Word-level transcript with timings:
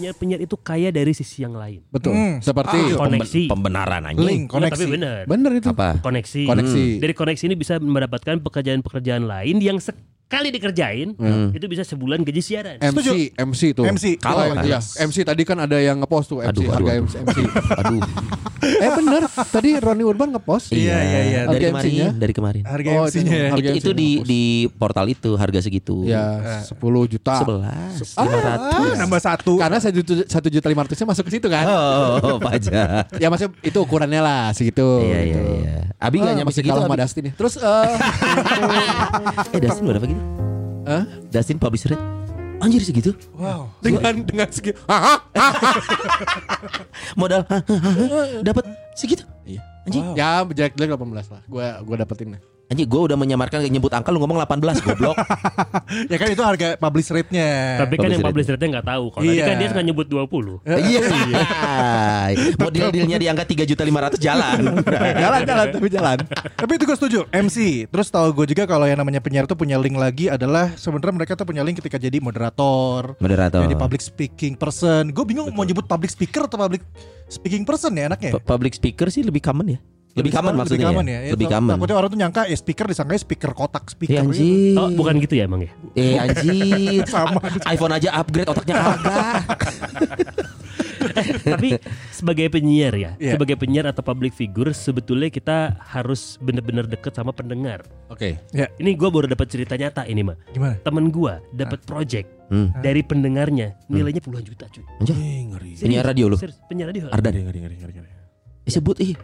Penyiar-penyiar 0.00 0.40
itu 0.40 0.56
kaya 0.56 0.88
dari 0.88 1.12
sisi 1.12 1.44
yang 1.44 1.52
lain. 1.52 1.84
Betul. 1.92 2.16
Hmm, 2.16 2.40
Seperti 2.40 2.96
Koneksi. 2.96 3.52
Pembenaran 3.52 4.00
aja. 4.08 4.16
Link, 4.16 4.48
tapi 4.48 4.72
koneksi. 4.72 4.84
benar. 4.88 5.18
bener 5.28 5.52
itu. 5.60 5.68
Apa? 5.68 6.00
Koneksi. 6.00 6.42
Koneksi. 6.48 6.84
Dari 7.04 7.12
koneksi 7.12 7.44
ini 7.44 7.56
bisa 7.60 7.76
mendapatkan 7.76 8.40
pekerjaan-pekerjaan 8.40 9.28
lain 9.28 9.60
yang 9.60 9.76
sekali 10.30 10.48
dikerjain 10.48 11.18
itu 11.50 11.66
bisa 11.66 11.82
sebulan 11.82 12.22
gaji 12.22 12.38
siaran. 12.38 12.78
MC, 12.78 13.34
MC 13.34 13.62
tuh. 13.74 13.82
MC. 13.84 14.14
Kalau 14.16 14.46
Kalau 14.46 14.62
ya, 14.62 14.78
MC 14.78 15.26
tadi 15.26 15.42
kan 15.42 15.58
ada 15.58 15.74
yang 15.76 15.98
ngepost 15.98 16.30
tuh 16.30 16.38
MC 16.38 16.54
Aduh, 16.54 16.70
harga 16.70 16.90
aduh. 16.92 17.02
MC. 17.02 17.14
MC. 17.18 17.38
Aduh. 17.74 18.00
eh 18.84 18.90
bener, 18.92 19.22
tadi 19.50 19.70
Roni 19.74 20.04
Urban 20.04 20.30
ngepost. 20.30 20.70
Iya, 20.70 20.96
iya, 20.96 21.20
iya. 21.24 21.40
Dari 21.42 21.66
Harga 21.66 21.68
kemarin, 21.74 22.12
dari 22.14 22.32
kemarin. 22.32 22.62
Harga 22.62 22.88
Oh, 22.92 23.04
MC-nya. 23.04 23.26
itu- 23.26 23.50
harga 23.50 23.66
Itu, 23.66 23.74
itu 23.74 23.90
MC-nya 23.90 23.96
di 23.96 24.08
ngepost. 24.12 24.28
di 24.28 24.42
portal 24.70 25.06
itu 25.08 25.30
harga 25.34 25.58
segitu. 25.58 25.96
Ya, 26.04 26.24
10 26.62 26.78
juta. 27.08 27.34
11 27.40 28.14
Ah, 28.14 28.22
500. 28.22 29.00
nambah 29.00 29.20
satu. 29.20 29.52
Karena 29.58 29.78
satu 29.82 29.98
juta, 29.98 30.12
satu 30.24 30.46
juta 30.46 30.66
lima 30.68 30.86
ratusnya 30.86 31.10
masuk 31.10 31.26
ke 31.26 31.32
situ 31.34 31.50
kan? 31.50 31.66
Oh, 31.66 32.38
pajak. 32.38 33.10
Ya 33.16 33.26
maksudnya 33.26 33.50
itu 33.60 33.78
ukurannya 33.78 34.20
lah 34.20 34.52
segitu. 34.52 35.02
Iya, 35.02 35.18
iya, 35.18 35.34
gitu. 35.34 35.52
iya. 35.58 35.76
Abi 35.98 36.16
Ah, 36.16 36.20
enggak 36.22 36.34
nyampe 36.38 36.48
masih 36.48 36.58
segitu. 36.60 36.72
kalah 36.72 36.86
sama. 36.86 36.96
Dustin 36.96 37.24
ya. 37.26 37.32
Terus 37.34 37.54
eh 37.56 37.92
Eh, 39.50 39.58
Dustin 39.58 39.84
berapa 39.84 40.06
gitu? 40.06 40.19
Hah? 40.88 41.04
Dustin 41.30 41.58
publish 41.60 41.86
rate. 41.86 42.02
Anjir 42.60 42.84
segitu. 42.84 43.16
Wow. 43.32 43.72
dengan 43.80 44.20
dengan 44.20 44.48
segi 44.52 44.76
Hah? 44.84 45.16
Hah? 45.16 45.20
Modal 47.20 47.46
dapat 48.44 48.64
segitu. 48.92 49.24
Iya. 49.48 49.64
Anjing. 49.88 50.04
Ya, 50.12 50.44
jelek-jelek 50.44 50.92
18 50.92 51.32
lah. 51.32 51.42
Gua 51.48 51.66
gua 51.80 51.96
dapetin. 52.04 52.36
Anjing 52.70 52.86
gue 52.86 53.00
udah 53.02 53.18
menyamarkan 53.18 53.66
nyebut 53.66 53.90
angka 53.90 54.08
lu 54.08 54.22
ngomong 54.22 54.38
18 54.38 54.78
goblok. 54.80 55.18
Ya 56.06 56.16
kan 56.16 56.30
itu 56.30 56.38
harga 56.38 56.78
publish 56.78 57.10
rate-nya. 57.10 57.82
Tapi 57.82 57.94
kan 57.96 58.06
yang 58.08 58.22
Publish 58.22 58.46
rate-nya 58.46 58.78
nggak 58.78 58.86
tahu. 58.86 59.04
Kalau 59.10 59.22
tadi 59.22 59.34
Iya. 59.34 59.44
kan 59.44 59.56
dia 59.58 59.68
suka 59.68 59.82
nyebut 59.82 60.06
20. 60.06 60.62
Iya. 60.86 61.00
Mau 62.56 62.70
deal-dealnya 62.70 63.18
di 63.18 63.26
angka 63.26 63.42
3 63.44 63.66
juta 63.66 63.82
500 63.82 64.16
jalan. 64.16 64.58
jalan 65.22 65.40
jalan 65.42 65.66
tapi 65.68 65.88
jalan. 65.88 66.18
Tapi 66.54 66.72
itu 66.72 66.84
gue 66.84 66.96
setuju. 66.96 67.20
MC. 67.28 67.56
Terus 67.90 68.06
tahu 68.06 68.30
gue 68.32 68.46
juga 68.48 68.64
kalau 68.64 68.86
yang 68.86 68.98
namanya 68.98 69.18
penyiar 69.18 69.44
tuh 69.44 69.58
punya 69.58 69.74
link 69.76 69.98
lagi 69.98 70.30
adalah 70.30 70.70
sebenarnya 70.74 71.14
mereka 71.16 71.32
tuh 71.34 71.42
punya 71.44 71.60
link 71.60 71.78
ketika 71.78 71.98
jadi 71.98 72.22
moderator, 72.22 73.18
Moderator. 73.18 73.66
jadi 73.66 73.74
public 73.74 73.98
speaking 74.00 74.54
person. 74.54 75.10
Gue 75.10 75.26
bingung 75.26 75.50
mau 75.50 75.66
nyebut 75.66 75.84
public 75.84 76.08
speaker 76.08 76.46
atau 76.46 76.54
public 76.56 76.86
speaking 77.26 77.66
person 77.66 77.90
ya 77.92 78.06
anaknya. 78.06 78.30
P- 78.32 78.42
Public 78.42 78.72
speaker 78.72 79.06
sih 79.08 79.22
lebih 79.22 79.40
common 79.40 79.74
ya. 79.74 79.78
Lebih 80.10 80.30
common 80.30 80.54
maksudnya. 80.56 80.86
Lebih 80.86 80.96
common 80.96 81.06
ya. 81.06 81.18
ya. 81.22 81.30
Lebih 81.34 81.46
common. 81.48 81.72
Takutnya 81.76 81.96
orang 81.96 82.10
tuh 82.10 82.18
nyangka 82.18 82.42
ya 82.46 82.56
speaker 82.56 82.86
disangkanya 82.88 83.20
speaker 83.20 83.50
kotak 83.52 83.84
speaker. 83.86 84.20
Eh 84.20 84.26
gitu. 84.30 84.74
Oh, 84.76 84.88
bukan 84.90 85.14
gitu 85.18 85.34
ya 85.34 85.44
emang 85.46 85.62
ya? 85.62 85.70
Eh 85.94 86.16
anjir. 86.16 87.06
Sama. 87.14 87.38
iPhone 87.66 87.92
aja 87.94 88.08
upgrade 88.14 88.48
otaknya 88.48 88.74
kagak. 88.76 89.34
Tapi 91.40 91.80
sebagai 92.12 92.46
penyiar 92.52 92.92
ya, 92.92 93.10
Iya. 93.16 93.34
sebagai 93.34 93.56
penyiar 93.56 93.88
atau 93.88 94.04
public 94.04 94.30
figure 94.30 94.70
sebetulnya 94.70 95.28
kita 95.28 95.80
harus 95.82 96.36
bener-bener 96.38 96.84
deket 96.84 97.12
sama 97.12 97.32
pendengar. 97.32 97.82
Oke. 98.06 98.36
Ini 98.52 98.90
gue 98.94 99.08
baru 99.08 99.26
dapat 99.26 99.48
cerita 99.48 99.74
nyata 99.74 100.04
ini 100.04 100.22
mah. 100.22 100.36
Gimana? 100.52 100.76
Temen 100.80 101.08
gue 101.08 101.34
dapat 101.52 101.80
project 101.84 102.28
Hmm. 102.50 102.74
dari 102.82 103.00
pendengarnya 103.00 103.78
nilainya 103.86 104.18
puluhan 104.18 104.42
juta 104.42 104.66
cuy. 104.66 104.82
Anjir. 104.98 105.14
Eh, 105.14 105.40
ngeri. 105.46 105.70
Penyiar 105.78 106.02
radio 106.04 106.26
lu. 106.26 106.36
Penyiar 106.66 106.90
radio. 106.90 107.06
Ardan. 107.08 107.30
Ngeri 107.32 107.58
ngeri 107.62 107.76
ngeri 107.78 107.92
ngeri. 107.94 108.10
Disebut 108.64 108.96
ih. 109.00 109.16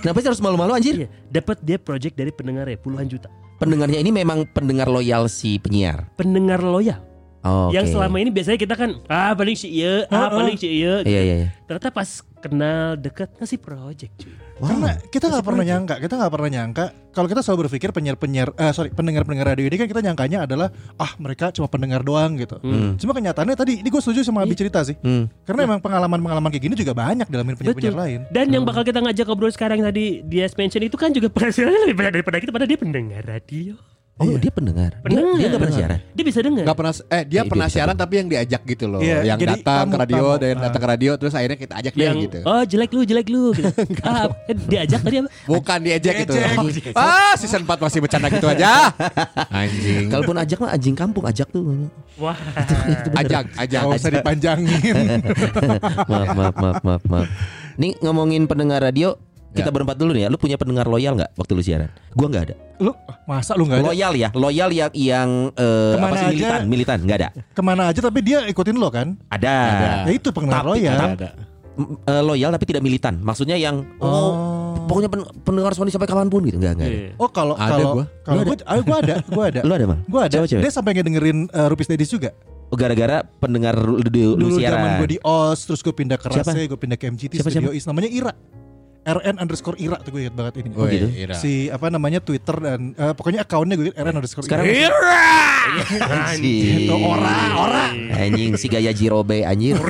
Kenapa 0.00 0.18
sih 0.24 0.28
harus 0.32 0.42
malu-malu 0.42 0.72
anjir? 0.74 1.06
Iya, 1.06 1.08
dapat 1.28 1.60
dia 1.60 1.76
project 1.76 2.16
dari 2.16 2.32
pendengarnya 2.32 2.78
puluhan 2.80 3.06
juta. 3.06 3.28
Pendengarnya 3.62 4.02
ini 4.02 4.10
memang 4.10 4.48
pendengar 4.50 4.90
loyal 4.90 5.30
si 5.30 5.60
penyiar. 5.62 6.10
Pendengar 6.18 6.58
loyal. 6.58 6.98
Oh, 7.42 7.74
Yang 7.74 7.98
selama 7.98 8.22
ini 8.22 8.30
biasanya 8.30 8.54
kita 8.54 8.78
kan 8.78 9.02
ah 9.10 9.34
paling 9.34 9.58
si 9.58 9.66
iya, 9.66 10.06
ah 10.14 10.30
paling 10.30 10.54
si 10.54 10.78
iya. 10.78 11.02
Iya 11.02 11.20
iya 11.26 11.34
iya. 11.42 11.48
Ternyata 11.66 11.90
pas 11.90 12.22
kenal 12.38 12.94
dekat 12.94 13.34
ngasih 13.34 13.58
project 13.58 14.14
cuy. 14.14 14.30
Karena 14.62 14.90
kita 15.10 15.24
nggak 15.26 15.44
pernah 15.44 15.64
nyangka, 15.66 15.94
kita 15.98 16.14
nggak 16.18 16.32
pernah 16.32 16.50
nyangka 16.50 16.84
kalau 17.12 17.28
kita 17.28 17.44
selalu 17.44 17.68
berpikir 17.68 17.92
penyiar-penyiar, 17.92 18.56
eh, 18.56 18.72
sorry 18.72 18.88
pendengar-pendengar 18.88 19.52
radio 19.52 19.68
ini 19.68 19.76
kan 19.76 19.84
kita 19.84 20.00
nyangkanya 20.00 20.48
adalah 20.48 20.72
ah 20.96 21.12
mereka 21.20 21.52
cuma 21.52 21.68
pendengar 21.68 22.00
doang 22.00 22.40
gitu. 22.40 22.56
Hmm. 22.64 22.96
Cuma 22.96 23.12
kenyataannya 23.12 23.52
tadi, 23.52 23.84
ini 23.84 23.88
gue 23.92 24.00
setuju 24.00 24.24
sama 24.24 24.42
Abi 24.42 24.56
cerita 24.56 24.80
sih. 24.80 24.96
Hmm. 25.04 25.28
Karena 25.44 25.68
emang 25.68 25.84
pengalaman-pengalaman 25.84 26.48
kayak 26.48 26.64
gini 26.72 26.74
juga 26.74 26.96
banyak 26.96 27.28
dalam 27.28 27.44
penyiar-penyiar 27.52 27.92
Betul. 27.92 28.02
lain. 28.02 28.20
Dan 28.32 28.48
yang 28.48 28.64
bakal 28.64 28.82
kita 28.82 29.04
ngajak 29.04 29.28
ngobrol 29.28 29.52
sekarang 29.52 29.84
tadi 29.84 30.24
dia 30.24 30.48
mention 30.56 30.82
itu 30.82 30.96
kan 30.96 31.12
juga 31.12 31.28
penghasilannya 31.28 31.80
lebih 31.84 31.96
banyak 32.00 32.12
daripada 32.16 32.36
kita 32.40 32.50
padahal 32.50 32.70
dia 32.72 32.80
pendengar 32.80 33.22
radio. 33.28 33.76
Oh, 34.20 34.36
dia 34.36 34.52
pendengar. 34.52 34.92
Dia, 34.92 35.02
Pendengar. 35.02 35.34
dia 35.34 35.46
gak 35.48 35.60
pernah 35.64 35.74
siaran. 35.74 35.98
Dia 36.12 36.24
bisa 36.28 36.38
dengar. 36.44 36.64
Gak 36.68 36.76
pernah 36.76 36.92
eh 36.92 37.22
dia 37.24 37.32
Dia 37.32 37.42
pernah 37.48 37.66
bisa. 37.66 37.74
siaran 37.80 37.94
tapi 37.96 38.14
yang 38.20 38.28
diajak 38.28 38.62
gitu 38.68 38.84
loh. 38.84 39.00
Iya, 39.00 39.18
yang 39.24 39.38
jadi 39.40 39.52
datang 39.56 39.84
ke 39.88 39.96
radio 39.98 40.24
tamu. 40.28 40.42
dan 40.44 40.54
datang 40.60 40.80
ke 40.84 40.88
radio 40.92 41.10
terus 41.16 41.32
akhirnya 41.32 41.58
kita 41.58 41.74
ajak 41.80 41.92
dia 41.96 42.06
yang 42.06 42.18
gitu. 42.20 42.38
oh 42.44 42.62
jelek 42.62 42.90
lu 42.92 43.00
jelek 43.08 43.26
lu 43.32 43.42
gitu. 43.56 43.72
ah, 44.06 44.28
eh, 44.46 44.56
diajak 44.68 45.00
tadi 45.00 45.16
apa? 45.24 45.28
Bukan 45.48 45.78
diajak 45.80 46.14
gitu. 46.22 46.32
Ah, 46.92 47.32
season 47.40 47.64
4 47.64 47.72
masih 47.80 47.98
bercanda 48.04 48.28
gitu 48.28 48.46
aja. 48.46 48.92
Anjing. 49.64 50.06
Kalaupun 50.12 50.36
ajak 50.38 50.58
mah 50.60 50.70
anjing 50.76 50.94
kampung 50.94 51.24
ajak 51.24 51.48
tuh. 51.48 51.88
Wah. 52.20 52.36
ajak, 53.16 53.48
ajak. 53.58 53.80
Gak 53.80 53.96
usah 53.96 54.12
dipanjangin. 54.12 54.94
maaf, 56.12 56.28
maaf, 56.36 56.54
maaf, 56.60 56.78
maaf, 56.84 57.02
maaf. 57.08 57.28
Nih 57.80 57.96
ngomongin 58.04 58.44
pendengar 58.44 58.84
radio, 58.84 59.16
kita 59.52 59.68
Ya. 59.68 59.72
berempat 59.72 59.94
dulu 59.94 60.10
nih 60.10 60.22
ya. 60.24 60.28
Lu 60.28 60.36
punya 60.36 60.56
pendengar 60.56 60.84
loyal 60.84 61.12
nggak 61.14 61.30
waktu 61.32 61.52
lu 61.52 61.62
siaran? 61.62 61.88
Gua 62.10 62.26
nggak 62.26 62.44
ada. 62.44 62.56
lu 62.78 62.90
masa 63.24 63.52
lu 63.52 63.62
nggak 63.62 63.78
ada? 63.78 63.86
Loyal 63.86 64.12
ya, 64.12 64.28
loyal 64.32 64.70
yang 64.70 64.90
yang 64.92 65.30
eh, 65.54 65.92
Ke 65.92 65.98
mana 65.98 66.08
apa 66.08 66.16
sih 66.16 66.24
aja? 66.24 66.32
militan, 66.34 66.60
militan 66.66 66.98
nggak 67.00 67.16
ada. 67.16 67.28
Ke 67.52 67.62
mana 67.62 67.82
aja 67.86 68.00
tapi 68.00 68.18
dia 68.20 68.38
ikutin 68.44 68.74
lo 68.74 68.88
kan? 68.88 69.14
Ada. 69.28 69.54
Ya 70.04 70.12
itu 70.12 70.28
pendengar 70.28 70.60
Tapi- 70.60 70.70
loyal. 70.74 70.98
Ada. 71.14 71.28
M- 71.72 71.96
eh, 72.02 72.22
loyal 72.22 72.50
tapi 72.50 72.64
tidak 72.66 72.82
militan. 72.82 73.16
Maksudnya 73.18 73.54
yang 73.54 73.86
oh, 73.96 74.30
pokoknya 74.84 75.08
pen- 75.08 75.30
pendengar 75.40 75.72
Sony 75.72 75.88
sampai 75.88 76.04
kapan 76.04 76.26
pun 76.26 76.42
gitu. 76.42 76.58
Enggak, 76.58 76.74
enggak. 76.74 76.90
ada. 76.90 77.08
Oh 77.16 77.28
kalau 77.28 77.54
Ada 77.54 77.70
kalau 77.70 77.88
gua. 77.94 78.04
kalau 78.20 78.36
Lu 78.36 78.44
gue, 78.44 78.56
ah, 78.62 78.76
gue 78.76 78.96
ada, 78.98 79.14
gue 79.22 79.44
ada. 79.46 79.60
Lu 79.66 79.72
ada, 79.72 79.84
Bang? 79.86 80.00
Gue 80.04 80.20
ada. 80.22 80.34
Cowok, 80.34 80.48
cewek? 80.48 80.62
Dia 80.62 80.72
sampai 80.72 80.90
ngedengerin 80.92 81.38
uh, 81.48 81.66
Rupis 81.66 81.86
Dedis 81.86 82.10
juga. 82.10 82.34
Oh, 82.66 82.74
gara-gara 82.74 83.20
pendengar 83.36 83.76
lu, 83.76 84.00
lu, 84.00 84.08
lu 84.34 84.48
Dulu 84.48 84.56
siaran. 84.56 84.80
zaman 84.80 84.90
gue 84.98 85.08
di 85.12 85.18
OS, 85.22 85.60
terus 85.64 85.80
gue 85.80 85.92
pindah 85.92 86.16
ke 86.16 86.24
Siapa? 86.26 86.50
Rase, 86.50 86.64
gue 86.66 86.78
pindah 86.78 86.96
ke 86.96 87.04
MGT 87.06 87.32
Siapa, 87.36 87.48
Studio 87.48 87.68
Is. 87.70 87.84
Namanya 87.84 88.08
Ira. 88.08 88.32
RN 89.02 89.36
underscore 89.36 89.74
Ira 89.76 89.98
tuh 89.98 90.14
gue 90.14 90.22
ingat 90.22 90.36
banget 90.38 90.54
ini. 90.62 90.68
Oh, 90.72 90.86
gitu? 90.86 91.10
Ira. 91.10 91.34
Si 91.34 91.66
apa 91.66 91.90
namanya 91.90 92.22
Twitter 92.22 92.54
dan 92.54 92.94
eh, 92.94 93.12
pokoknya 93.12 93.42
akunnya 93.42 93.74
gue 93.74 93.90
ingat 93.90 93.98
RN 93.98 94.14
underscore 94.14 94.46
Sekarang 94.46 94.62
Ira. 94.64 95.26
Anjing. 96.30 96.86
Itu 96.86 96.94
ora, 96.96 97.34
ora. 97.58 97.84
Anjing 98.14 98.54
si 98.54 98.66
gaya 98.66 98.94
Jirobe 98.94 99.42
anjir. 99.42 99.74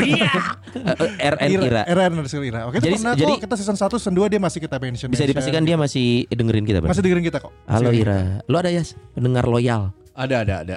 Eh, 0.73 1.21
RN 1.21 1.61
Ira. 1.61 1.83
RN 1.85 2.11
underscore 2.17 2.49
Ira. 2.49 2.65
Oke, 2.65 2.81
Jadi- 2.81 2.97
pernah 2.97 3.13
jadi- 3.13 3.37
kok 3.37 3.45
kita 3.45 3.55
season 3.61 3.77
1, 3.77 3.93
season 4.01 4.15
2 4.17 4.33
dia 4.33 4.41
masih 4.41 4.59
kita 4.59 4.81
mention. 4.81 5.09
Bisa 5.13 5.29
dipastikan 5.29 5.61
dia 5.63 5.77
masih 5.77 6.25
dengerin 6.27 6.65
kita, 6.65 6.81
Bang. 6.81 6.89
masih 6.89 7.05
dengerin 7.05 7.21
kita 7.23 7.39
kok. 7.39 7.53
Halo. 7.69 7.93
Ira. 7.93 8.41
Lu 8.49 8.57
ada 8.57 8.73
ya 8.73 8.81
pendengar 9.13 9.45
loyal? 9.45 9.93
Ada, 10.17 10.37
ada, 10.41 10.55
ada. 10.65 10.77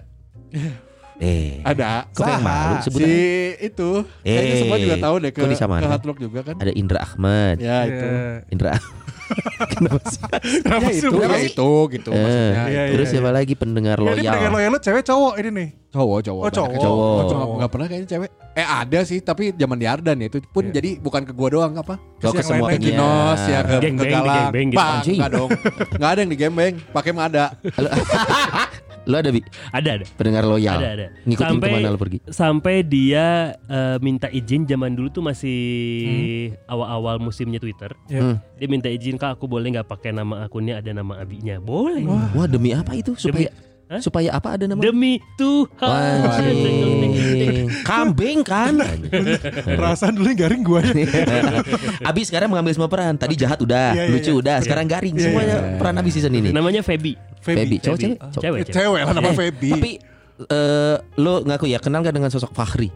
Eh. 1.17 1.63
Ada. 1.63 2.11
Kok 2.11 2.21
kayak 2.21 2.41
malu 2.41 2.75
sebut 2.81 2.99
Si 2.99 3.13
itu. 3.61 3.89
Eh, 4.21 4.35
Kayaknya 4.35 4.55
semua 4.59 4.77
juga 4.77 4.95
tahu 4.99 5.15
deh 5.17 5.31
ke, 5.31 5.39
kok 5.39 5.49
disamain? 5.49 5.81
ke 5.81 5.87
Hard 5.87 6.03
Rock 6.03 6.19
juga 6.19 6.39
kan. 6.43 6.55
Ada 6.59 6.71
Indra 6.71 6.99
Ahmad. 7.01 7.55
Ya 7.57 7.77
itu. 7.85 8.07
Indra. 8.49 8.71
Kenapa 9.73 10.05
sih? 10.05 10.21
Ya 10.61 10.77
itu, 10.85 11.17
ya 11.17 11.37
itu 11.41 11.69
gitu 11.89 12.09
Eh, 12.09 12.19
maksudnya. 12.19 12.63
Iya, 12.67 12.81
Terus 12.93 13.07
iya, 13.07 13.13
siapa 13.15 13.31
lagi 13.31 13.53
pendengar 13.55 13.97
Ya, 13.97 14.13
ini 14.13 14.21
pendengar 14.21 14.37
loyal? 14.45 14.53
loyal 14.53 14.69
lo 14.69 14.79
cewek 14.79 15.01
cowok 15.01 15.33
ini 15.35 15.49
nih. 15.51 15.69
Cowok, 15.89 16.19
cowok. 16.21 16.43
Oh, 16.43 16.51
cowok. 16.51 16.69
Cowok. 16.77 17.09
Oh, 17.09 17.23
cowok. 17.25 17.55
Nggak 17.55 17.71
pernah 17.71 17.87
kayaknya 17.87 18.09
cewek. 18.11 18.29
Eh 18.53 18.67
ada 18.67 18.99
sih, 19.01 19.19
tapi 19.19 19.43
zaman 19.51 19.77
di 19.79 19.87
Ardan 19.87 20.17
ya 20.19 20.27
itu 20.27 20.37
pun 20.45 20.63
Iya. 20.63 20.73
jadi 20.77 20.89
bukan 20.99 21.21
ke 21.23 21.33
gua 21.33 21.49
doang 21.49 21.73
apa? 21.73 21.95
Kau 22.19 22.29
ke 22.29 22.37
yang 22.37 22.45
semua 22.45 22.67
penyiar. 22.69 22.85
Kinos 22.93 23.41
ya 23.41 23.59
ke, 23.63 23.75
Geng 23.79 23.95
ke 23.95 24.03
beng, 24.03 24.13
Galang. 24.13 24.45
gitu. 24.53 24.75
Bang, 24.75 24.93
Anjing. 24.93 25.17
enggak 25.17 25.31
dong. 25.31 25.49
Enggak 25.89 26.09
ada 26.11 26.19
yang 26.19 26.29
di 26.29 26.37
gembeng, 26.37 26.73
pakai 26.91 27.11
mah 27.11 27.25
ada. 27.25 27.45
Lo 29.05 29.15
ada 29.15 29.29
bi 29.29 29.41
Ada 29.69 29.89
ada. 29.97 30.05
pendengar 30.13 30.43
loyal. 30.43 30.77
Ada 30.77 30.89
ada. 30.91 31.07
Ngikutin 31.23 31.49
Sampai- 31.53 31.69
ke 31.69 31.75
mana 31.77 31.87
lo 31.89 31.97
pergi? 31.97 32.17
Sampai 32.27 32.75
dia 32.81 33.25
eh, 33.65 33.97
minta 33.99 34.27
izin 34.27 34.65
zaman 34.65 34.93
dulu 34.93 35.09
tuh 35.09 35.23
masih 35.23 35.59
awal-awal 36.65 37.17
musimnya 37.17 37.57
Twitter. 37.57 37.93
Ya. 38.07 38.21
Hmm. 38.21 38.35
Dia 38.55 38.67
minta 38.67 38.89
izin 38.89 39.15
kak 39.15 39.37
aku 39.37 39.45
boleh 39.45 39.69
nggak 39.71 39.85
pakai 39.85 40.11
nama 40.11 40.43
akunnya 40.43 40.79
ada 40.79 40.91
nama 40.91 41.17
abinya. 41.17 41.57
Boleh. 41.57 42.03
Wah 42.05 42.45
demi 42.45 42.71
apa 42.71 42.93
itu 42.93 43.13
supaya 43.13 43.49
Hah? 43.85 44.01
supaya 44.01 44.33
apa 44.33 44.57
ada 44.57 44.65
nama? 44.65 44.81
Demi 44.81 45.21
Tuhan. 45.37 46.17
Anjing. 46.25 47.69
Kambing 47.89 48.41
kan? 48.41 48.81
Perasaan 49.77 50.17
dulu 50.17 50.25
yang 50.33 50.41
garing 50.41 50.65
gue 50.65 50.81
ya. 50.81 50.93
Abi 52.09 52.25
sekarang 52.25 52.49
mengambil 52.49 52.73
semua 52.73 52.89
peran. 52.89 53.13
Tadi 53.13 53.37
jahat 53.37 53.61
udah, 53.61 53.93
Iya, 53.93 54.09
iya, 54.09 54.13
lucu 54.13 54.33
iya. 54.33 54.41
udah, 54.41 54.57
sekarang 54.65 54.89
garing. 54.89 55.13
Iya, 55.13 55.29
Semuanya 55.29 55.55
iya, 55.61 55.77
peran 55.77 55.95
Abi 56.01 56.09
season 56.09 56.33
ini. 56.33 56.49
Namanya 56.49 56.81
Feby. 56.81 57.13
Feby, 57.45 57.77
cowok 57.77 57.97
cewek? 58.01 58.17
Feby. 58.17 58.31
Cowok. 58.33 58.41
Cewek, 58.41 58.61
cewek. 58.65 58.73
Cewek 58.73 59.01
lah 59.05 59.13
nama 59.13 59.31
Feby. 59.37 59.69
Tapi 59.77 59.91
eh, 60.49 60.95
lo 61.21 61.33
ngaku 61.45 61.65
ya 61.69 61.77
kenal 61.77 62.01
gak 62.01 62.15
dengan 62.17 62.33
sosok 62.33 62.57
Fahri? 62.57 62.89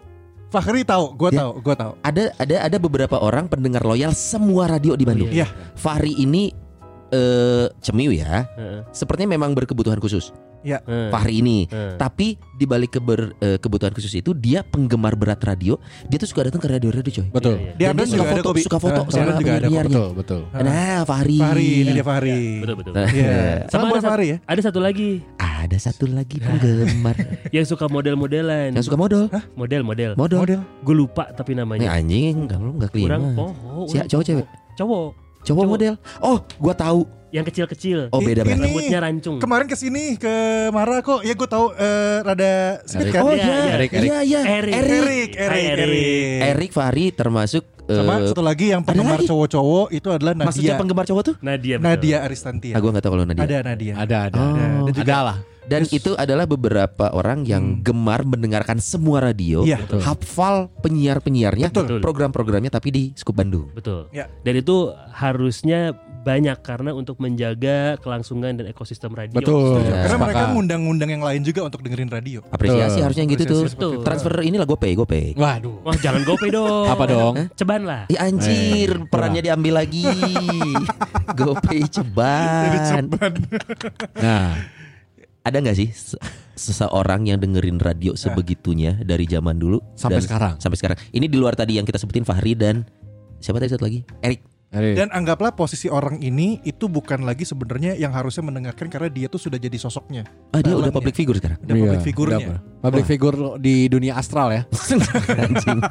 Fahri 0.50 0.82
tahu, 0.82 1.14
gue 1.14 1.30
Ya. 1.30 1.46
tahu, 1.46 1.52
gue 1.62 1.76
tahu. 1.78 1.92
Ada 2.02 2.34
ada 2.34 2.56
ada 2.66 2.78
beberapa 2.82 3.22
orang 3.22 3.46
pendengar 3.46 3.86
loyal 3.86 4.18
semua 4.18 4.66
radio 4.66 4.98
di 4.98 5.06
Bandung. 5.06 5.30
Iya. 5.30 5.46
Fahri 5.78 6.18
ini 6.18 6.50
eh 7.14 7.70
cemiu 7.78 8.10
ya. 8.10 8.50
Heeh. 8.58 8.82
Sepertinya 8.90 9.38
memang 9.38 9.54
berkebutuhan 9.54 10.02
khusus. 10.02 10.34
Ya. 10.62 10.80
Heeh. 10.82 11.10
Fahri 11.10 11.40
ini. 11.40 11.66
Heeh. 11.66 11.96
Tapi 11.96 12.28
di 12.54 12.66
balik 12.66 12.94
keber- 12.94 13.32
eh, 13.38 13.56
kebutuhan 13.56 13.92
khusus 13.92 14.12
itu 14.12 14.32
dia 14.32 14.60
penggemar 14.62 15.14
berat 15.14 15.40
radio. 15.42 15.80
Dia 16.06 16.18
tuh 16.18 16.28
suka 16.28 16.46
datang 16.46 16.60
ke 16.60 16.68
radio-radio 16.68 17.12
coy. 17.14 17.28
Betul. 17.30 17.56
Iya, 17.56 17.64
iya. 17.64 17.72
Di 17.72 17.84
Dan 17.86 17.94
dia 17.94 18.06
juga 18.06 18.10
suka 18.10 18.24
ada 18.26 18.36
foto, 18.36 18.50
Bi. 18.50 18.62
suka 18.62 18.78
foto 18.78 19.02
sama 19.08 19.22
Ardan 19.22 19.40
juga 19.40 19.52
ada. 19.54 19.68
Betul, 19.82 20.08
betul. 20.14 20.42
Nah, 20.52 21.00
Fahri. 21.04 21.38
Fahri, 21.38 21.70
ini 21.80 21.92
dia 21.92 22.04
Fahri. 22.04 22.40
Betul 22.60 22.76
betul. 22.76 22.92
Nah, 22.94 23.08
Iya. 23.10 23.38
Sama 23.68 23.84
ada, 23.90 24.02
Fahri 24.02 24.28
ya. 24.30 24.38
ada 24.44 24.62
satu 24.62 24.80
lagi 24.80 25.10
Ada 25.60 25.76
satu 25.78 26.08
lagi 26.08 26.40
penggemar 26.40 27.16
yang 27.56 27.64
suka 27.64 27.86
model-modelan. 27.86 28.72
yang 28.72 28.80
suka 28.80 28.96
modal. 28.96 29.28
model-model. 29.54 30.16
Model. 30.16 30.40
Gue 30.80 30.96
lupa 30.96 31.28
tapi 31.30 31.52
Ini 31.52 31.60
namanya. 31.60 31.88
anjing, 31.92 32.48
enggak 32.48 32.58
lu 32.58 32.72
enggak 32.74 32.92
Kurang 32.92 33.22
kelima. 33.28 33.36
poho. 33.36 33.84
Si 33.86 34.00
cowok 34.00 34.24
cewek? 34.24 34.48
Cowok. 34.76 35.10
Cowok 35.42 35.48
Cowok. 35.60 35.66
model. 35.68 35.94
Oh, 36.20 36.38
gua 36.58 36.74
tahu. 36.74 37.02
Yang 37.30 37.46
kecil-kecil. 37.48 38.10
Oh, 38.10 38.18
beda 38.20 38.42
berarti. 38.42 38.58
Rambutnya 38.60 39.00
rancung. 39.00 39.38
Kemarin 39.38 39.70
ke 39.70 39.78
sini 39.78 40.18
ke 40.18 40.34
Mara 40.70 40.98
kok, 41.00 41.22
ya 41.22 41.32
gue 41.32 41.46
tahu 41.48 41.70
eh, 41.72 42.18
rada 42.20 42.54
speed 42.84 43.06
Erik. 43.06 43.14
kan. 43.14 43.22
Oh 43.22 43.30
Iya, 43.30 43.38
iya, 43.38 43.46
iya. 43.46 43.70
Erik, 43.70 43.90
Erik. 43.92 44.02
iya, 44.02 44.20
iya. 44.20 44.40
Erik. 44.42 44.74
Erik. 44.74 44.74
Erik, 44.74 45.30
Erik, 45.38 45.38
Erik. 45.38 45.78
Erik. 45.80 46.40
Erik 46.44 46.72
Fahri 46.72 47.06
termasuk 47.12 47.64
Sama 47.86 48.14
eh, 48.18 48.28
satu 48.28 48.42
lagi 48.42 48.70
yang 48.70 48.82
penggemar 48.82 49.22
cowok-cowok 49.22 49.88
itu 49.90 50.10
adalah 50.10 50.34
maksudnya 50.36 50.74
Nadia. 50.74 50.82
penggemar 50.82 51.06
cowok 51.06 51.22
tuh? 51.24 51.36
Nadia. 51.40 51.76
betul. 51.78 51.86
Nadia 51.88 52.18
Aristantia. 52.20 52.74
Ah, 52.74 52.80
gua 52.80 52.90
enggak 52.90 53.04
tahu 53.04 53.14
kalau 53.14 53.26
Nadia. 53.26 53.44
Ada 53.46 53.58
Nadia. 53.64 53.94
Ada, 53.94 54.18
ada. 54.26 54.34
Oh. 54.36 54.46
Ada. 54.50 54.66
Dan 54.66 54.94
juga 54.94 55.06
Ada 55.06 55.18
lah. 55.24 55.38
Dan 55.70 55.86
Terus- 55.86 55.94
itu 55.94 56.12
adalah 56.16 56.44
beberapa 56.44 57.14
orang 57.14 57.46
yang 57.46 57.80
gemar 57.80 58.26
mendengarkan 58.26 58.82
semua 58.82 59.22
radio, 59.22 59.62
Iya. 59.62 59.86
Betul. 59.86 60.02
hafal 60.02 60.56
penyiar-penyiarnya, 60.82 61.70
Betul. 61.70 62.02
program-programnya 62.02 62.68
tapi 62.68 62.90
di 62.90 63.04
Skup 63.14 63.38
Bandung. 63.38 63.70
Betul. 63.72 64.10
Ya. 64.10 64.26
Dan 64.42 64.58
itu 64.58 64.90
harusnya 65.12 65.94
banyak 66.20 66.60
karena 66.60 66.92
untuk 66.92 67.16
menjaga 67.18 67.96
kelangsungan 67.98 68.52
dan 68.54 68.66
ekosistem 68.68 69.14
radio. 69.14 69.40
Betul. 69.40 69.80
Ya. 69.80 70.04
Karena 70.04 70.18
mereka 70.20 70.36
Sepakat. 70.42 70.52
ngundang-ngundang 70.52 71.10
yang 71.10 71.24
lain 71.24 71.42
juga 71.42 71.62
untuk 71.64 71.80
dengerin 71.80 72.10
radio. 72.10 72.44
Apresiasi 72.50 72.92
Betul. 72.92 73.04
harusnya 73.06 73.22
yang 73.22 73.32
gitu 73.32 73.44
tuh. 73.46 73.62
Apresiasi 73.64 73.78
itu. 73.78 73.90
Transfer 74.04 74.34
inilah 74.42 74.68
GoPay, 74.68 74.92
GoPay. 74.98 75.28
Waduh. 75.38 75.76
Wah 75.80 75.96
jangan 75.96 76.22
gopay 76.24 76.50
dong. 76.50 76.86
Apa 76.88 77.04
dong? 77.06 77.34
Ceban 77.56 77.82
lah. 77.86 78.04
Ya 78.10 78.26
anjir, 78.26 78.90
Eh, 78.92 79.08
perannya 79.08 79.42
diambil 79.42 79.80
lagi. 79.80 80.04
GoPay 81.40 81.88
ceban. 81.88 83.08
Nah, 84.18 84.52
Ada 85.50 85.66
nggak 85.66 85.78
sih 85.78 85.90
se- 85.90 86.22
seseorang 86.54 87.26
yang 87.26 87.42
dengerin 87.42 87.82
radio 87.82 88.14
sebegitunya 88.14 88.94
dari 89.02 89.26
zaman 89.26 89.58
dulu 89.58 89.82
Sampai 89.98 90.22
dan 90.22 90.24
sekarang. 90.30 90.54
Sampai 90.62 90.78
sekarang. 90.78 90.98
Ini 91.10 91.26
di 91.26 91.38
luar 91.42 91.58
tadi 91.58 91.82
yang 91.82 91.86
kita 91.90 91.98
sebutin 91.98 92.22
Fahri 92.22 92.54
dan 92.54 92.86
siapa 93.42 93.58
tadi 93.58 93.74
satu 93.74 93.90
lagi? 93.90 94.06
Erik. 94.22 94.46
Dan 94.70 95.10
anggaplah 95.10 95.50
posisi 95.50 95.90
orang 95.90 96.22
ini 96.22 96.62
itu 96.62 96.86
bukan 96.86 97.26
lagi 97.26 97.42
sebenarnya 97.42 97.98
yang 97.98 98.14
harusnya 98.14 98.46
mendengarkan 98.46 98.86
karena 98.86 99.10
dia 99.10 99.26
tuh 99.26 99.42
sudah 99.42 99.58
jadi 99.58 99.74
sosoknya. 99.76 100.30
Ah 100.54 100.62
dia 100.62 100.78
udah 100.78 100.94
public 100.94 101.18
figure 101.18 101.34
sekarang. 101.34 101.58
Udah 101.66 101.74
public 101.76 101.98
Iya, 101.98 102.06
figurnya. 102.06 102.38
udah 102.38 102.54
apa? 102.62 102.78
Public 102.80 103.06
figure 103.10 103.38
di 103.58 103.90
dunia 103.90 104.14
astral 104.14 104.54
ya. 104.54 104.62
Anjing. 105.34 105.80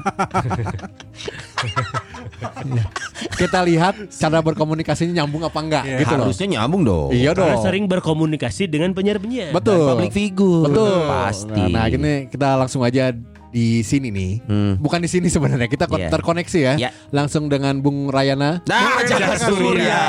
Kita 3.34 3.66
lihat 3.66 4.14
cara 4.14 4.38
berkomunikasinya 4.38 5.22
nyambung 5.22 5.42
apa 5.42 5.58
enggak 5.58 5.82
Iya. 5.82 5.98
gitu 5.98 6.14
loh. 6.14 6.25
Harusnya 6.30 6.46
nyambung 6.48 6.82
dong. 6.86 7.10
Iya 7.10 7.30
dong. 7.34 7.50
Karena 7.50 7.64
sering 7.66 7.84
berkomunikasi 7.90 8.70
dengan 8.70 8.94
penyiar-penyiar. 8.94 9.50
Betul. 9.50 9.90
Public 9.90 10.12
figure. 10.14 10.70
Betul. 10.70 11.02
Pasti. 11.10 11.62
Nah, 11.66 11.82
nah, 11.82 11.84
ini 11.90 12.30
kita 12.30 12.48
langsung 12.54 12.86
aja 12.86 13.10
di 13.49 13.81
sini 13.81 14.09
nih. 14.12 14.33
Hmm. 14.45 14.73
Bukan 14.79 15.00
di 15.00 15.09
sini 15.09 15.29
sebenarnya. 15.29 15.69
Kita 15.69 15.89
Iya. 15.89 16.09
terkoneksi 16.12 16.59
ya. 16.61 16.75
Iya. 16.77 16.91
Langsung 17.11 17.49
dengan 17.49 17.81
Bung 17.81 18.12
Rayana. 18.12 18.61
Nah, 18.69 19.00
jangan 19.05 19.37
surya. 19.37 20.03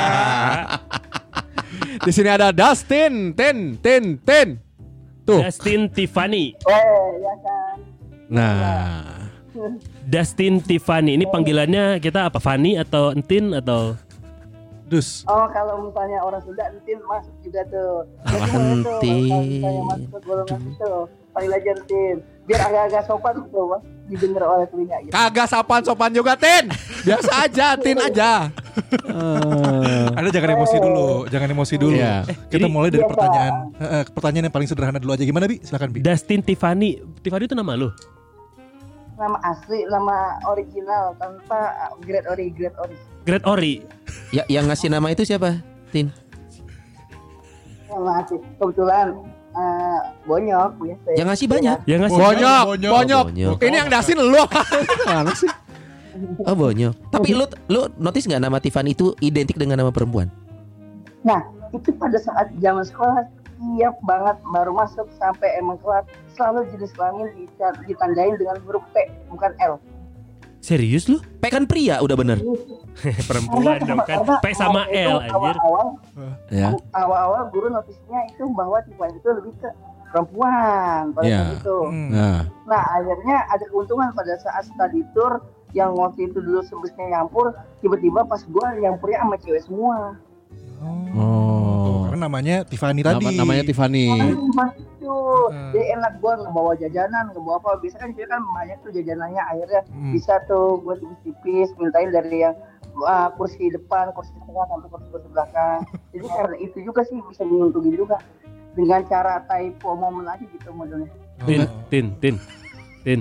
Di 2.00 2.16
sini 2.16 2.32
ada 2.32 2.48
Dustin, 2.48 3.36
Tin, 3.36 3.76
Tin, 3.76 4.16
Tin. 4.24 4.56
Tuh. 5.28 5.44
Dustin 5.44 5.84
Tiffany. 5.92 6.56
Nah, 8.32 9.28
Dustin 10.08 10.64
Tiffany. 10.64 11.20
Ini 11.20 11.28
panggilannya 11.28 12.00
kita 12.00 12.32
apa? 12.32 12.40
Fanny 12.40 12.80
atau 12.80 13.12
Entin 13.12 13.52
atau 13.52 14.00
Dus. 14.90 15.22
Oh 15.30 15.46
kalau 15.54 15.86
misalnya 15.86 16.18
orang 16.18 16.42
Sunda 16.42 16.66
entin 16.66 16.98
masuk 17.06 17.30
juga 17.46 17.62
tuh. 17.70 18.02
Ah, 18.26 18.42
entin. 18.58 19.30
Kalau 19.30 19.42
misalnya 19.46 19.82
masuk 19.86 20.08
ke 20.10 20.18
golongan 20.26 20.60
itu 20.66 20.92
panggil 21.30 21.52
aja 21.54 21.70
entin. 21.78 22.16
Biar 22.50 22.66
agak-agak 22.66 23.02
sopan 23.06 23.34
tuh 23.46 23.64
mas 23.70 23.82
didengar 24.10 24.42
oleh 24.42 24.66
telinga 24.66 24.98
gitu. 25.06 25.12
kagak 25.14 25.46
sopan-sopan 25.46 26.10
juga, 26.10 26.34
Tin. 26.34 26.66
Biasa 27.06 27.46
aja, 27.46 27.78
Tin 27.78 27.94
aja. 27.94 28.50
Eh, 29.06 30.06
Ada 30.18 30.34
jangan 30.34 30.58
emosi 30.58 30.76
dulu, 30.82 31.06
jangan 31.30 31.48
emosi 31.48 31.74
dulu. 31.78 31.94
Iya. 31.94 32.26
Kita 32.50 32.66
Jadi- 32.66 32.74
mulai 32.74 32.90
dari 32.90 33.06
Biasa. 33.06 33.12
pertanyaan 33.14 33.54
eh, 33.70 33.86
eh, 33.86 34.02
pertanyaan 34.10 34.44
yang 34.50 34.54
paling 34.58 34.66
sederhana 34.66 34.98
dulu 34.98 35.14
aja. 35.14 35.22
Gimana 35.22 35.46
Bi? 35.46 35.62
Silakan 35.62 35.94
Bi. 35.94 36.02
Dustin 36.02 36.42
Tiffany? 36.42 36.98
Tiffany 37.22 37.46
itu 37.46 37.54
nama 37.54 37.78
lu? 37.78 37.94
Nama 39.14 39.38
asli, 39.46 39.86
nama 39.86 40.16
original 40.50 41.14
tanpa 41.14 41.58
grade 42.02 42.26
ori, 42.26 42.50
grade 42.50 42.74
ori. 42.82 42.96
Great 43.20 43.44
Ori. 43.46 43.84
Ya, 44.32 44.42
yang 44.48 44.66
ngasih 44.66 44.90
nama 44.90 45.06
itu 45.06 45.22
siapa? 45.22 45.60
Tin. 45.94 46.10
Nama 47.86 48.24
asli. 48.24 48.42
Kebetulan 48.56 49.06
eh, 49.50 49.98
bonyok 50.24 50.70
biasa. 50.78 51.08
Yang 51.16 51.28
ngasih 51.34 51.46
banyak. 51.50 51.78
Yang 51.84 52.00
ngasih 52.06 52.18
Bonyok, 52.18 52.64
Bonyok. 52.66 52.92
bonyok. 52.92 53.24
Bonyok. 53.30 53.56
Ini 53.62 53.76
yang 53.76 53.90
dasin 53.90 54.18
lu. 54.18 54.42
Mana 55.08 55.32
sih? 55.34 55.50
Oh 56.44 56.54
bonyok. 56.54 56.94
Tapi 57.08 57.30
lu 57.32 57.44
lu 57.66 57.80
notice 57.96 58.26
nggak 58.26 58.42
nama 58.42 58.58
Tiffany 58.58 58.92
itu 58.92 59.14
identik 59.20 59.56
dengan 59.56 59.80
nama 59.80 59.90
perempuan? 59.94 60.28
Nah 61.22 61.40
itu 61.70 61.94
pada 61.94 62.18
saat 62.18 62.50
zaman 62.58 62.82
sekolah 62.82 63.24
siap 63.60 63.94
banget 64.08 64.36
baru 64.50 64.72
masuk 64.72 65.06
sampai 65.20 65.52
emang 65.60 65.76
kelas 65.84 66.08
selalu 66.32 66.64
jenis 66.72 66.90
kelamin 66.96 67.28
dita- 67.36 67.76
ditandain 67.84 68.34
dengan 68.40 68.56
huruf 68.64 68.82
P 68.90 69.04
bukan 69.28 69.52
L. 69.60 69.76
Serius 70.60 71.08
lu? 71.08 71.18
P 71.40 71.44
kan 71.48 71.64
pria 71.64 71.98
udah 71.98 72.14
bener. 72.14 72.38
Perempuan 73.28 73.80
dong 73.80 74.04
kan. 74.04 74.22
P 74.38 74.46
sama 74.52 74.84
L 74.86 75.18
anjir. 75.18 75.56
Awal-awal, 75.56 75.86
Ya. 76.52 76.76
awal-awal 76.92 77.48
guru 77.48 77.72
notisnya 77.72 78.28
itu 78.28 78.44
bahwa 78.52 78.76
Tiffany 78.84 79.16
itu 79.16 79.28
lebih 79.30 79.52
ke 79.56 79.68
perempuan 80.10 81.14
pada 81.14 81.24
Iya. 81.24 81.38
saat 81.40 81.56
itu. 81.56 81.78
Nah, 82.12 82.38
Nah 82.66 82.82
akhirnya 82.92 83.36
ada 83.48 83.64
keuntungan 83.66 84.10
pada 84.12 84.34
saat 84.36 84.66
study 84.66 85.00
tour 85.10 85.40
yang 85.72 85.94
waktu 85.94 86.26
itu 86.26 86.42
dulu 86.42 86.60
sebutnya 86.60 87.06
nyampur, 87.16 87.54
tiba-tiba 87.78 88.26
pas 88.26 88.42
gua 88.44 88.74
nyampurnya 88.74 89.22
sama 89.22 89.36
cewek 89.38 89.62
semua. 89.64 90.18
Oh. 91.16 91.49
Karena 92.20 92.36
namanya 92.36 92.56
Tiffany 92.68 93.00
Nama, 93.00 93.16
tadi. 93.16 93.32
namanya 93.32 93.62
Tiffany. 93.64 94.06
Mas 94.52 94.76
itu, 94.76 95.14
Hmm. 95.48 95.72
jadi 95.72 95.96
enak 95.96 96.12
gua 96.20 96.36
ngebawa 96.36 96.72
jajanan, 96.76 97.32
ngebawa 97.32 97.56
apa? 97.56 97.80
Biasa 97.80 97.96
kan 97.96 98.12
cewek 98.12 98.28
kan 98.28 98.44
banyak 98.52 98.76
tuh 98.84 98.92
jajanannya, 98.92 99.40
akhirnya 99.40 99.80
Hmm. 99.88 100.12
bisa 100.12 100.36
tuh 100.44 100.84
gua 100.84 101.00
tipis-tipis, 101.00 101.72
mintain 101.80 102.12
dari 102.12 102.44
yang 102.44 102.52
uh, 103.00 103.32
kursi 103.40 103.72
depan, 103.72 104.12
kursi 104.12 104.36
tengah 104.36 104.68
sampai 104.68 104.88
kursi 104.92 105.08
kursi 105.08 105.28
belakang. 105.32 105.80
Jadi 106.12 106.26
karena 106.28 106.56
itu 106.60 106.78
juga 106.84 107.00
sih 107.08 107.16
bisa 107.24 107.40
menguntungin 107.40 107.96
juga 107.96 108.20
dengan 108.76 109.00
cara 109.08 109.40
typo 109.48 109.96
momen 109.96 110.28
aja 110.28 110.44
gitu 110.44 110.68
modelnya. 110.76 111.08
Tin, 111.48 111.64
tin, 111.88 112.06
tin, 112.20 112.34
tin. 113.00 113.20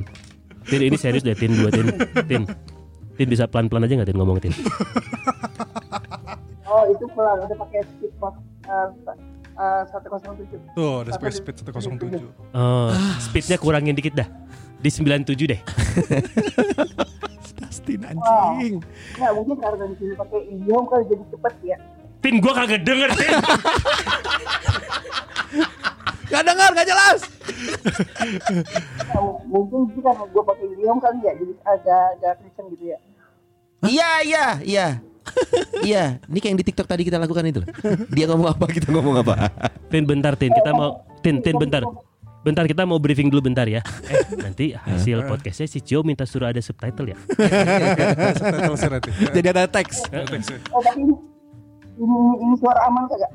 Tin 0.68 0.82
ini 0.84 1.00
serius 1.00 1.24
deh, 1.24 1.40
tin 1.40 1.56
dua 1.56 1.72
tin, 1.72 1.88
tin. 2.28 2.44
Tin 3.16 3.28
bisa 3.32 3.48
pelan-pelan 3.48 3.88
aja 3.88 3.96
nggak 3.96 4.12
tin 4.12 4.20
ngomong 4.20 4.44
tin? 4.44 4.52
Oh 6.68 6.84
itu 6.86 7.08
pelan, 7.16 7.48
udah 7.48 7.56
pakai 7.64 7.88
speed 7.96 8.12
mode 8.20 8.36
uh, 8.70 8.90
uh, 9.58 9.84
107. 9.90 10.78
Tuh, 10.78 11.04
ada 11.04 11.12
space 11.18 11.42
speed 11.42 11.58
107. 11.66 12.22
Oh, 12.54 12.90
speednya 13.20 13.58
kurangin 13.58 13.98
dikit 13.98 14.14
dah. 14.16 14.28
Di 14.80 14.88
97 14.88 15.36
deh. 15.50 15.60
Dustin 17.60 18.00
anjing. 18.08 18.80
Nggak 19.20 19.32
mungkin 19.36 19.56
karena 19.60 19.84
di 19.92 19.96
sini 20.00 20.14
pakai 20.16 20.40
idiom 20.48 20.84
kali 20.88 21.04
jadi 21.12 21.24
cepet 21.28 21.54
ya. 21.66 21.78
Tin 22.20 22.36
gua 22.40 22.54
kagak 22.56 22.84
denger 22.88 23.10
tin. 23.16 23.36
Gak 26.30 26.46
dengar, 26.46 26.70
gak 26.78 26.86
jelas. 26.86 27.26
Nah, 29.10 29.42
mungkin 29.50 29.90
sih 29.98 30.02
karena 30.06 30.30
gue 30.30 30.44
pakai 30.46 30.66
idiom 30.78 31.02
kali 31.02 31.26
ya 31.26 31.34
jadi 31.34 31.54
agak 31.66 32.04
agak 32.22 32.34
kenceng 32.38 32.68
gitu 32.78 32.86
ya 32.94 32.98
Iya, 33.80 34.12
iya, 34.28 34.46
iya. 34.62 34.88
Iya, 35.86 36.18
ini 36.28 36.38
kayak 36.40 36.52
yang 36.54 36.60
di 36.60 36.66
TikTok 36.68 36.88
tadi 36.88 37.02
kita 37.08 37.18
lakukan 37.18 37.44
itu. 37.48 37.60
loh. 37.64 37.70
Dia 38.12 38.26
ngomong 38.30 38.50
apa, 38.54 38.66
kita 38.70 38.90
ngomong 38.94 39.16
apa. 39.24 39.50
Tin 39.88 40.04
bentar 40.06 40.34
Tin, 40.36 40.52
kita 40.52 40.72
mau 40.74 41.04
Tin 41.22 41.42
Tin 41.42 41.56
bentar. 41.58 41.84
Bentar 42.40 42.64
kita 42.72 42.88
mau 42.88 42.96
briefing 43.04 43.28
dulu 43.28 43.52
bentar 43.52 43.68
ya. 43.68 43.84
Eh 44.08 44.24
nanti 44.40 44.72
hasil 44.72 45.28
podcastnya 45.28 45.68
si 45.68 45.84
Cio 45.84 46.08
minta 46.08 46.24
suruh 46.24 46.48
ada 46.48 46.64
subtitle 46.64 47.12
ya. 47.12 47.18
Subtitle. 48.40 49.00
Jadi 49.36 49.48
ada 49.52 49.68
teks. 49.68 50.08
oh 50.72 50.80
tapi 50.80 51.04
ini 52.00 52.56
suara 52.56 52.80
aman 52.88 53.04
kagak 53.12 53.32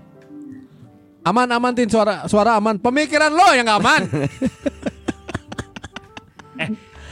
Aman, 1.24 1.48
aman, 1.48 1.72
Tin. 1.72 1.88
Suara 1.88 2.28
suara 2.28 2.60
aman. 2.60 2.76
Pemikiran 2.76 3.32
lo 3.32 3.48
yang 3.56 3.64
gak 3.64 3.80
aman. 3.80 4.02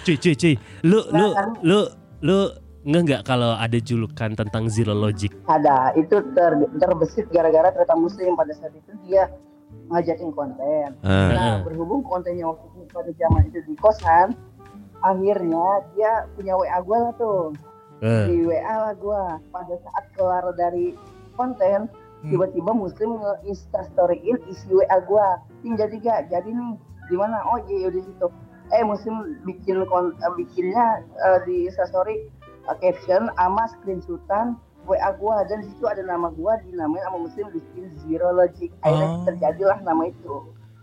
Cuy 0.02 0.18
cuy 0.18 0.34
cuy, 0.34 0.54
lu 0.82 0.98
lu 1.14 1.26
lu 1.62 1.78
lu 2.26 2.38
nggak 2.82 3.02
nggak 3.06 3.22
kalau 3.22 3.54
ada 3.54 3.78
julukan 3.78 4.34
tentang 4.34 4.66
zero 4.66 4.90
logic? 4.94 5.30
ada. 5.46 5.94
Itu 5.94 6.18
ter, 6.34 6.52
terbesit 6.82 7.30
gara-gara 7.30 7.70
ternyata 7.70 7.94
muslim 7.94 8.34
pada 8.34 8.50
saat 8.58 8.74
itu 8.74 8.90
dia 9.06 9.30
ngajakin 9.88 10.30
konten. 10.32 10.88
Ah. 11.04 11.30
nah 11.32 11.54
berhubung 11.62 12.02
kontennya 12.02 12.48
waktu 12.48 12.66
itu 12.74 12.82
pada 12.90 13.10
zaman 13.16 13.42
itu 13.52 13.60
di 13.68 13.74
kosan 13.78 14.32
akhirnya 15.02 15.66
dia 15.94 16.12
punya 16.38 16.54
WA 16.56 16.78
gue 16.80 16.98
lah 16.98 17.12
tuh. 17.18 17.42
Eh, 18.02 18.24
di 18.30 18.36
WA 18.46 18.74
lah 18.90 18.94
gue 18.98 19.22
pada 19.54 19.74
saat 19.78 20.04
keluar 20.18 20.42
dari 20.58 20.94
konten 21.38 21.86
tiba-tiba 22.22 22.70
muslim 22.70 23.18
nge-insta 23.18 23.82
storyin 23.94 24.38
isi 24.46 24.70
WA 24.70 24.98
gue 25.02 25.26
Ting 25.62 25.74
jadi 25.78 25.96
gak 26.02 26.20
jadi 26.30 26.50
nih. 26.50 26.74
Di 27.10 27.16
mana? 27.18 27.38
Oh 27.50 27.58
iya 27.66 27.86
iya, 27.86 27.88
di 27.90 28.02
situ. 28.02 28.26
Eh 28.72 28.82
muslim 28.86 29.38
bikin 29.46 29.84
kon 29.86 30.14
eh, 30.16 30.32
bikinnya 30.38 31.02
eh, 31.02 31.38
di 31.46 31.70
Insta 31.70 31.86
story 31.86 32.16
eh, 32.18 32.30
caption 32.72 33.28
sama 33.30 33.62
screenshotan 33.68 34.54
WA 34.82 35.10
gue 35.12 35.36
dan 35.46 35.58
di 35.60 35.68
situ 35.68 35.84
ada 35.84 36.02
nama 36.02 36.26
gue 36.28 36.52
dinamain 36.64 37.02
sama 37.02 37.18
muslim 37.20 37.46
bikin 37.50 37.84
zero 38.00 38.30
logic 38.30 38.70
akhirnya 38.80 39.08
Oh. 39.08 39.22
terjadilah 39.24 39.78
nama 39.80 40.02
itu 40.04 40.34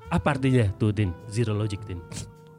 apa 0.07 0.27
artinya 0.31 0.65
tuh 0.75 0.89
Tin? 0.89 1.13
Zero 1.27 1.53
logic 1.53 1.83
Tin. 1.83 2.01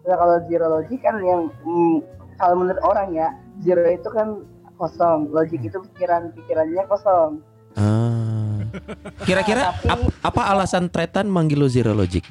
Nah, 0.00 0.15
kalau 0.15 0.39
zero 0.47 0.71
logic 0.71 1.00
kan 1.00 1.19
yang 1.19 1.50
mm, 1.61 1.97
kalau 2.37 2.55
menurut 2.57 2.79
orang 2.81 3.11
ya 3.11 3.29
zero 3.59 3.83
itu 3.85 4.07
kan 4.09 4.45
kosong 4.77 5.29
logic 5.29 5.61
itu 5.61 5.77
pikiran 5.89 6.31
pikirannya 6.33 6.83
kosong 6.87 7.41
Ah. 7.73 8.62
Kira-kira 9.21 9.71
ap- 9.83 10.11
apa 10.21 10.43
alasan 10.49 10.87
Tretan 10.87 11.27
manggil 11.27 11.57
lo 11.57 11.67
Zero 11.67 11.91
Logic? 11.91 12.23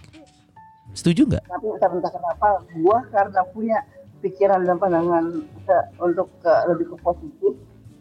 Setuju 0.91 1.23
nggak? 1.25 1.43
tapi 1.45 1.65
entah 1.69 1.89
entah 1.89 2.11
kenapa 2.11 2.47
gua 2.75 2.97
karena 3.07 3.41
punya 3.49 3.77
pikiran 4.19 4.61
dan 4.61 4.75
pandangan 4.75 5.23
ke- 5.61 5.87
untuk 5.97 6.27
ke, 6.37 6.51
lebih 6.67 6.85
ke 6.87 6.95
positif 6.99 7.53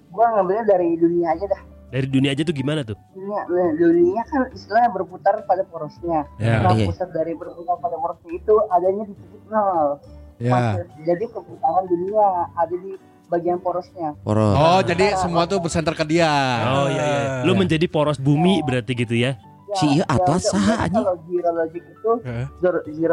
gua 0.09 0.27
ngambilnya 0.33 0.65
dari 0.67 0.95
dunia 0.95 1.31
aja 1.31 1.47
dah 1.49 1.63
Dari 1.89 2.05
dunia 2.05 2.31
aja 2.31 2.43
tuh 2.43 2.53
gimana 2.53 2.81
tuh? 2.83 2.99
dunia 3.11 3.41
nah, 3.45 3.71
dunia 3.73 4.21
kan 4.25 4.45
istilahnya 4.51 4.91
berputar 4.91 5.41
pada 5.43 5.65
porosnya 5.65 6.29
Ya. 6.37 6.61
nah 6.61 6.71
Iya. 6.71 6.85
pusat 6.87 7.09
dari 7.11 7.33
berputar 7.33 7.79
pada 7.79 7.97
porosnya 7.97 8.31
itu 8.31 8.55
adanya 8.69 9.03
di 9.05 9.15
titik 9.15 9.43
nol 9.49 9.99
Ya. 10.39 10.79
Jadi 10.97 11.25
perputaran 11.29 11.83
dunia 11.85 12.23
ada 12.55 12.71
di 12.73 12.95
bagian 13.27 13.59
porosnya 13.59 14.15
Poros. 14.23 14.55
Oh, 14.55 14.81
jadi 14.81 15.19
semua 15.19 15.45
tuh 15.45 15.59
bersenter 15.59 15.93
ke 15.93 16.07
dia. 16.07 16.31
Oh 16.65 16.87
iya 16.87 17.03
iya. 17.03 17.21
Lu 17.43 17.53
menjadi 17.53 17.85
poros 17.87 18.17
bumi 18.17 18.63
berarti 18.63 18.95
gitu 18.95 19.13
ya? 19.13 19.35
Si 19.71 19.87
iya 19.91 20.05
atlas 20.07 20.41
ya, 20.41 20.51
saha, 20.51 20.65
berarti 20.65 20.81
anjing. 20.83 20.97
kalau 20.99 21.17
zero 21.23 21.51
logic 21.53 21.83
itu 21.85 22.11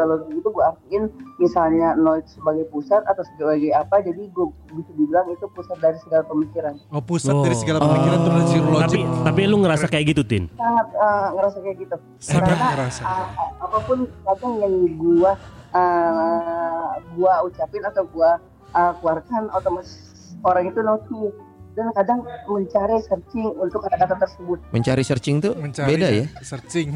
logic 0.06 0.32
itu 0.32 0.48
gue 0.48 0.64
artiin 0.64 1.02
misalnya 1.36 1.88
nol 1.94 2.16
itu 2.16 2.30
sebagai 2.32 2.64
pusat 2.66 3.02
atau 3.02 3.22
sebagai 3.26 3.70
apa 3.70 3.96
jadi 4.00 4.22
gue 4.24 4.46
bisa 4.70 4.90
dibilang 4.90 5.26
itu 5.28 5.44
pusat 5.50 5.76
dari 5.76 5.98
segala 5.98 6.24
pemikiran 6.24 6.74
Oh 6.88 7.00
pusat 7.00 7.30
Oh. 7.30 7.44
dari 7.44 7.52
segala 7.54 7.78
pemikiran 7.78 8.18
tuh 8.18 8.30
dari 8.30 8.46
zero 8.46 8.68
logic. 8.70 8.82
Tapi 8.82 9.00
tapi 9.22 9.40
lu 9.44 9.56
ngerasa 9.58 9.86
kayak 9.86 10.04
gitu 10.08 10.22
Tin? 10.22 10.44
sangat 10.50 10.86
eh, 10.88 11.26
ngerasa 11.30 11.56
kayak 11.58 11.76
gitu 11.78 11.96
Sangat 12.16 12.48
karena 12.48 12.66
ngerasa. 12.72 13.00
eh, 13.02 13.26
apa 13.58 13.78
pun 13.82 13.98
kadang 14.22 14.54
yang 14.56 14.74
gua 14.96 15.32
eh, 15.70 16.88
gua 17.12 17.32
ucapin 17.42 17.82
atau 17.82 18.02
gua 18.06 18.30
eh, 18.70 18.92
keluarkan 18.96 19.42
otomatis 19.50 19.92
orang 20.40 20.64
itu 20.66 20.80
notice 20.80 21.34
dan 21.76 21.92
kadang 21.92 22.24
mencari 22.48 22.96
searching 23.04 23.52
untuk 23.52 23.84
kata-kata 23.84 24.16
tersebut 24.16 24.58
Mencari 24.72 25.02
searching 25.04 25.36
tuh 25.38 25.52
Mencari 25.52 25.88
beda 25.92 26.08
ya? 26.08 26.24
Searching. 26.40 26.88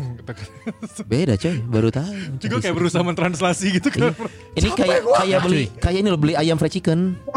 Beda 1.05 1.37
coy, 1.37 1.61
baru 1.69 1.93
tahu. 1.93 2.41
Juga 2.41 2.57
kayak 2.65 2.75
berusaha 2.75 3.05
mentranslasi 3.05 3.77
gitu 3.77 3.93
kan. 3.93 4.17
Ini 4.57 4.73
kayak 4.73 5.05
kayak 5.05 5.39
beli 5.45 5.69
kayak 5.77 5.99
ini 6.01 6.09
lo 6.09 6.17
beli 6.17 6.33
ayam 6.33 6.57
fried 6.57 6.73
chicken. 6.73 7.21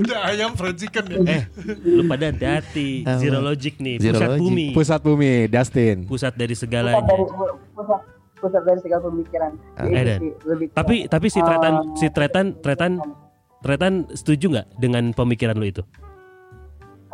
Udah 0.00 0.32
ayam 0.32 0.56
fried 0.56 0.76
chicken 0.80 1.04
ya. 1.12 1.18
Eh, 1.28 1.42
lu 1.84 2.08
pada 2.08 2.32
hati-hati. 2.32 3.04
Apa? 3.04 3.20
Zero 3.20 3.38
logic 3.44 3.76
nih, 3.76 4.00
Zero 4.00 4.16
pusat 4.16 4.28
logic. 4.32 4.42
bumi. 4.42 4.66
Pusat 4.72 5.00
bumi, 5.02 5.32
Dustin. 5.48 5.96
Pusat 6.08 6.32
dari 6.34 6.54
pusat 6.54 6.62
segalanya. 6.64 7.02
dari 7.04 7.24
pusat 7.74 8.00
pusat 8.36 8.62
dari 8.68 8.80
segala 8.84 9.00
pemikiran 9.00 9.52
Eden. 9.80 10.18
sih, 10.20 10.32
lebih 10.44 10.66
Tapi 10.70 10.96
tapi 11.08 11.26
si 11.28 11.40
Tretan 11.40 11.74
Eh, 11.74 11.82
si 11.96 12.06
Tretan 12.12 12.46
Tretan 12.60 12.92
Tretan 13.64 14.08
setuju 14.12 14.52
nggak 14.52 14.66
dengan 14.80 15.12
pemikiran 15.16 15.56
lu 15.56 15.68
itu? 15.68 15.82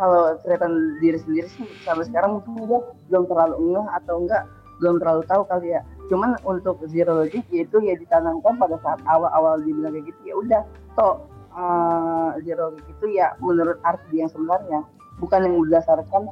kalau 0.03 0.35
cerita 0.43 0.67
diri 0.99 1.19
sendiri 1.21 1.47
sih 1.47 1.69
sampai 1.87 2.03
sekarang 2.09 2.41
mungkin 2.41 2.67
dia 2.67 2.81
belum 3.07 3.25
terlalu 3.31 3.55
ngeh 3.71 3.87
atau 4.03 4.15
enggak 4.25 4.43
belum 4.83 4.99
terlalu 4.99 5.23
tahu 5.31 5.43
kali 5.47 5.79
ya 5.79 5.81
cuman 6.11 6.35
untuk 6.43 6.83
zero 6.91 7.23
logic 7.23 7.47
itu 7.55 7.77
ya 7.79 7.95
ditanamkan 7.95 8.59
pada 8.59 8.83
saat 8.83 8.99
awal-awal 9.07 9.63
dibilang 9.63 9.95
kayak 9.95 10.11
gitu 10.11 10.21
ya 10.27 10.35
udah 10.35 10.63
toh 10.99 11.15
eh, 11.55 12.31
zero 12.43 12.75
logic 12.75 12.85
itu 12.89 13.07
ya 13.15 13.31
menurut 13.39 13.79
arti 13.87 14.19
yang 14.19 14.31
sebenarnya 14.33 14.83
bukan 15.23 15.39
yang 15.47 15.55
berdasarkan 15.63 16.23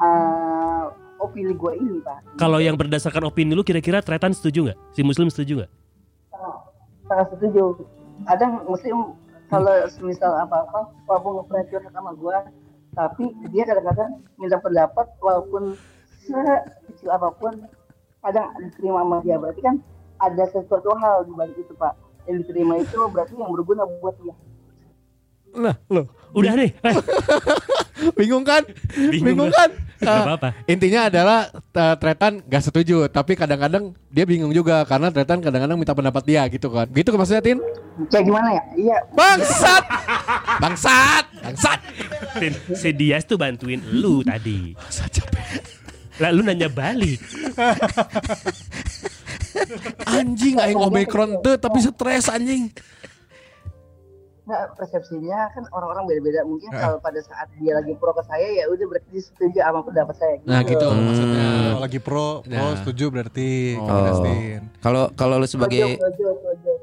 eh, 0.00 0.84
opini 1.20 1.52
gue 1.52 1.72
ini 1.76 2.00
pak 2.00 2.24
Kalau 2.40 2.56
yang 2.56 2.80
berdasarkan 2.80 3.28
opini 3.28 3.52
lu 3.52 3.60
kira-kira 3.60 4.00
Tretan 4.00 4.32
setuju 4.32 4.72
nggak? 4.72 4.78
Si 4.96 5.04
Muslim 5.04 5.28
setuju 5.28 5.60
nggak? 5.60 5.72
sangat 7.10 7.26
setuju 7.34 7.74
kadang 8.22 8.62
muslim 8.70 9.18
kalau 9.50 9.74
semisal 9.90 10.32
apa-apa 10.46 10.94
walaupun 11.10 11.42
nge 11.42 11.90
sama 11.90 12.14
gue 12.14 12.36
tapi 12.94 13.34
dia 13.50 13.66
kadang-kadang 13.66 14.22
minta 14.38 14.58
pendapat 14.58 15.06
walaupun 15.22 15.74
sekecil 16.22 17.10
apa 17.10 17.30
pun 17.38 17.66
kadang 18.20 18.50
diterima 18.58 19.02
sama 19.06 19.16
dia. 19.22 19.38
Berarti 19.38 19.62
kan 19.62 19.78
ada 20.20 20.44
sesuatu 20.50 20.90
hal 20.98 21.26
di 21.26 21.32
balik 21.34 21.56
itu 21.58 21.72
pak. 21.78 21.94
Yang 22.26 22.50
diterima 22.50 22.82
itu 22.82 22.98
berarti 23.10 23.34
yang 23.38 23.50
berguna 23.54 23.86
buat 24.02 24.18
dia 24.22 24.34
Nah, 25.56 25.74
lo 25.90 26.20
Udah 26.30 26.54
nih. 26.54 26.70
Eh, 26.86 26.94
bingung 28.18 28.46
kan? 28.46 28.62
Bingung 28.94 29.26
Bingung, 29.26 29.50
kan? 29.50 29.70
Nah, 30.00 30.24
apa-apa. 30.24 30.48
Intinya 30.70 31.10
adalah 31.10 31.50
uh, 31.52 31.94
Tretan 31.98 32.40
gak 32.46 32.70
setuju, 32.70 33.10
tapi 33.10 33.34
kadang-kadang 33.34 33.92
dia 34.08 34.24
bingung 34.24 34.54
juga 34.54 34.86
karena 34.86 35.10
Tretan 35.10 35.42
kadang-kadang 35.42 35.76
minta 35.76 35.92
pendapat 35.92 36.22
dia 36.24 36.46
gitu 36.46 36.70
kan. 36.70 36.86
Gitu 36.86 37.10
maksudnya 37.12 37.42
Tin? 37.42 37.58
kayak 38.08 38.24
gimana 38.24 38.48
ya 38.56 38.62
iya 38.80 38.96
Bangsat! 39.12 39.84
Bangsat! 40.62 41.24
Bangsat! 41.44 41.80
Tin, 42.40 42.56
si 42.72 42.96
Dias 42.96 43.28
tuh 43.28 43.36
bantuin 43.36 43.76
lu 43.92 44.24
tadi. 44.24 44.72
Lah 46.16 46.32
lu 46.32 46.40
nanya 46.40 46.72
balik. 46.72 47.20
Anjing 50.16 50.56
aing 50.62 50.80
omikron 50.80 51.44
tuh 51.44 51.60
tapi 51.60 51.82
stres 51.82 52.32
anjing. 52.32 52.72
Nah 54.50 54.66
persepsinya 54.74 55.54
kan 55.54 55.62
orang-orang 55.70 56.10
beda-beda 56.10 56.42
mungkin 56.42 56.74
kalau 56.74 56.98
pada 56.98 57.22
saat 57.22 57.46
dia 57.54 57.70
lagi 57.70 57.94
pro 57.94 58.10
ke 58.10 58.26
saya 58.26 58.50
ya 58.50 58.66
udah 58.66 58.82
berarti 58.82 59.08
dia 59.08 59.22
setuju 59.22 59.58
sama 59.60 59.80
pendapat 59.80 60.16
saya 60.16 60.34
Nah, 60.42 60.60
gitu. 60.66 60.82
Oh, 60.82 60.90
Hmm. 60.90 61.06
maksudnya 61.06 61.46
kalau 61.46 61.80
lagi 61.80 61.98
pro, 62.00 62.26
pro 62.42 62.50
Nah. 62.50 62.74
setuju 62.76 63.04
berarti 63.08 63.48
Oh. 63.78 63.86
Kalau 64.80 65.04
kalau 65.14 65.34
lu 65.36 65.46
sebagai 65.46 66.00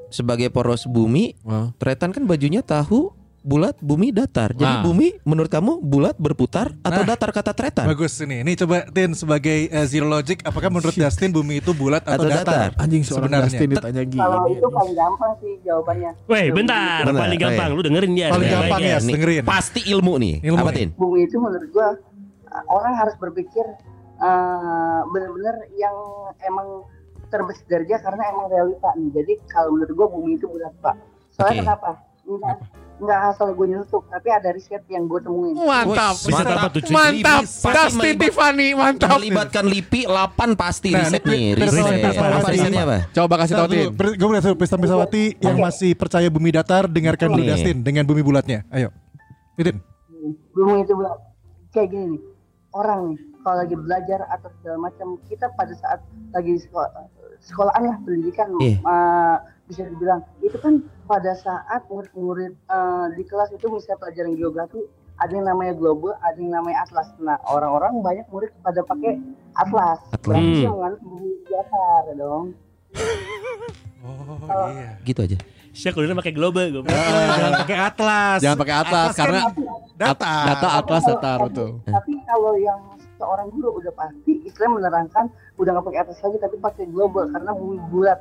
sebagai 0.07 0.47
poros 0.47 0.87
bumi, 0.87 1.35
Oh. 1.43 1.75
Tretan 1.75 2.15
kan 2.15 2.23
bajunya 2.23 2.63
tahu 2.63 3.11
bulat, 3.47 3.79
bumi 3.79 4.11
datar. 4.11 4.51
Jadi 4.51 4.67
Nah. 4.67 4.83
bumi 4.83 5.15
menurut 5.23 5.47
kamu 5.47 5.79
bulat 5.79 6.19
berputar 6.19 6.75
atau 6.83 7.01
Nah. 7.01 7.15
datar 7.15 7.31
kata 7.31 7.55
Tretan? 7.55 7.87
Bagus 7.87 8.19
ini. 8.19 8.43
Ini 8.43 8.59
coba 8.59 8.83
Tin 8.91 9.15
sebagai 9.15 9.71
eh, 9.71 9.85
zero 9.87 10.03
logic 10.03 10.43
apakah 10.43 10.67
menurut 10.67 10.91
Dustin 10.91 11.31
bumi 11.31 11.63
itu 11.63 11.71
bulat 11.71 12.03
atau, 12.03 12.27
Atau 12.27 12.27
datar? 12.27 12.75
datar? 12.75 12.83
Anjing 12.83 13.07
seorang 13.07 13.31
Sebenarnya. 13.31 13.47
Dustin 13.47 13.69
ditanya 13.71 14.03
gini. 14.03 14.19
kalau 14.19 14.43
itu 14.51 14.67
paling 14.67 14.93
gampang 14.93 15.31
sih 15.39 15.53
jawabannya 15.63 16.11
Weh, 16.27 16.45
bentar. 16.51 17.07
Bentar, 17.07 17.23
Paling 17.23 17.39
gampang 17.39 17.69
lu 17.71 17.81
dengerin 17.81 18.11
dia. 18.11 18.27
Paling 18.27 18.49
gampang 18.51 18.81
ya, 18.83 18.97
Nih, 18.99 19.13
dengerin. 19.15 19.43
Pasti 19.47 19.79
ilmu 19.87 20.13
nih. 20.19 20.35
Ilmu 20.43 20.59
Apa. 20.59 20.71
Tin? 20.75 20.89
bumi 20.93 21.19
itu 21.23 21.39
menurut 21.39 21.69
gua 21.71 21.95
uh, 22.51 22.63
orang 22.67 22.99
harus 22.99 23.15
berpikir 23.15 23.63
uh, 24.17 25.01
benar-benar 25.07 25.55
yang 25.73 25.95
emang 26.41 26.83
terbesit 27.27 27.63
dari 27.67 27.83
dia 27.85 27.99
karena 27.99 28.23
emang 28.27 28.47
realita 28.47 28.91
nih. 28.93 29.09
Jadi 29.13 29.33
kalau 29.47 29.71
menurut 29.71 29.93
gua 29.95 30.07
bumi 30.09 30.35
itu 30.35 30.45
bulat 30.45 30.75
pak. 30.79 30.95
Soalnya 31.31 31.53
Oke. 31.53 31.61
kenapa? 31.63 31.89
Misal, 32.27 32.55
nggak 32.97 33.19
asal 33.29 33.53
gue 33.53 33.67
nyeletuk, 33.69 34.03
tapi 34.09 34.27
ada 34.33 34.49
riset 34.49 34.81
yang 34.89 35.05
gue 35.05 35.21
temuin. 35.21 35.53
Mantap. 35.53 36.15
Wih, 36.25 36.33
mantap. 36.33 36.57
apa 36.57 36.67
tuh, 36.73 36.81
cuy? 36.81 36.93
Mantap. 36.93 37.41
Pasti 37.45 38.09
Tiffany, 38.17 38.67
mantap. 38.73 39.09
Melibatkan 39.21 39.63
LIPI 39.69 40.01
8 40.09 40.57
pasti 40.57 40.89
Nah, 40.89 41.05
riset 41.05 41.23
ini 41.29 41.29
nih, 41.29 41.45
riset. 41.61 42.17
Apa 42.17 42.49
risetnya 42.49 42.83
apa? 42.83 42.97
Coba 43.13 43.33
kasih 43.45 43.53
tahu 43.53 43.67
Tin. 43.69 43.87
Gue 43.93 44.27
berhasil 44.33 44.53
Pristan 44.57 44.79
Pisawati 44.81 45.23
yang 45.37 45.57
masih 45.61 45.93
percaya 45.93 46.27
bumi 46.27 46.49
datar 46.49 46.89
dengarkan 46.89 47.29
dulu. 47.29 47.45
Dustin 47.45 47.85
dengan 47.85 48.03
bumi 48.09 48.21
bulatnya. 48.25 48.65
Ayo. 48.73 48.89
Titin. 49.57 49.77
belum 50.53 50.81
itu 50.81 50.93
bilang 50.97 51.17
kayak 51.71 51.87
gini 51.93 52.17
nih 52.17 52.21
orang 52.73 52.99
nih 53.13 53.17
kalau 53.41 53.57
lagi 53.63 53.75
belajar 53.77 54.19
atau 54.27 54.49
segala 54.59 54.89
macam 54.89 55.07
kita 55.29 55.45
pada 55.55 55.73
saat 55.77 55.99
lagi 56.33 56.57
sekolah 56.59 56.89
sekolahan 57.39 57.83
lah 57.85 57.97
pendidikan 58.03 58.49
Iya. 58.59 58.77
bisa 59.69 59.85
dibilang 59.87 60.19
itu 60.41 60.57
kan 60.59 60.81
pada 61.07 61.31
saat 61.33 61.87
murid-murid 61.87 62.53
eh, 62.53 63.05
di 63.15 63.23
kelas 63.23 63.49
itu 63.49 63.65
misalnya 63.65 63.97
pelajaran 63.97 64.35
geografi 64.35 64.83
ada 65.17 65.33
yang 65.33 65.47
namanya 65.47 65.73
global, 65.73 66.13
ada 66.19 66.37
yang 66.37 66.53
namanya 66.53 66.83
atlas. 66.83 67.09
Nah 67.17 67.41
orang-orang 67.43 67.89
banyak 68.01 68.27
murid 68.27 68.51
pada 68.61 68.83
pakai 68.83 69.17
atlas. 69.55 69.97
Atlas. 70.11 70.37
Berarti 70.37 70.67
Hmm. 70.67 71.01
bumi 71.01 71.31
datar 71.43 72.03
dong. 72.13 72.45
Oh 74.03 74.69
iya. 74.69 74.95
Gitu 75.01 75.19
aja. 75.19 75.37
Saya 75.73 75.93
kuliah 75.93 76.13
pakai 76.13 76.33
global 76.33 76.65
gue. 76.71 76.81
Jangan 76.85 77.53
pakai 77.61 77.77
atlas. 77.77 78.39
Jangan 78.41 78.57
pakai 78.57 78.75
atlas, 78.77 79.09
kan 79.09 79.17
karena 79.19 79.39
data. 79.93 80.33
data 80.47 80.67
atlas 80.75 81.01
Tapi 81.01 81.11
datar 81.11 81.21
kalau- 81.33 81.45
betul. 81.49 81.69
Tapi 81.85 82.13
kalau 82.25 82.53
yang 82.57 82.79
seorang 83.17 83.49
guru 83.49 83.77
udah 83.77 83.91
pasti 83.91 84.41
Islam 84.41 84.77
menerangkan 84.77 85.25
udah 85.57 85.69
nggak 85.73 85.85
pakai 85.85 86.01
atas 86.01 86.17
lagi 86.21 86.37
tapi 86.37 86.55
pakai 86.57 86.85
global 86.87 87.27
karena 87.27 87.51
bumi 87.51 87.77
bulat. 87.89 88.19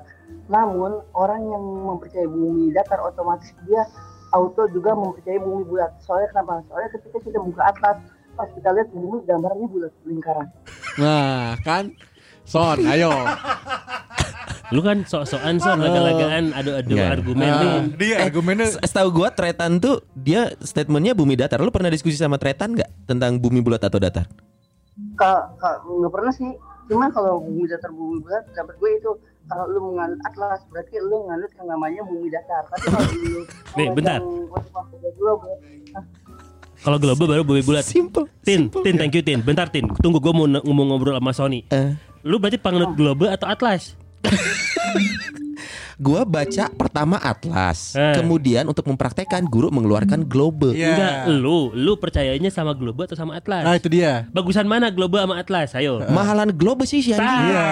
Namun 0.49 1.05
orang 1.13 1.41
yang 1.43 1.63
mempercayai 1.87 2.27
bumi 2.27 2.73
datar 2.73 3.01
otomatis 3.01 3.53
dia 3.63 3.85
auto 4.33 4.67
juga 4.69 4.93
mempercayai 4.93 5.39
bumi 5.39 5.63
bulat. 5.65 5.95
Soalnya 6.01 6.29
kenapa? 6.31 6.65
Soalnya 6.67 6.91
ketika 6.93 7.19
kita 7.21 7.39
buka 7.39 7.63
atlas 7.63 7.99
pas 8.35 8.49
kita 8.53 8.69
lihat 8.69 8.89
bumi 8.91 9.25
gambarnya 9.25 9.67
bulat 9.67 9.93
lingkaran. 10.03 10.49
Nah, 10.97 11.57
kan 11.61 11.93
Son, 12.47 12.79
ayo. 12.79 13.11
Lu 14.71 14.79
kan 14.79 15.03
sok-sokan 15.03 15.59
son 15.59 15.79
laga-lagaan 15.79 16.51
adu-adu 16.51 16.95
Iya. 16.95 17.07
argumen 17.11 17.47
Ah. 17.47 17.59
nih. 17.59 17.75
Dia 17.99 18.17
argumennya 18.23 18.67
S- 18.67 18.79
Setahu 18.83 19.11
gua 19.15 19.31
Tretan 19.31 19.79
tuh 19.79 20.03
dia 20.11 20.55
statementnya 20.59 21.15
bumi 21.15 21.35
datar. 21.35 21.59
Lu 21.59 21.71
pernah 21.71 21.87
diskusi 21.87 22.15
sama 22.15 22.39
Tretan 22.39 22.75
nggak 22.75 23.07
tentang 23.07 23.39
bumi 23.39 23.63
bulat 23.63 23.83
atau 23.83 23.99
datar? 23.99 24.27
Ka- 25.15 25.53
ka- 25.57 25.81
nggak 25.83 26.13
pernah 26.13 26.33
sih. 26.33 26.53
Cuma 26.87 27.11
kalau 27.11 27.43
bumi 27.43 27.67
datar 27.67 27.91
bumi 27.91 28.23
bulat 28.23 28.47
dapat 28.55 28.75
gue 28.79 28.91
itu 28.95 29.11
kalau 29.47 29.65
lu 29.67 29.81
menganut 29.93 30.19
atlas 30.23 30.63
berarti 30.71 30.97
lu 30.99 31.27
menganut 31.27 31.51
yang 31.55 31.67
namanya 31.67 32.03
bumi 32.03 32.29
datar. 32.31 32.63
Tapi 32.67 32.87
kalau 32.87 33.11
lu 33.13 33.41
Nih, 33.77 33.89
bentar. 33.93 34.21
Kalau 36.77 36.99
global 37.03 37.27
baru 37.27 37.43
bumi 37.43 37.63
bulat. 37.67 37.83
Simple. 37.83 38.31
Tin, 38.41 38.71
Tin, 38.71 38.95
thank 38.95 39.13
you 39.13 39.23
Tin. 39.23 39.43
Bentar 39.43 39.67
Tin, 39.67 39.91
tunggu 39.99 40.23
gue 40.23 40.33
mau 40.33 40.47
ngomong 40.47 40.87
ngobrol 40.95 41.19
sama 41.19 41.33
Sony. 41.35 41.67
Eh, 41.69 41.99
Lu 42.27 42.39
berarti 42.39 42.59
penganut 42.59 42.95
global 42.95 43.31
atau 43.31 43.47
atlas? 43.47 43.95
gua 45.97 46.23
baca 46.23 46.69
pertama 46.71 47.17
atlas, 47.17 47.97
Eh. 47.97 48.21
kemudian 48.21 48.69
untuk 48.69 48.85
mempraktekkan 48.85 49.45
guru 49.45 49.73
mengeluarkan 49.73 50.25
global. 50.25 50.77
Iya. 50.77 50.93
Enggak, 50.93 51.15
lu, 51.41 51.73
lu 51.73 51.97
percayanya 51.97 52.53
sama 52.53 52.77
global 52.77 53.09
atau 53.09 53.17
sama 53.17 53.37
atlas? 53.37 53.65
Nah 53.65 53.75
itu 53.75 53.89
dia. 53.89 54.29
Bagusan 54.31 54.69
mana 54.69 54.93
global 54.93 55.25
sama 55.25 55.41
atlas? 55.41 55.73
Ayo. 55.73 56.05
Mahalan 56.07 56.53
global 56.53 56.85
sih 56.85 57.01
Shan. 57.01 57.21
Iya. 57.21 57.67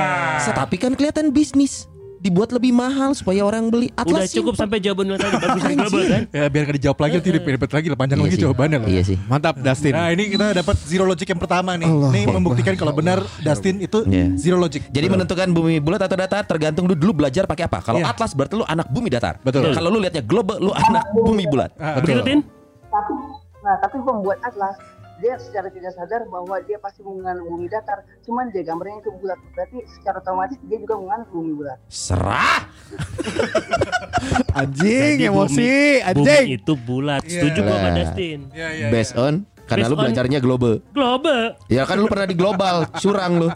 Tapi 0.50 0.76
kan 0.80 0.96
kelihatan 0.96 1.30
bisnis. 1.30 1.86
Dibuat 2.24 2.48
lebih 2.50 2.72
mahal 2.72 3.12
supaya 3.12 3.44
orang 3.44 3.68
beli 3.68 3.92
Udah 3.92 4.24
atlas. 4.24 4.32
cukup 4.32 4.56
simple. 4.56 4.64
sampai 4.64 4.78
jawaban 4.80 5.04
lu 5.06 5.20
tadi 5.20 5.36
bagusan 5.36 5.72
global 5.76 6.02
kan? 6.08 6.22
Ya 6.32 6.44
biar 6.48 6.62
gak 6.64 6.76
dijawab 6.80 6.98
lagi 6.98 7.14
nanti 7.14 7.30
ribet 7.30 7.68
lagi 7.68 7.86
lah 7.86 7.98
panjang 8.00 8.16
Iya 8.16 8.24
lagi 8.24 8.32
sih. 8.32 8.42
jawabannya 8.42 8.78
lah. 8.80 8.88
Iya 8.88 9.02
sih. 9.04 9.16
Mantap 9.28 9.54
Dustin. 9.60 9.92
Nah 9.92 10.08
ini 10.08 10.24
kita 10.26 10.46
dapat 10.56 10.76
zero 10.80 11.04
logic 11.04 11.26
yang 11.28 11.36
pertama 11.36 11.76
nih. 11.76 11.84
Allah 11.84 12.10
Ini 12.10 12.24
membuktikan 12.26 12.74
kalau 12.74 12.96
benar 12.96 13.20
Dustin 13.38 13.76
itu 13.78 14.08
Iya. 14.08 14.40
zero 14.40 14.56
logic. 14.56 14.88
Jadi 14.88 15.06
menentukan 15.06 15.52
bumi 15.52 15.78
bulat 15.78 16.00
atau 16.00 16.16
datar 16.16 16.42
tergantung 16.42 16.88
lu 16.88 16.96
dulu 16.96 17.12
belajar 17.14 17.44
pakai 17.44 17.68
apa. 17.68 17.84
Kalau 17.84 18.00
Iya. 18.00 18.08
atlas 18.08 18.32
berarti 18.32 18.56
lu 18.56 18.64
anak 18.64 18.88
bumi 18.88 19.12
datar. 19.12 19.36
Betul. 19.44 19.70
Kalau 19.70 19.92
lu 19.92 20.00
lihatnya 20.00 20.24
global 20.24 20.56
lu 20.58 20.72
anak 20.72 21.04
bumi 21.14 21.44
bulat. 21.44 21.76
Ah, 21.76 22.00
Tin? 22.00 22.40
tapi 22.86 23.12
nah 23.60 23.76
tapi 23.78 23.96
pembuat 23.98 24.40
atlas 24.40 24.76
dia 25.24 25.40
secara 25.40 25.72
tidak 25.72 25.96
sadar 25.96 26.28
bahwa 26.28 26.60
dia 26.68 26.76
pasti 26.76 27.00
menganut 27.00 27.48
bumi 27.48 27.72
datar 27.72 28.04
cuman 28.28 28.52
dia 28.52 28.60
gambarnya 28.60 29.00
itu 29.00 29.08
bulat 29.16 29.40
berarti 29.56 29.80
secara 29.88 30.20
otomatis 30.20 30.60
dia 30.68 30.76
juga 30.76 31.00
menganut 31.00 31.28
bumi 31.32 31.52
bulat 31.56 31.78
Serah. 31.88 32.68
Anjing, 34.60 35.18
Jadi 35.18 35.28
emosi, 35.28 35.56
Bumi 35.56 36.06
anjing. 36.06 36.46
itu 36.60 36.72
bulat. 36.78 37.22
Setuju 37.26 37.58
gua 37.64 37.74
sama 37.74 37.88
Lah. 37.90 37.94
Dustin. 37.98 38.38
Iya, 38.54 38.68
iya, 38.70 38.86
Based 38.92 39.16
on 39.18 39.34
karena 39.64 39.84
Based 39.88 39.92
lu 39.92 39.96
belajarnya 39.98 40.38
global. 40.44 40.72
Global. 40.92 41.42
Ya 41.72 41.82
kan 41.88 41.96
lu 41.98 42.06
pernah 42.06 42.28
di 42.28 42.36
global, 42.36 42.84
curang 43.00 43.32
lu. 43.40 43.48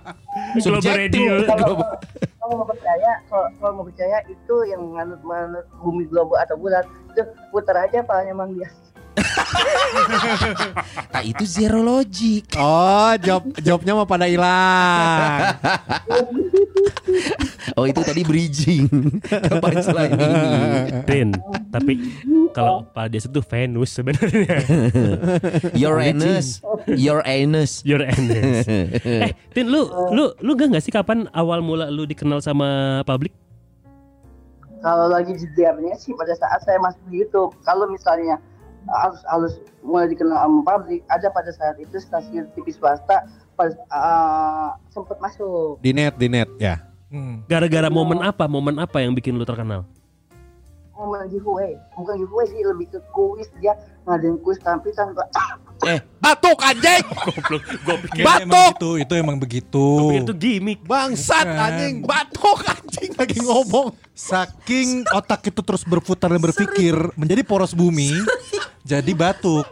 Global 0.59 0.95
radio. 0.97 1.33
Global. 1.45 1.87
kalau 2.49 2.65
mau 2.65 2.69
percaya 2.73 3.11
kalau, 3.29 3.47
kalau 3.61 3.73
mau 3.77 3.85
percaya 3.85 4.19
itu 4.25 4.55
yang 4.73 4.81
menganut 4.81 5.21
bumi 5.85 6.09
global 6.09 6.41
atau 6.41 6.57
bulat 6.57 6.89
itu 7.13 7.21
putar 7.53 7.77
aja 7.85 8.01
palanya 8.01 8.33
Mang 8.33 8.57
Dias 8.57 8.73
Nah 11.15 11.23
itu 11.25 11.43
zero 11.43 11.81
logic. 11.83 12.55
Oh, 12.55 13.13
job 13.19 13.43
jobnya 13.59 13.93
mau 13.97 14.07
pada 14.07 14.31
hilang. 14.31 15.57
Oh 17.75 17.87
itu 17.87 18.01
tadi 18.03 18.23
bridging 18.23 18.87
ke 19.49 19.55
punchline 19.59 20.15
ini. 20.15 20.39
Tin, 21.07 21.29
tapi 21.71 21.95
kalau 22.51 22.87
Pak 22.91 23.13
Des 23.13 23.25
itu 23.27 23.41
Venus 23.45 23.91
sebenarnya. 23.95 24.61
Uranus, 25.75 26.59
Uranus. 26.63 27.71
Your 27.87 28.03
Enes. 28.03 28.67
eh, 29.05 29.31
Tin, 29.55 29.71
lu 29.71 29.87
lu 30.11 30.35
lu 30.43 30.51
gak 30.55 30.75
nggak 30.75 30.85
sih 30.85 30.93
kapan 30.93 31.27
awal 31.33 31.63
mula 31.63 31.91
lu 31.91 32.03
dikenal 32.05 32.43
sama 32.43 33.01
publik? 33.07 33.35
kalau 34.79 35.11
lagi 35.11 35.35
jediarnya 35.35 35.99
sih 35.99 36.15
pada 36.15 36.39
saat 36.39 36.63
saya 36.63 36.79
masuk 36.79 37.03
di 37.11 37.27
YouTube 37.27 37.51
kalau 37.67 37.91
misalnya 37.91 38.39
harus 38.87 39.21
harus 39.27 39.53
mulai 39.83 40.07
dikenal 40.11 40.39
sama 40.39 40.61
publik 40.63 41.03
ada 41.11 41.29
pada 41.35 41.51
saat 41.51 41.77
itu 41.83 41.97
stasiun 41.99 42.47
TV 42.55 42.71
swasta 42.71 43.27
pas 43.59 43.75
uh, 43.91 44.79
sempat 44.95 45.19
masuk 45.19 45.83
Di 45.83 45.91
net, 45.91 46.15
di 46.15 46.31
net, 46.31 46.47
ya. 46.63 46.79
Hmm. 47.11 47.43
Gara-gara 47.51 47.91
momen 47.91 48.23
apa? 48.23 48.47
Momen 48.47 48.79
apa 48.79 49.03
yang 49.03 49.17
bikin 49.17 49.35
lu 49.35 49.43
terkenal? 49.43 49.83
momen 50.99 51.31
giveaway 51.31 51.79
bukan 51.95 52.19
giveaway 52.19 52.47
sih 52.51 52.59
lebih 52.67 52.87
ke 52.91 52.99
kuis 53.15 53.47
dia 53.63 53.71
ngadain 54.03 54.35
kuis 54.43 54.59
tapi 54.59 54.91
tanpa 54.91 55.23
Eh 55.87 56.03
Batuk 56.19 56.59
anjing. 56.59 57.07
Goblok, 57.39 57.63
gue 57.63 57.97
pikir 58.11 58.25
Batuk. 58.27 58.51
gitu, 58.75 58.91
itu 58.99 59.13
emang 59.15 59.39
begitu. 59.39 59.87
itu 60.11 60.33
gimmick. 60.35 60.83
Bangsat 60.83 61.47
Bukan. 61.47 61.65
anjing, 61.71 61.95
batuk 62.03 62.59
anjing 62.67 63.11
lagi 63.15 63.39
ngomong. 63.39 63.95
Saking 64.11 65.07
otak 65.15 65.47
itu 65.47 65.63
terus 65.63 65.87
berputar 65.87 66.35
dan 66.35 66.43
berpikir 66.43 66.99
menjadi 67.15 67.47
poros 67.47 67.79
bumi, 67.79 68.11
jadi 68.89 69.13
batuk. 69.13 69.67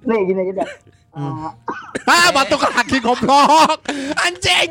nih 0.00 0.20
gini 0.24 0.40
aja 0.42 0.64
dah 0.64 0.70
Uh, 1.08 1.50
Ah, 2.06 2.30
batuk 2.30 2.62
lagi 2.62 3.00
goblok. 3.02 3.80
Anjing. 4.22 4.70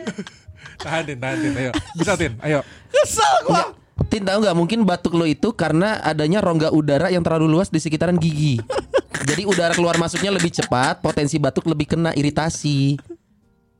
Tahan 0.79 1.03
Tin, 1.03 1.17
tahan 1.19 1.37
Tin, 1.43 1.53
ayo. 1.59 1.71
Bisa 1.97 2.13
Tin, 2.15 2.39
ayo. 2.39 2.61
Kesel 2.87 3.35
gua. 3.43 3.73
Tin 4.07 4.23
tahu 4.23 4.45
nggak 4.45 4.55
mungkin 4.55 4.79
batuk 4.87 5.17
lo 5.17 5.27
itu 5.27 5.51
karena 5.51 5.99
adanya 5.99 6.39
rongga 6.39 6.71
udara 6.71 7.11
yang 7.11 7.25
terlalu 7.25 7.51
luas 7.51 7.67
di 7.67 7.81
sekitaran 7.81 8.15
gigi. 8.15 8.61
Jadi 9.27 9.43
udara 9.43 9.75
keluar 9.75 9.99
masuknya 9.99 10.31
lebih 10.31 10.53
cepat, 10.53 11.01
potensi 11.03 11.35
batuk 11.35 11.67
lebih 11.67 11.89
kena 11.89 12.15
iritasi. 12.15 12.95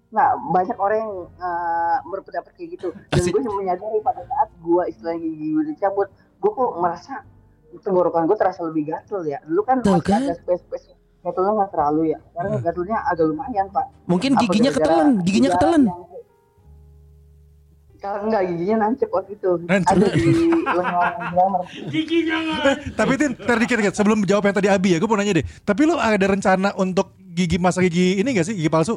nah 0.08 0.34
banyak 0.36 0.76
orang 0.76 0.97
yang 1.04 1.13
uh, 1.36 1.97
berpendapat 2.08 2.52
kayak 2.56 2.80
gitu 2.80 2.89
dan 2.95 3.21
gue 3.21 3.41
menyadari 3.43 4.00
pada 4.00 4.23
saat 4.23 4.50
gue 4.56 4.84
istilahnya 4.88 5.19
gigi 5.19 5.47
gue 5.52 5.65
dicabut 5.67 6.08
gue 6.39 6.47
kok 6.47 6.71
merasa 6.80 7.28
tenggorokan 7.77 8.25
gue 8.25 8.36
terasa 8.36 8.63
lebih 8.63 8.84
gatel 8.88 9.21
ya 9.23 9.39
dulu 9.43 9.62
kan 9.62 9.80
Tuh 9.80 9.95
masih 9.95 10.08
kan? 10.08 10.21
ada 10.23 10.36
space 10.36 10.63
space 10.63 10.86
gatelnya 11.19 11.51
nggak 11.56 11.71
terlalu 11.71 12.01
ya 12.08 12.19
sekarang 12.25 12.51
gatelnya 12.62 12.97
agak 13.06 13.25
lumayan 13.25 13.65
pak 13.67 13.86
Mungkin 14.06 14.32
Apa 14.32 14.41
giginya 14.41 14.71
ketelan, 14.71 15.10
giginya 15.21 15.49
ketelan. 15.51 15.82
kalau 17.97 18.19
enggak 18.23 18.41
giginya 18.45 18.75
nancep 18.80 19.10
waktu 19.10 19.34
itu 19.34 19.49
Nancep. 19.60 19.89
ada 19.89 20.06
di 20.08 20.23
lengan 20.63 21.13
glamour 21.27 21.62
Tapi 22.93 23.13
Tin, 23.17 23.32
ntar 23.36 23.58
dikit, 23.58 23.75
dikit 23.75 23.93
sebelum 23.93 24.21
jawab 24.23 24.45
yang 24.45 24.56
tadi 24.56 24.69
Abi 24.69 24.93
ya, 24.93 24.97
gue 24.97 25.10
mau 25.10 25.17
nanya 25.17 25.34
deh. 25.34 25.45
Tapi 25.60 25.82
lu 25.84 25.97
ada 25.97 26.21
rencana 26.23 26.71
untuk 26.75 27.12
gigi 27.27 27.58
masa 27.58 27.82
gigi 27.82 28.17
ini 28.17 28.32
gak 28.32 28.45
sih, 28.45 28.56
gigi 28.56 28.69
palsu? 28.69 28.95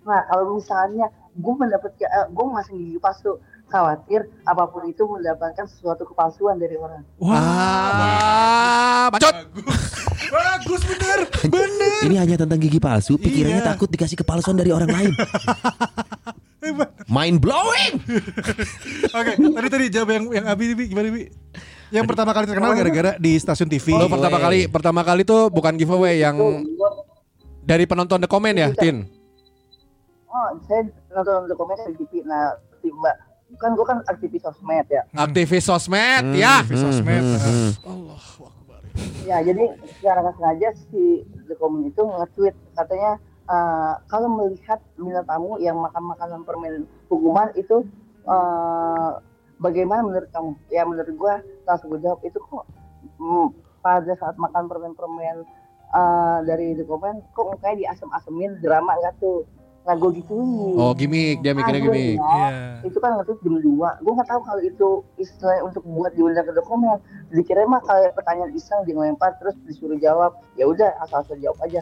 nah 0.00 0.24
kalau 0.24 0.56
misalnya 0.56 1.04
gue 1.30 1.54
mendapatkan 1.54 2.00
eh, 2.02 2.26
gue 2.26 2.44
masang 2.48 2.76
gigi 2.76 2.96
palsu 2.96 3.36
khawatir 3.68 4.32
apa 4.42 4.64
pun 4.66 4.82
itu 4.84 5.04
mendapatkan 5.04 5.64
sesuatu 5.64 6.04
kepalsuan 6.04 6.56
dari 6.56 6.74
orang 6.74 7.04
Ah, 7.20 9.08
bacot. 9.08 9.34
Bagus 10.28 10.82
bener, 10.84 11.18
bener. 11.46 12.00
Ini 12.04 12.16
hanya 12.18 12.36
tentang 12.36 12.58
gigi 12.58 12.76
palsu, 12.76 13.16
pikirannya 13.16 13.60
Iya. 13.60 13.68
takut 13.68 13.88
dikasih 13.88 14.18
kepalsuan 14.18 14.56
dari 14.56 14.68
orang 14.68 14.88
lain. 14.88 15.12
Mind 17.08 17.40
blowing. 17.40 17.96
Oke, 19.16 19.32
tadi 19.36 19.68
tadi 19.70 19.84
jawab 19.88 20.08
yang 20.10 20.24
yang 20.28 20.46
Abi, 20.46 20.76
Bi. 20.76 20.84
gimana 20.86 21.08
Bi? 21.08 21.32
Yang 21.88 22.04
pertama 22.04 22.36
kali 22.36 22.44
terkenal 22.44 22.76
gara-gara 22.76 23.16
di 23.16 23.32
stasiun 23.34 23.72
TV. 23.72 23.96
Lo 23.96 24.12
pertama 24.12 24.36
kali 24.36 24.68
pertama 24.68 25.00
kali 25.00 25.24
tuh 25.24 25.48
bukan 25.48 25.80
giveaway 25.80 26.20
yang 26.20 26.36
dari 27.64 27.88
penonton 27.88 28.20
The 28.20 28.28
Comment 28.28 28.52
ya, 28.52 28.68
Tin? 28.76 29.08
Oh, 30.28 30.48
saya 30.68 30.84
nonton 31.08 31.48
dokumen 31.48 31.80
di 31.88 32.04
TV. 32.04 32.20
Nah, 32.28 32.52
tiba 32.84 33.12
kan 33.56 33.72
gue 33.72 33.86
kan 33.88 34.04
aktivis 34.04 34.44
sosmed 34.44 34.84
ya. 34.92 35.02
Aktivis 35.16 35.64
sosmed 35.64 36.36
ya. 36.36 36.60
TV 36.60 36.76
sosmed. 36.76 37.24
Hmm, 37.24 37.72
hmm, 37.80 38.08
Ya, 39.24 39.38
jadi 39.44 39.76
secara 39.84 40.24
nggak 40.24 40.36
sengaja 40.40 40.68
si 40.90 41.22
dokumen 41.46 41.86
itu 41.86 42.02
nge-tweet 42.02 42.56
katanya 42.74 43.20
eh, 43.46 43.92
kalau 44.10 44.28
melihat 44.28 44.80
bintang 44.98 45.24
tamu 45.28 45.54
yang 45.62 45.78
makan 45.78 46.12
makanan 46.12 46.40
permen 46.42 46.84
hukuman 47.06 47.52
itu 47.54 47.86
eh, 48.26 49.10
bagaimana 49.62 50.00
menurut 50.02 50.28
kamu? 50.34 50.50
Ya 50.72 50.82
menurut 50.82 51.14
gua 51.14 51.34
langsung 51.68 51.94
gue 51.94 52.00
jawab 52.02 52.20
itu 52.26 52.40
kok 52.40 52.64
mm, 53.20 53.48
pada 53.84 54.12
saat 54.18 54.34
makan 54.34 54.64
permen-permen 54.66 55.44
eh, 55.94 56.38
dari 56.48 56.74
dokumen 56.74 57.22
kok 57.36 57.46
mukanya 57.54 57.86
diasem-asemin 57.86 58.58
drama 58.64 58.98
nggak 58.98 59.14
tuh? 59.22 59.46
Nah 59.88 59.96
gue 59.96 60.10
gituin. 60.14 60.76
Oh, 60.76 60.92
gimmick, 60.92 61.40
dia 61.40 61.56
mikirnya 61.56 61.80
Ah, 61.80 61.80
gua 61.80 61.88
gimmick. 61.88 62.14
bilang, 62.14 62.36
Iya. 62.44 62.60
itu 62.84 62.98
kan 63.00 63.10
ngetik 63.16 63.38
jam 63.40 63.54
2 63.56 63.64
gue 63.96 64.12
nggak 64.12 64.28
tahu 64.28 64.40
kalau 64.44 64.60
itu 64.60 64.88
istilah 65.16 65.64
untuk 65.64 65.80
buat 65.82 66.12
diundang 66.12 66.44
ke 66.44 66.52
dokumen. 66.52 67.00
Dikira 67.30 67.64
mah 67.64 67.80
kayak 67.80 68.12
pertanyaan 68.12 68.52
iseng 68.52 68.84
dia 68.84 68.92
ngelempar 68.92 69.40
terus 69.40 69.56
disuruh 69.64 69.96
jawab. 69.96 70.36
Ya 70.54 70.68
udah 70.68 70.92
asal-asal 71.00 71.40
jawab 71.40 71.56
aja. 71.64 71.80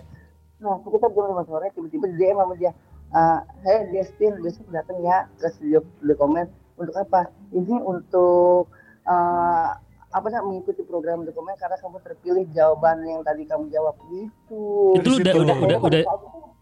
Nah 0.56 0.78
sekitar 0.80 1.10
jam 1.10 1.26
5 1.28 1.42
sore 1.44 1.66
tiba-tiba 1.74 2.06
di 2.06 2.16
DM 2.16 2.38
sama 2.38 2.54
dia 2.54 2.70
"Ah, 3.08 3.42
hey 3.60 3.90
Destin 3.90 4.38
besok 4.38 4.70
datang 4.70 5.02
ya. 5.02 5.26
Ke 5.36 5.50
studio 5.50 5.82
dokumen 6.00 6.46
untuk 6.76 6.94
apa? 6.94 7.26
Ini 7.50 7.74
untuk 7.76 8.70
eh, 9.02 9.68
apa 10.08 10.26
namanya 10.26 10.46
mengikuti 10.48 10.80
program 10.80 11.22
dokumen 11.22 11.54
karena 11.54 11.74
kamu 11.76 11.98
terpilih 12.00 12.46
jawaban 12.50 13.02
yang 13.02 13.20
tadi 13.20 13.42
kamu 13.44 13.66
jawab. 13.68 13.98
Gitu. 14.06 14.62
Itu 14.94 15.10
udah 15.18 15.34
udah 15.34 15.56
udah 15.58 15.78
udah 15.80 16.02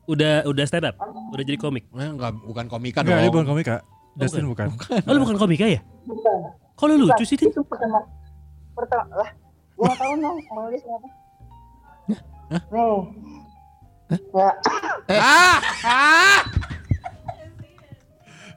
udah 0.04 0.44
udah 0.44 0.64
stand 0.64 0.84
up, 0.84 0.96
udah 1.30 1.42
jadi 1.42 1.56
komik. 1.56 1.84
Eh, 1.90 2.04
enggak 2.04 2.32
bukan 2.40 2.66
komika 2.66 3.00
Enggak, 3.00 3.18
dia 3.20 3.30
bukan 3.30 3.44
dong. 3.44 3.52
komika. 3.52 3.74
Dustin 4.14 4.46
bukan. 4.46 4.68
Oh 5.04 5.10
lu 5.10 5.20
bukan 5.20 5.36
komika 5.36 5.66
ya? 5.66 5.80
bukan 6.04 6.38
Kok 6.74 6.84
lu 6.86 6.94
lucu 7.02 7.22
sih, 7.22 7.34
itu 7.34 7.60
pertama 7.64 8.02
pertama 8.74 9.14
lah 9.14 9.30
gue 9.74 9.82
nggak 9.82 9.98
tahu 9.98 10.12
dong 10.16 10.38
menulis 10.50 10.82
apa 10.84 11.08
nih 12.70 12.98
ya 14.34 14.50
Ah, 15.14 15.58
ah. 15.82 16.40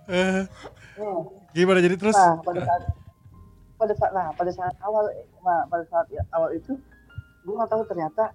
Eh, 0.07 0.41
gimana 1.51 1.77
jadi 1.77 1.93
terus? 1.93 2.15
nah 2.15 2.39
pada 2.39 2.61
saat 2.63 2.81
pada 3.75 3.93
saat 3.93 4.11
nah 4.13 4.27
pada 4.33 4.51
saat 4.51 4.75
awal 4.79 5.03
nah 5.41 5.61
pada 5.67 5.83
saat 5.85 6.05
ya, 6.09 6.21
awal 6.31 6.49
itu 6.53 6.73
gue 7.43 7.53
nggak 7.53 7.67
tahu 7.67 7.81
ternyata 7.85 8.31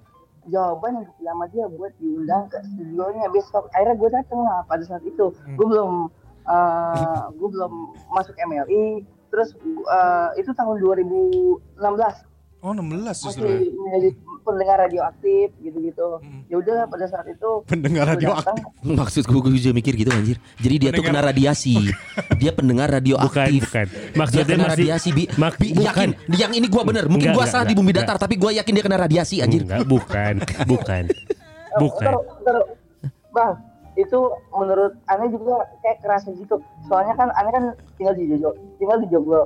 jawaban 0.51 0.99
yang 0.99 1.05
dipilih 1.07 1.31
sama 1.31 1.47
dia 1.51 1.65
buat 1.71 1.93
diundang 2.03 2.45
ke 2.51 2.59
studionya 2.75 3.27
besok. 3.31 3.71
Akhirnya 3.77 3.97
gue 3.99 4.11
dateng 4.11 4.41
lah 4.43 4.59
pada 4.67 4.83
saat 4.83 5.05
itu. 5.07 5.31
Gue 5.55 5.67
belum 5.67 6.11
eh 6.43 7.23
gue 7.39 7.49
belum 7.55 7.95
masuk 8.11 8.35
MLI 8.35 9.07
terus 9.31 9.55
eh, 9.87 10.29
itu 10.43 10.51
tahun 10.59 10.83
2016 10.83 11.79
Oh 12.63 12.71
16 12.71 12.95
justru. 13.21 13.43
masih 13.43 13.75
menjadi 13.75 14.09
pendengar 14.41 14.77
radioaktif 14.81 15.51
gitu-gitu. 15.59 16.09
Hmm. 16.17 16.47
Ya 16.47 16.57
udahlah 16.57 16.87
pada 16.87 17.07
saat 17.07 17.27
itu 17.27 17.51
Pendengar 17.65 18.07
radioaktif. 18.09 18.55
datang, 18.55 18.95
Maksud 18.95 19.23
gue, 19.25 19.39
gue 19.41 19.59
juga 19.59 19.75
mikir 19.75 19.93
gitu 19.97 20.11
anjir. 20.11 20.39
Jadi 20.57 20.75
dia 20.79 20.91
tuh 20.91 21.03
kena 21.03 21.21
radiasi. 21.21 21.91
Dia 22.39 22.55
pendengar 22.55 22.87
Bukan, 22.87 22.97
radioaktif. 22.97 23.61
bukan. 23.61 23.87
Dia 23.91 24.15
Maksudnya 24.15 24.45
kena 24.47 24.63
masih 24.63 24.71
radiasi 24.79 25.09
bi, 25.11 25.25
Mak- 25.35 25.59
Bi, 25.59 25.69
bukan. 25.73 25.83
yakin 25.85 26.11
yang 26.33 26.53
ini 26.53 26.67
gua 26.67 26.83
bener 26.85 27.05
mungkin 27.05 27.31
Enggak, 27.31 27.35
gua 27.35 27.45
enggak, 27.45 27.51
salah 27.53 27.65
di 27.65 27.67
enggak, 27.69 27.81
bumi 27.81 27.91
enggak. 27.91 28.07
datar 28.07 28.17
tapi 28.17 28.35
gua 28.37 28.51
yakin 28.53 28.73
dia 28.73 28.85
kena 28.85 28.99
radiasi 29.01 29.37
anjir 29.39 29.63
Enggak, 29.63 29.83
bukan, 29.85 30.35
bukan. 30.71 31.03
Bukan. 31.75 32.05
"Ntar- 32.07 32.27
ntar- 32.43 32.69
Bang, 33.33 33.53
itu 33.95 34.19
menurut 34.53 34.93
aneh 35.05 35.29
juga 35.29 35.55
kayak 35.81 35.99
kerasa 35.99 36.31
gitu. 36.31 36.61
Soalnya 36.85 37.17
kan 37.17 37.27
aneh 37.33 37.51
kan 37.51 37.65
tinggal 37.97 38.15
di 38.15 38.29
Jogja, 38.29 38.51
tinggal 38.77 38.99
di 39.01 39.09
Joglo. 39.09 39.43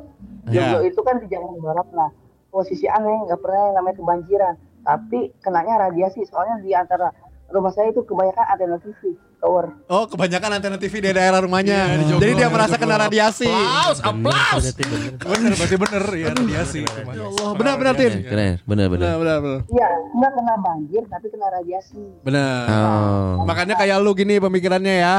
Ya. 0.46 0.68
Joglo 0.68 0.78
itu 0.84 1.00
kan 1.00 1.16
di 1.16 1.26
Jakarta 1.26 1.56
Barat 1.56 1.88
nah. 1.94 2.10
Posisi 2.56 2.88
aneh 2.88 3.28
nggak 3.28 3.36
pernah 3.44 3.68
yang 3.68 3.76
namanya 3.76 3.96
kebanjiran, 4.00 4.54
tapi 4.80 5.28
kenanya 5.44 5.92
radiasi. 5.92 6.24
Soalnya 6.24 6.64
di 6.64 6.72
antara 6.72 7.12
rumah 7.52 7.68
saya 7.68 7.92
itu 7.92 8.00
kebanyakan 8.00 8.44
antena 8.48 8.80
TV 8.80 9.12
tower. 9.36 9.76
Oh, 9.92 10.08
kebanyakan 10.08 10.50
antena 10.56 10.80
TV 10.80 11.04
di 11.04 11.10
daerah 11.12 11.44
rumahnya. 11.44 11.92
Iya, 11.92 11.96
di 12.00 12.04
Joglo, 12.08 12.20
Jadi 12.24 12.32
dia 12.32 12.48
di 12.48 12.54
merasa 12.56 12.74
kena 12.80 12.96
radiasi. 12.96 13.44
Bener, 13.52 13.92
ternyata 13.92 14.82
bener. 14.88 15.12
Bener 15.20 15.52
berarti 15.52 15.76
bener 15.76 16.04
ya 16.16 16.26
radiasi. 16.32 16.82
Allah, 16.88 17.52
benar 17.60 17.74
benar 17.76 17.94
Tin. 18.00 18.12
keren 18.24 18.54
bener 18.64 18.86
bener 18.88 19.04
Benar 19.04 19.16
benar 19.20 19.38
benar. 19.44 19.60
Iya, 19.68 19.88
nggak 20.16 20.32
kena 20.32 20.54
banjir 20.64 21.02
tapi 21.12 21.26
kena 21.28 21.46
radiasi. 21.52 22.02
Benar. 22.24 22.64
oh. 22.72 23.44
Makanya 23.44 23.74
kayak 23.76 24.00
lu 24.00 24.16
gini 24.16 24.40
pemikirannya 24.40 24.96
ya. 25.04 25.16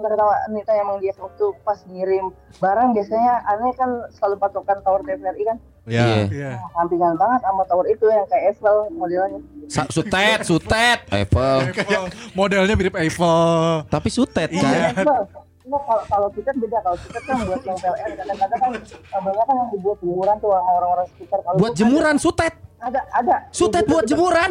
Ntar 0.00 0.16
tawa 0.16 0.32
nih 0.48 0.64
tanya 0.64 0.80
emang 0.80 0.98
dia 0.98 1.12
waktu 1.20 1.44
pas 1.60 1.76
ngirim 1.84 2.32
barang 2.56 2.88
biasanya 2.96 3.44
aneh 3.52 3.68
kan 3.76 3.90
selalu 4.16 4.40
patokan 4.40 4.80
tower 4.82 5.04
TVRI 5.06 5.44
kan. 5.44 5.56
Iya. 5.90 6.06
Iya. 6.24 6.50
sampingan 6.70 7.14
banget 7.14 7.40
sama 7.40 7.62
tower 7.64 7.84
itu 7.84 8.06
yang 8.06 8.24
kayak 8.24 8.42
Eiffel 8.48 8.76
modelnya. 8.92 9.38
Sa- 9.66 9.86
sutet 9.88 10.38
sutet 10.42 10.98
Eiffel 11.08 11.58
Kayak 11.72 12.02
modelnya 12.32 12.74
mirip 12.74 12.94
Eiffel. 12.94 13.82
tapi 13.86 14.08
sutet 14.08 14.48
Iya. 14.48 14.62
kan 14.62 14.72
Eiffel. 14.96 15.20
Enggak 15.60 15.82
kalau 15.84 16.02
kalau 16.04 16.28
kita 16.30 16.50
beda 16.52 16.78
kalau 16.80 16.98
kita 16.98 17.18
kan 17.20 17.36
buat 17.44 17.60
yang 17.60 17.76
PLN 17.76 18.10
kadang-kadang 18.16 18.58
kan 18.58 18.70
banyak 19.20 19.44
kan 19.44 19.54
yang 19.56 19.68
dibuat 19.70 19.98
jemuran 20.00 20.36
tuh 20.38 20.50
orang-orang 20.50 21.06
sekitar. 21.08 21.38
Kalau 21.40 21.56
buat 21.56 21.72
jemuran 21.74 22.16
sutet 22.16 22.54
ada 22.78 23.00
ada 23.12 23.34
ada. 23.36 23.36
sutet 23.50 23.84
buat 23.84 24.04
jemuran 24.04 24.50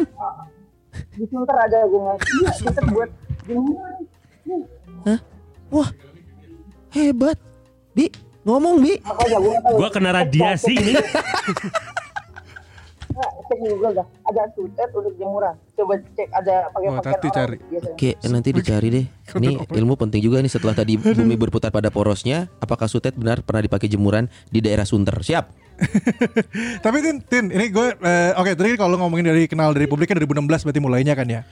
Di 0.90 1.24
Sunter 1.24 1.54
ada 1.56 1.78
gue 1.82 2.02
iya 2.36 2.50
sutet 2.52 2.84
buat 2.88 3.10
jemuran. 3.44 4.00
wah 5.68 5.90
hebat 6.90 7.38
bi 7.92 8.10
ngomong 8.40 8.80
bi 8.80 8.96
gue 9.76 9.88
kena 9.92 10.10
radiasi 10.16 10.72
ini. 10.76 10.94
Cek 13.20 13.58
Google 13.66 13.92
dah. 13.98 14.06
Ada 14.30 14.42
sutet 14.54 14.88
untuk 14.94 15.12
jemuran. 15.18 15.54
Coba 15.74 15.98
cek 15.98 16.28
ada 16.30 16.70
pakai 16.70 16.86
Oh, 16.86 16.94
pakaian 17.02 17.32
cari. 17.34 17.56
Oke, 17.82 18.10
nanti 18.30 18.48
dicari 18.54 18.88
deh. 18.88 19.06
Ini 19.10 19.50
ilmu 19.66 19.98
penting 19.98 20.22
juga 20.22 20.38
nih 20.38 20.48
setelah 20.48 20.72
tadi 20.78 20.94
bumi 21.18 21.34
berputar 21.34 21.74
pada 21.74 21.90
porosnya. 21.90 22.46
Apakah 22.62 22.86
sutet 22.86 23.18
benar 23.18 23.42
pernah 23.42 23.66
dipakai 23.66 23.90
jemuran 23.90 24.30
di 24.48 24.62
daerah 24.62 24.86
Sunter? 24.86 25.18
Siap. 25.18 25.44
Tapi 26.84 26.96
Tin, 27.02 27.16
Tin, 27.24 27.44
ini 27.50 27.72
gue 27.72 27.86
eh, 27.98 28.32
oke 28.36 28.52
tadi 28.52 28.76
kalau 28.76 29.00
ngomongin 29.00 29.32
dari 29.32 29.48
kenal 29.48 29.72
dari 29.72 29.88
publik 29.88 30.12
kan 30.12 30.20
2016 30.20 30.70
berarti 30.70 30.80
mulainya 30.80 31.14
kan 31.18 31.26
ya. 31.26 31.42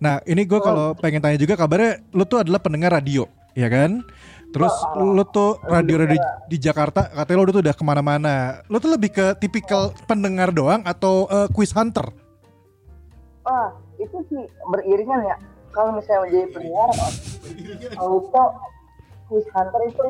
Nah, 0.00 0.22
ini 0.24 0.46
gue 0.48 0.60
kalau 0.62 0.96
pengen 0.96 1.20
tanya 1.20 1.36
juga 1.36 1.58
kabarnya 1.60 2.00
lu 2.16 2.24
tuh 2.24 2.40
adalah 2.40 2.62
pendengar 2.62 2.88
radio, 2.88 3.28
ya 3.52 3.68
kan? 3.68 4.00
Terus 4.50 4.74
lu 4.98 5.22
tuh 5.30 5.62
radio-radio 5.62 6.18
di, 6.18 6.18
di 6.50 6.58
Jakarta 6.58 7.06
katanya 7.06 7.38
lu 7.38 7.52
tuh 7.54 7.62
udah 7.62 7.74
ke 7.74 7.84
mana-mana. 7.86 8.34
Lu 8.66 8.82
tuh 8.82 8.90
lebih 8.94 9.14
ke 9.14 9.26
tipikal 9.38 9.94
pendengar 10.10 10.50
doang 10.50 10.82
atau 10.82 11.30
eh, 11.30 11.48
quiz 11.54 11.70
hunter? 11.70 12.10
Ah, 13.46 13.70
itu 13.96 14.18
sih 14.26 14.42
beriringan 14.68 15.22
ya. 15.22 15.36
Kalau 15.70 15.94
misalnya 15.94 16.26
menjadi 16.26 16.46
pendengar, 16.50 16.88
auto 18.02 18.44
quiz 19.30 19.46
hunter 19.54 19.80
itu 19.86 20.06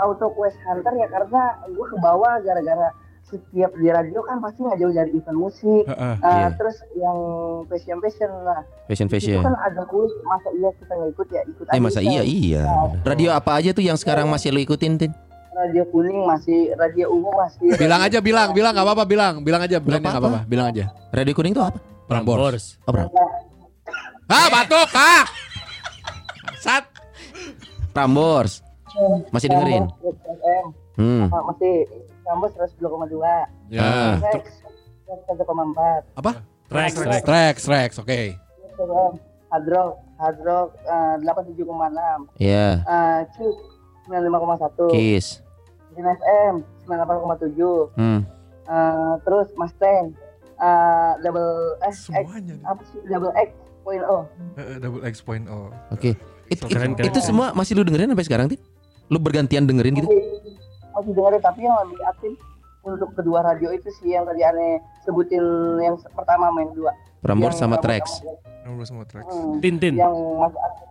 auto 0.00 0.26
quiz 0.32 0.56
hunter 0.64 0.92
ya 0.96 1.06
karena 1.12 1.42
gue 1.68 1.86
ke 1.92 1.96
bawah 2.00 2.40
gara-gara 2.40 2.88
setiap 3.26 3.74
di 3.74 3.88
radio 3.88 4.22
kan 4.22 4.38
pasti 4.38 4.62
nggak 4.62 4.78
jauh 4.78 4.92
dari 4.92 5.10
event 5.12 5.34
musik. 5.36 5.82
Heeh, 5.84 6.14
Ah, 6.20 6.30
iya. 6.38 6.48
Terus 6.54 6.76
yang 6.94 7.18
fashion 7.66 7.98
fashion 7.98 8.30
lah, 8.42 8.60
Fashion 8.86 9.06
itu 9.06 9.14
fashion. 9.18 9.42
kan 9.42 9.54
ada 9.56 9.82
kuis 9.84 10.14
masa 10.22 10.48
iya 10.52 10.70
kita 10.72 10.92
nggak 10.92 11.10
ikut 11.10 11.28
ya 11.28 11.42
ikut 11.44 11.64
Eh 11.64 11.72
aja 11.72 11.82
masa 11.82 12.00
iya 12.00 12.22
iya. 12.22 12.62
Radio 13.02 13.30
apa 13.30 13.58
aja 13.58 13.70
tuh 13.70 13.82
yang 13.82 13.94
sekarang 13.94 14.26
masih 14.26 14.50
lu 14.50 14.60
ikutin 14.60 14.94
Tin? 14.96 15.12
Radio 15.52 15.88
kuning 15.88 16.20
masih, 16.22 16.76
radio 16.76 17.08
ungu 17.10 17.32
masih. 17.32 17.72
Bilang 17.74 17.98
aja 17.98 18.20
bilang, 18.20 18.52
bilang 18.52 18.70
nggak 18.70 18.84
apa-apa 18.84 19.04
bilang, 19.04 19.40
bilang 19.40 19.58
aja 19.58 19.80
brandnya 19.80 20.12
nggak 20.12 20.22
apa-apa. 20.22 20.40
bilang 20.44 20.66
aja. 20.68 20.84
Radio 21.10 21.32
kuning 21.32 21.50
tuh 21.50 21.64
apa? 21.64 21.80
Prambors. 22.06 22.76
Oh, 22.84 22.92
Ah, 24.28 24.46
batuk, 24.50 24.88
ah. 24.92 25.22
Sat. 26.58 26.84
Prambors. 27.90 28.60
Masih 29.30 29.48
dengerin? 29.48 29.86
Hmm. 30.96 31.28
masih 31.28 31.84
Kampus 32.26 32.50
102,2. 32.52 33.22
Ya. 33.70 34.18
Rex 34.20 34.44
1,4. 35.06 35.38
Apa? 36.12 36.32
Rex, 36.66 36.92
Rex. 36.98 37.22
Rex, 37.24 37.56
Rex, 37.64 37.90
oke. 37.96 38.20
FM, 38.74 39.12
Hard 39.48 39.66
Rock, 39.68 39.92
Hard 40.16 40.38
Rock 40.42 40.68
eh, 40.82 41.14
87,6. 41.22 41.62
Ya. 42.36 42.82
Eh, 42.82 43.20
Cuk 43.32 43.54
95,1. 44.04 44.90
Kiss. 44.90 45.26
Jin 45.94 46.04
FM 46.04 46.54
98,7. 46.84 47.94
Hmm. 47.94 48.20
Eh, 48.66 49.14
terus 49.22 49.48
Mustang 49.54 50.10
eh, 50.56 51.10
double 51.20 51.54
X 51.86 52.10
Semuanya. 52.10 52.52
nih. 52.52 52.64
apa 52.66 52.82
sih 52.84 52.98
double 53.06 53.32
X 53.36 53.48
point 53.80 54.02
oh 54.02 54.26
Eh, 54.56 54.76
double 54.76 55.02
X 55.04 55.14
point 55.20 55.46
oh. 55.46 55.70
Oke. 55.88 56.18
It- 56.46 56.58
it- 56.58 56.66
Keren, 56.66 56.94
keren. 56.94 57.06
itu 57.06 57.18
semua 57.20 57.50
masih 57.52 57.74
lu 57.74 57.82
dengerin 57.82 58.10
sampai 58.10 58.26
sekarang 58.26 58.46
Tin? 58.48 58.58
Lu 59.06 59.18
bergantian 59.18 59.62
dengerin 59.64 59.94
gitu? 59.96 60.10
masih, 60.10 60.35
masih 60.96 61.12
dengerin 61.12 61.40
tapi 61.40 61.60
yang 61.60 61.76
lebih 61.78 62.00
aktif 62.06 62.34
untuk 62.82 63.10
kedua 63.12 63.42
radio 63.42 63.68
itu 63.70 63.90
sih 63.94 64.10
yang 64.10 64.24
tadi 64.24 64.40
aneh 64.40 64.78
sebutin 65.02 65.42
yang 65.78 65.94
pertama 66.10 66.48
main 66.50 66.72
dua. 66.72 66.90
Prambors 67.18 67.54
Yang 67.54 67.60
sama 67.60 67.76
Trax. 67.76 68.04
sama 68.84 69.04
Trax. 69.04 69.26
Hmm, 69.26 69.58
Tin 69.58 69.76
Tin, 69.76 69.94
Yang 69.94 70.14
masih 70.38 70.60
aktif 70.60 70.84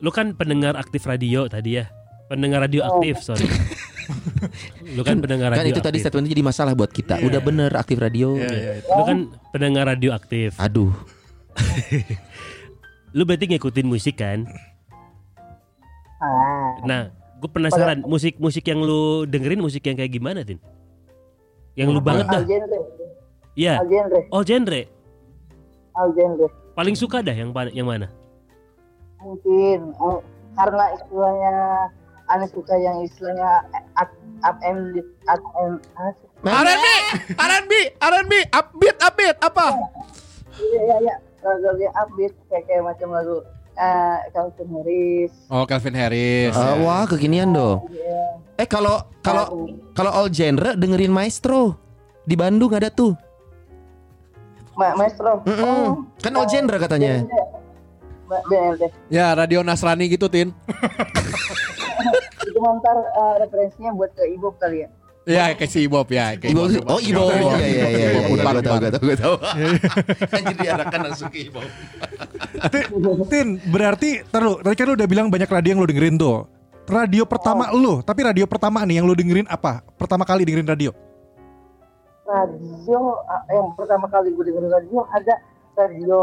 lu 0.00 0.10
kan 0.10 0.32
pendengar 0.32 0.74
aktif 0.74 1.04
radio 1.04 1.44
tadi 1.44 1.76
ya. 1.76 1.84
Pendengar 2.26 2.62
radio 2.62 2.80
Oh. 2.82 2.88
aktif, 2.96 3.20
sorry. 3.20 3.44
lu 4.96 5.02
kan 5.02 5.18
pendengar 5.18 5.50
Kan 5.50 5.60
radio 5.60 5.70
itu 5.70 5.80
tadi 5.80 5.98
aktif. 5.98 6.08
statement 6.08 6.26
jadi 6.26 6.42
masalah 6.42 6.72
buat 6.72 6.88
kita. 6.88 7.20
Udah 7.20 7.38
bener 7.38 7.68
aktif 7.74 7.98
radio. 7.98 8.32
Iya, 8.34 8.48
iya, 8.48 8.72
itu. 8.80 8.88
Lu 8.88 9.02
kan 9.04 9.18
pendengar 9.50 9.84
radio 9.86 10.10
aktif. 10.10 10.56
Aduh. 10.56 10.94
Lu 13.12 13.26
berarti 13.26 13.44
ngikutin 13.46 13.84
musik 13.84 14.16
kan? 14.16 14.46
Ah, 16.16 16.80
Nah, 16.82 17.02
gue 17.40 17.50
penasaran 17.50 18.04
musik-musik 18.04 18.64
yang 18.68 18.84
lu 18.84 19.24
dengerin 19.24 19.64
musik 19.64 19.80
yang 19.88 19.96
kayak 19.96 20.12
gimana, 20.12 20.44
Tin? 20.44 20.60
Yang 21.74 21.88
lu 21.96 22.00
banget 22.04 22.28
dah. 22.28 22.40
Al 22.40 22.46
genre, 22.46 22.78
Iya. 23.56 23.74
al 23.80 23.88
genre, 23.88 24.20
Oh, 24.30 24.42
genre. 24.44 24.82
al 25.96 26.08
genre. 26.12 26.46
Paling 26.76 26.96
suka 26.96 27.24
dah 27.24 27.32
yang 27.32 27.50
yang 27.72 27.88
mana? 27.88 28.12
Mungkin 29.20 29.96
oh, 30.00 30.20
karena 30.56 30.84
istilahnya 30.96 31.54
aneh 32.30 32.48
suka 32.52 32.74
yang 32.78 32.96
istilahnya 33.04 33.64
up 33.98 34.10
up 34.46 34.56
and 34.62 35.00
up 35.28 35.42
and 35.60 35.80
R&B, 36.40 36.86
R&B, 37.36 37.72
R&B, 38.00 38.32
upbeat, 38.48 38.96
upbeat, 39.04 39.36
apa? 39.44 39.76
iya 40.60 40.80
iya 40.80 40.96
iya 41.04 41.14
lagu 41.44 41.84
upbeat 41.88 42.32
kayak 42.52 42.64
kayak 42.68 42.82
macam 42.84 43.08
lagu 43.12 43.36
eh 43.80 44.18
Calvin 44.30 44.68
Harris. 44.76 45.32
Oh, 45.48 45.64
Calvin 45.64 45.96
Harris. 45.96 46.52
Ya. 46.52 46.76
wah, 46.78 47.08
kekinian 47.08 47.48
dong. 47.50 47.88
Iya. 47.88 48.60
Eh 48.60 48.68
kalau 48.68 49.08
kalau 49.24 49.72
kalau 49.96 50.12
all 50.12 50.28
genre 50.28 50.76
dengerin 50.76 51.08
Maestro. 51.08 51.80
Di 52.20 52.36
Bandung 52.36 52.70
ada 52.76 52.92
tuh. 52.92 53.16
Ma 54.76 54.92
Maestro. 54.94 55.40
Mm-mm. 55.48 55.64
Oh, 55.64 55.88
Kan 56.20 56.36
all 56.36 56.46
genre 56.46 56.76
katanya. 56.76 57.24
Ma- 58.28 58.44
BLT. 58.46 58.82
Ya, 59.10 59.32
radio 59.34 59.64
Nasrani 59.64 60.06
gitu, 60.06 60.30
Tin. 60.30 60.52
Itu 62.46 62.58
ntar 62.60 62.96
eh, 63.00 63.34
referensinya 63.42 63.90
buat 63.90 64.12
ke 64.14 64.28
ibu 64.30 64.52
kali 64.54 64.86
ya. 64.86 64.88
Ya, 65.28 65.52
kayak 65.52 65.68
si 65.70 65.84
Ibob 65.84 66.08
ya. 66.08 66.32
kayak 66.34 66.56
Ibo, 66.56 66.64
Ibob. 66.64 66.88
oh 66.88 66.98
Ibo, 66.98 67.24
iya 67.28 67.36
iya 67.36 67.60
iya 67.60 67.88
iya, 67.92 68.08
iya, 68.08 68.28
gue 68.32 68.40
tahu, 68.40 68.56
gue 68.80 68.90
tahu, 68.90 69.04
gue 69.04 69.16
tahu. 69.20 69.34
Anjir 70.40 70.56
diarahkan 70.56 71.00
langsung 71.06 71.28
ke 71.28 71.38
Ibo. 71.52 71.60
Tin, 73.32 73.56
berarti 73.72 74.20
terus 74.28 74.60
tadi 74.60 74.74
kan 74.76 74.84
lu 74.90 74.94
udah 74.94 75.08
bilang 75.08 75.26
banyak 75.32 75.48
radio 75.48 75.70
yang 75.72 75.80
lu 75.80 75.88
dengerin 75.88 76.16
tuh. 76.20 76.44
Radio 76.90 77.22
pertama 77.22 77.70
lu, 77.70 78.02
tapi 78.02 78.26
radio 78.26 78.44
pertama 78.50 78.82
nih 78.82 79.00
yang 79.00 79.06
lu 79.06 79.14
dengerin 79.14 79.46
apa? 79.46 79.80
Pertama 79.94 80.26
kali 80.26 80.42
dengerin 80.44 80.68
radio. 80.68 80.90
Radio 82.26 83.00
ah, 83.26 83.42
yang 83.50 83.74
pertama 83.74 84.06
kali 84.06 84.30
gue 84.34 84.44
dengerin 84.46 84.70
radio 84.70 85.02
ada 85.10 85.34
radio 85.78 86.20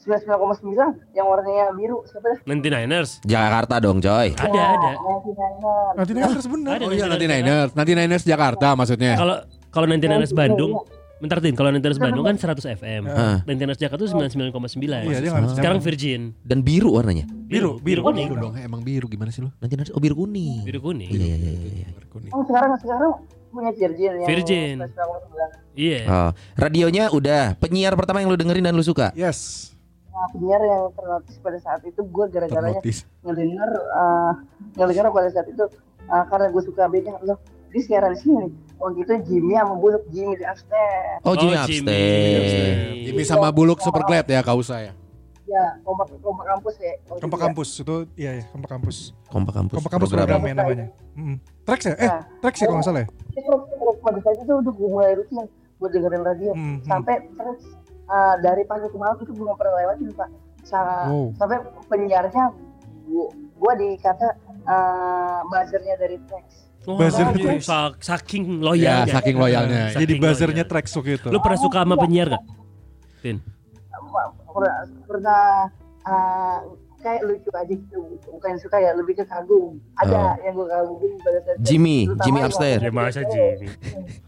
99,9 0.00 1.12
yang 1.12 1.26
warnanya 1.28 1.76
biru 1.76 2.00
siapa 2.08 2.32
dah? 2.32 2.38
99ers. 2.48 3.20
Jakarta 3.20 3.74
dong, 3.84 4.00
coy. 4.00 4.32
Ada, 4.32 4.62
ada. 4.80 4.90
Nanti 5.92 6.10
nih 6.16 6.22
harus 6.24 6.46
bener. 6.48 6.76
Ada 6.80 6.84
Oh 6.88 6.92
iya, 6.92 7.04
99ers. 7.04 7.68
99ers. 7.76 7.76
99ers 7.76 8.24
Jakarta 8.24 8.68
maksudnya. 8.72 9.12
Kalau 9.20 9.36
kalau 9.70 9.86
99ers 9.86 10.32
Bandung, 10.32 10.72
bentar 11.20 11.38
Tin, 11.38 11.54
kalau 11.54 11.68
99ers 11.70 12.00
Bandung 12.00 12.24
kan 12.24 12.36
100 12.40 12.80
FM. 12.80 13.02
Heeh. 13.06 13.36
99ers 13.44 13.78
Jakarta 13.78 14.00
tuh 14.08 14.12
99,9. 14.16 15.06
Iya, 15.06 15.18
dia 15.20 15.30
nggak 15.30 15.54
Sekarang 15.54 15.78
Virgin. 15.84 16.32
Dan 16.40 16.64
biru 16.64 16.96
warnanya. 16.96 17.28
biru, 17.28 17.76
biru. 17.78 18.00
kuning. 18.00 18.32
Biru 18.32 18.36
dong, 18.40 18.54
emang 18.56 18.80
biru 18.80 19.06
gimana 19.06 19.28
sih 19.28 19.44
lu? 19.44 19.52
Nanti 19.60 19.74
nanti 19.76 19.92
oh 19.92 20.00
biru 20.00 20.16
kuning. 20.16 20.64
Biru 20.64 20.80
kuning. 20.80 21.12
Iya 21.12 21.36
iya 21.36 21.52
iya 21.52 21.70
iya. 21.84 21.86
Oh 22.32 22.42
sekarang 22.48 22.74
sekarang 22.80 23.12
punya 23.50 23.70
Virgin 23.74 24.12
yang 24.22 24.28
Virgin. 24.30 24.76
99,9. 24.88 25.78
Iya. 25.78 26.00
Oh, 26.06 26.30
radionya 26.56 27.04
udah. 27.10 27.44
Penyiar 27.58 27.94
pertama 27.98 28.22
yang 28.22 28.30
lu 28.30 28.38
dengerin 28.38 28.64
dan 28.64 28.74
lu 28.74 28.84
suka. 28.86 29.12
Yes. 29.18 29.70
Nah, 30.10 30.26
penyiar 30.34 30.62
yang 30.62 30.82
ternotis 30.92 31.36
pada 31.40 31.58
saat 31.62 31.80
itu 31.86 32.00
gue 32.02 32.24
gara-garanya 32.28 32.82
ngedenger 33.24 33.70
uh, 33.94 34.32
ngedenger 34.76 35.06
pada 35.08 35.28
saat 35.32 35.48
itu 35.48 35.64
uh, 36.10 36.24
karena 36.28 36.46
gue 36.52 36.62
suka 36.66 36.82
bandnya 36.90 37.14
loh 37.24 37.38
di 37.70 37.80
siaran 37.80 38.10
di 38.10 38.18
sini 38.18 38.34
nih 38.40 38.50
waktu 38.76 38.98
itu 39.00 39.12
Jimmy 39.24 39.54
sama 39.54 39.74
Buluk 39.76 40.02
Jimmy 40.08 40.34
di 40.34 40.44
upstairs 40.44 41.20
Oh, 41.22 41.34
Jimmy 41.34 41.54
Oh, 41.54 41.62
Upstairs. 41.62 42.50
Jimmy 43.00 43.22
sama 43.22 43.48
Buluk 43.50 43.78
super 43.78 44.02
glad 44.02 44.26
ya, 44.26 44.40
kau 44.40 44.58
usah 44.58 44.78
ya. 44.80 44.92
ya 45.46 45.64
kompak 45.82 46.06
kompak 46.18 46.46
kampus 46.46 46.74
ya 46.78 46.94
waktu 47.04 47.20
Kompak 47.20 47.34
itu 47.34 47.42
ya. 47.42 47.46
kampus 47.46 47.68
itu 47.76 47.94
iya 48.14 48.30
ya, 48.38 48.44
kompak 48.48 48.70
kampus. 48.70 48.96
Kompak 49.26 49.52
kampus. 49.52 49.74
Kompak 49.76 49.90
kampus 49.92 50.08
program. 50.08 50.26
programnya 50.30 50.54
namanya. 50.56 50.86
Mm. 51.12 51.36
Trax 51.62 51.80
ya? 51.82 51.94
Eh, 51.94 52.06
Nah. 52.06 52.22
Trax 52.38 52.54
ya 52.54 52.64
kalau 52.64 52.76
nggak 52.78 52.86
salah 52.86 53.02
ya? 53.02 53.08
pada 54.00 54.18
saat 54.20 54.36
itu 54.38 54.52
udah 54.54 54.72
gue 54.72 54.88
mulai 54.88 55.12
rutin 55.12 55.36
buat 55.76 55.90
dengerin 55.90 56.22
radio 56.22 56.50
hmm. 56.52 56.76
sampai 56.84 57.24
terus 57.34 57.60
uh, 58.06 58.36
dari 58.38 58.62
pagi 58.64 58.86
ke 58.86 58.96
malam 58.96 59.16
itu 59.16 59.32
gue 59.32 59.42
nggak 59.42 59.58
pernah 59.58 59.74
lewatin 59.76 60.08
pak 60.14 60.28
Sa- 60.60 61.08
sampai 61.34 61.56
penyiarnya 61.88 62.44
gue 63.04 63.26
gue 63.32 63.72
dikata 63.76 64.28
uh, 64.64 65.40
buzzernya 65.46 65.96
dari 65.96 66.16
Trax 66.24 66.69
Oh, 66.88 66.96
Buzzer 66.96 67.28
Trax. 67.30 67.60
sa- 67.62 67.92
saking 67.98 68.56
Ya, 68.56 68.64
loyalnya. 68.64 69.12
saking 69.12 69.36
loyalnya. 69.36 69.82
Saking 69.90 70.00
Jadi 70.00 70.12
buzzernya. 70.16 70.64
Trax 70.64 70.86
waktu 70.94 71.10
itu. 71.16 71.28
Lu 71.28 71.38
pernah 71.38 71.60
suka 71.60 71.78
sama 71.82 71.94
penyiar 71.94 72.28
gak? 72.30 72.42
Tin. 73.20 73.36
pernah 75.06 75.68
uh, 76.02 76.58
kayak 76.98 77.22
lucu 77.22 77.48
aja 77.50 77.64
gitu 77.66 78.00
bukan 78.26 78.52
suka 78.58 78.76
ya 78.76 78.92
lebih 78.92 79.16
ke 79.16 79.24
kagum 79.24 79.80
ada 79.96 80.36
yang 80.40 80.52
gue 80.52 80.66
kagumin 80.66 81.12
pada 81.18 81.38
saat 81.40 81.56
itu. 81.56 81.64
Jimmy, 81.64 81.98
Terutama 82.04 82.24
Jimmy 82.24 82.40
upstairs. 82.42 82.80
Ya 82.80 82.90
masa 82.90 83.20
Jimmy. 83.22 83.66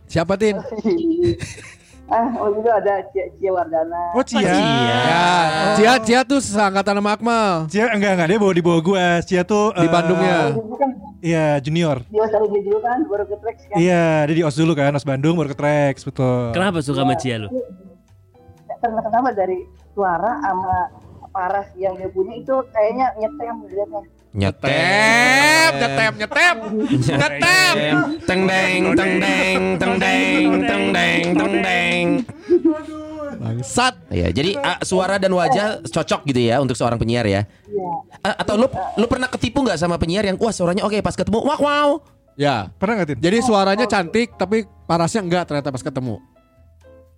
Siapa, 0.06 0.32
Tin? 0.36 0.56
ah 2.08 2.28
waktu 2.34 2.58
itu 2.58 2.70
ada 2.70 2.94
Cia, 3.08 3.24
Cia 3.34 3.50
Wardana 3.50 4.02
Oh, 4.12 4.20
Cia. 4.22 4.40
Cia. 4.42 4.52
Ya, 4.52 5.24
Cia 5.74 5.92
Cia 6.00 6.20
tuh 6.22 6.38
seangkatan 6.38 6.94
sama 6.94 7.10
Akmal. 7.12 7.66
Cia 7.66 7.88
enggak 7.88 8.12
enggak 8.14 8.28
dia 8.28 8.38
bawa 8.38 8.52
di 8.52 8.62
bawah 8.62 8.80
gua. 8.80 9.06
Cia 9.20 9.42
tuh 9.42 9.72
Di 9.72 9.84
eh, 9.84 9.90
Bandungnya. 9.90 10.38
itu 10.52 10.76
kan 10.76 10.90
Iya, 11.22 11.62
junior. 11.62 12.02
dia 12.10 12.26
selalu 12.26 12.46
dia 12.50 12.62
dulu 12.66 12.78
kan 12.82 12.98
baru 13.06 13.24
ke 13.30 13.36
Trax 13.38 13.56
kan 13.70 13.76
Iya, 13.78 14.26
dia 14.26 14.34
di 14.34 14.42
OS 14.42 14.58
dulu 14.58 14.72
kan, 14.74 14.90
OS 14.90 15.06
Bandung 15.06 15.38
baru 15.38 15.54
ke 15.54 15.58
Trax, 15.58 16.02
betul. 16.02 16.50
Kenapa 16.50 16.82
suka 16.82 17.06
sama 17.06 17.14
Cia 17.14 17.38
lu? 17.38 17.48
karena 18.82 18.98
kenapa 18.98 19.30
dari 19.30 19.62
suara 19.94 20.42
sama 20.42 20.90
paras 21.30 21.70
yang 21.78 21.94
dia 21.94 22.10
punya 22.10 22.34
itu 22.34 22.50
kayaknya 22.74 23.14
nyetem 23.14 23.54
dilihatnya 23.70 24.02
Nyetem. 24.32 25.70
Nyetem, 25.78 26.12
nyetem, 26.18 26.56
nyetem. 27.04 27.76
Teng 28.26 28.42
deng, 28.48 28.82
teng 28.96 29.12
deng, 29.20 29.62
teng 29.76 29.94
deng, 30.00 30.48
teng 30.66 30.84
deng, 30.90 31.24
teng 31.36 31.54
deng. 31.62 32.06
Bangsat. 33.42 33.94
Iya, 34.08 34.28
jadi 34.30 34.50
ah, 34.56 34.78
suara 34.80 35.18
dan 35.18 35.30
wajah 35.30 35.82
cocok 35.82 36.20
gitu 36.24 36.40
ya 36.40 36.58
untuk 36.58 36.72
seorang 36.72 36.94
penyiar 36.94 37.26
ya. 37.26 37.42
Iya. 37.64 37.90
Ah, 38.22 38.34
atau 38.38 38.54
lu 38.54 38.66
lu 38.96 39.06
pernah 39.06 39.26
ketipu 39.26 39.60
nggak 39.60 39.76
sama 39.76 39.96
penyiar 39.96 40.22
yang 40.22 40.38
wah 40.38 40.50
suaranya 40.50 40.82
oke 40.82 40.94
pas 40.98 41.12
ketemu 41.12 41.42
wah 41.42 41.58
wow. 41.58 41.88
Ya. 42.32 42.70
Pernah 42.76 43.02
nggak 43.02 43.08
Tin? 43.10 43.18
Jadi 43.20 43.38
suaranya 43.40 43.84
cantik 43.84 44.34
tapi 44.34 44.62
parasnya 44.84 45.20
enggak 45.20 45.44
ternyata 45.44 45.68
pas 45.68 45.82
ketemu. 45.82 46.16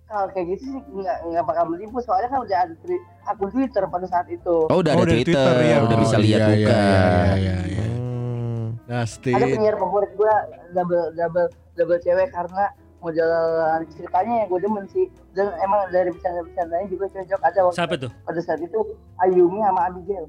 kalau 0.05 0.29
kayak 0.31 0.47
gitu 0.53 0.63
sih 0.65 0.79
nggak 0.95 1.17
nggak 1.27 1.43
bakal 1.43 1.65
menipu 1.67 1.97
soalnya 1.99 2.29
kan 2.29 2.39
udah 2.39 2.57
ada 2.61 2.73
tri- 2.77 3.03
akun 3.25 3.49
Twitter 3.49 3.83
pada 3.83 4.05
saat 4.05 4.27
itu 4.29 4.55
Oh, 4.65 4.79
udah 4.79 4.93
Oh, 4.93 5.01
ada 5.01 5.11
Twitter, 5.11 5.33
Twitter, 5.33 5.55
ya. 5.59 5.77
udah 5.81 5.91
Oh, 5.91 5.99
bisa 5.99 6.15
iya, 6.15 6.23
lihat 6.23 6.39
iya, 6.39 6.47
muka. 6.47 6.71
iya, 6.71 6.95
iya, 6.95 7.35
iya, 7.35 7.55
iya. 7.67 7.83
Hmm. 7.83 8.65
Dustin. 8.85 9.33
ada 9.33 9.45
penyiar 9.49 9.75
favorit 9.75 10.11
gue 10.13 10.33
double 10.71 11.05
double 11.11 11.47
double 11.73 11.99
cewek 11.99 12.29
karena 12.29 12.63
model 13.05 13.29
ceritanya 13.87 14.33
yang 14.41 14.47
gue 14.49 14.59
demen 14.59 14.83
sih 14.89 15.05
dan 15.31 15.53
emang 15.59 15.85
dari 15.89 16.09
bercanda-bercandanya 16.09 16.87
juga 16.89 17.05
cocok 17.07 17.39
ada 17.39 17.59
waktu 17.61 17.77
Siapa 17.77 17.95
tuh? 17.95 18.11
pada 18.25 18.39
saat 18.41 18.59
itu 18.59 18.79
Ayumi 19.19 19.61
sama 19.61 19.81
Abigail 19.85 20.25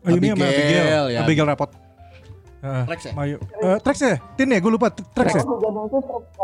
ini 0.00 0.26
sama 0.28 0.40
Abigail, 0.40 0.56
Abigail. 0.56 1.04
ya. 1.10 1.18
Abigail 1.20 1.46
Rapot. 1.46 1.70
Heeh. 2.60 2.84
Trax 2.86 3.00
ya? 3.02 3.12
Mayu. 3.12 3.36
Eh, 3.36 3.78
Trax 3.80 3.96
ya? 3.98 4.16
Tin 4.34 4.48
ya? 4.48 4.60
Gue 4.60 4.68
lupa. 4.70 4.88
Trax 4.92 5.32
ya? 5.34 5.44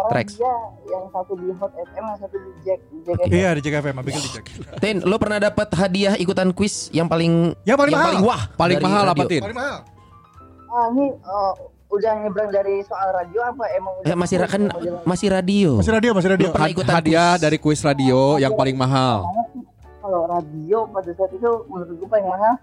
Trax. 0.09 0.27
dia 0.35 0.53
yang 0.87 1.05
satu 1.09 1.33
di 1.37 1.49
Hot 1.55 1.73
FM 1.73 2.05
yang 2.07 2.19
satu 2.19 2.37
di 2.37 2.51
Jack 2.61 2.81
Jack 3.01 3.17
FM. 3.19 3.33
Iya 3.33 3.49
di 3.53 3.61
JKFM, 3.61 3.97
Abigail 3.97 4.21
di 4.23 4.33
Jack. 4.33 4.47
Tin, 4.85 4.97
lu 5.01 5.17
pernah 5.17 5.37
dapat 5.39 5.69
hadiah 5.73 6.17
ikutan 6.17 6.53
kuis 6.53 6.89
yang 6.91 7.05
paling 7.05 7.53
Yang 7.65 7.79
paling 7.79 7.95
mahal. 7.95 8.15
wah, 8.25 8.43
Paling 8.57 8.77
mahal 8.77 9.05
apa? 9.07 9.25
Tin? 9.25 9.41
Paling 9.41 9.57
mahal. 9.57 9.79
Ah 10.67 10.87
ini 10.91 11.05
eh, 11.13 11.53
udah 11.87 12.13
nyebrang 12.19 12.51
dari 12.51 12.83
soal 12.83 13.15
radio 13.15 13.41
apa 13.47 13.65
emang 13.79 13.95
udah 14.03 14.11
Eh, 14.11 14.19
masih 14.19 14.37
kan 14.43 14.63
masih 15.07 15.29
radio. 15.31 15.79
Masih 15.79 15.95
radio, 15.95 16.11
masih 16.13 16.31
radio. 16.35 16.49
Pernah 16.51 16.71
ikutan 16.75 16.95
hadiah 16.99 17.31
kuis? 17.35 17.43
dari 17.43 17.57
kuis 17.63 17.81
radio 17.87 18.19
yang 18.43 18.53
paling 18.59 18.75
mahal. 18.75 19.23
Kalau 20.03 20.27
radio 20.27 20.87
pada 20.91 21.11
saat 21.15 21.31
itu 21.35 21.51
menurut 21.71 21.95
gue 21.99 22.09
paling 22.11 22.27
mahal 22.27 22.55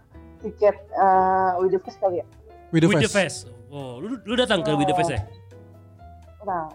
tiket 0.43 0.75
eh 0.75 1.51
with 1.63 1.71
the 1.71 1.79
Fest 1.79 1.97
kali 2.03 2.19
ya. 2.19 2.25
With 2.75 2.83
the 2.83 2.89
With. 2.91 3.07
Fest. 3.07 3.47
Oh, 3.73 3.97
lu, 4.03 4.19
lu 4.27 4.33
datang 4.35 4.59
ke 4.61 4.75
With 4.75 4.91
the 4.91 4.95
Fest 4.95 5.11
ya? 5.15 5.21
Nah, 6.43 6.67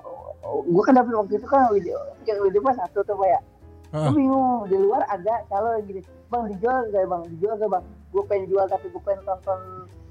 gue 0.44 0.82
kan 0.82 0.96
dapet 0.96 1.12
waktu 1.12 1.36
itu 1.36 1.46
kan 1.46 1.68
with 1.68 1.84
the, 1.84 1.92
tiket 2.24 2.36
with 2.40 2.56
the 2.56 2.62
Fest 2.64 2.80
satu 2.80 3.04
tuh 3.04 3.16
pak 3.16 3.28
ya. 3.28 3.40
Heeh. 3.88 4.08
Gue 4.08 4.12
bingung 4.20 4.68
di 4.68 4.76
luar 4.76 5.04
ada 5.08 5.44
kalau 5.48 5.72
gini, 5.84 6.00
bang 6.28 6.44
dijual 6.52 6.84
gak 6.92 7.04
bang? 7.08 7.22
Dijual 7.36 7.54
gak 7.56 7.70
bang? 7.72 7.84
Gue 8.12 8.22
pengen 8.28 8.44
jual 8.52 8.64
tapi 8.68 8.86
gue 8.88 9.02
pengen 9.04 9.20
tonton 9.24 9.60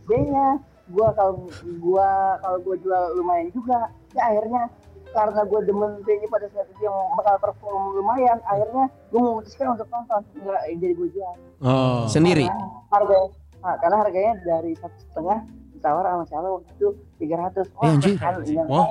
B-nya. 0.05 0.47
Gue 0.87 1.07
kalau 1.13 1.33
gua 1.77 2.09
kalau 2.39 2.57
gue 2.61 2.75
jual 2.79 3.03
lumayan 3.13 3.51
juga. 3.51 3.91
Ya 4.11 4.23
akhirnya 4.27 4.63
karena 5.07 5.41
gue 5.41 5.59
demen 5.63 5.91
bandnya 5.97 6.27
pada 6.27 6.47
saat 6.47 6.67
itu 6.67 6.81
yang 6.81 6.93
bakal 7.15 7.35
perform 7.41 7.95
lumayan 7.95 8.37
akhirnya 8.43 8.85
gue 9.07 9.17
memutuskan 9.17 9.73
untuk 9.73 9.87
nonton 9.87 10.19
nggak 10.35 10.61
jadi 10.73 10.93
gue 10.93 11.09
jual 11.09 11.33
Oh. 11.57 12.03
Sendiri. 12.05 12.43
karena 12.45 12.67
harga 12.91 13.17
nah, 13.57 13.75
karena 13.79 13.97
harganya 13.97 14.33
dari 14.43 14.71
satu 14.75 14.97
setengah 15.01 15.39
ditawar 15.73 16.03
sama 16.05 16.23
siapa 16.27 16.47
waktu 16.51 16.69
itu 16.71 16.87
tiga 17.17 17.35
ratus 17.39 17.65
Eh, 17.71 17.87
anjir. 17.87 18.15
kan 18.19 18.33
yang 18.43 18.67
Wah. 18.67 18.85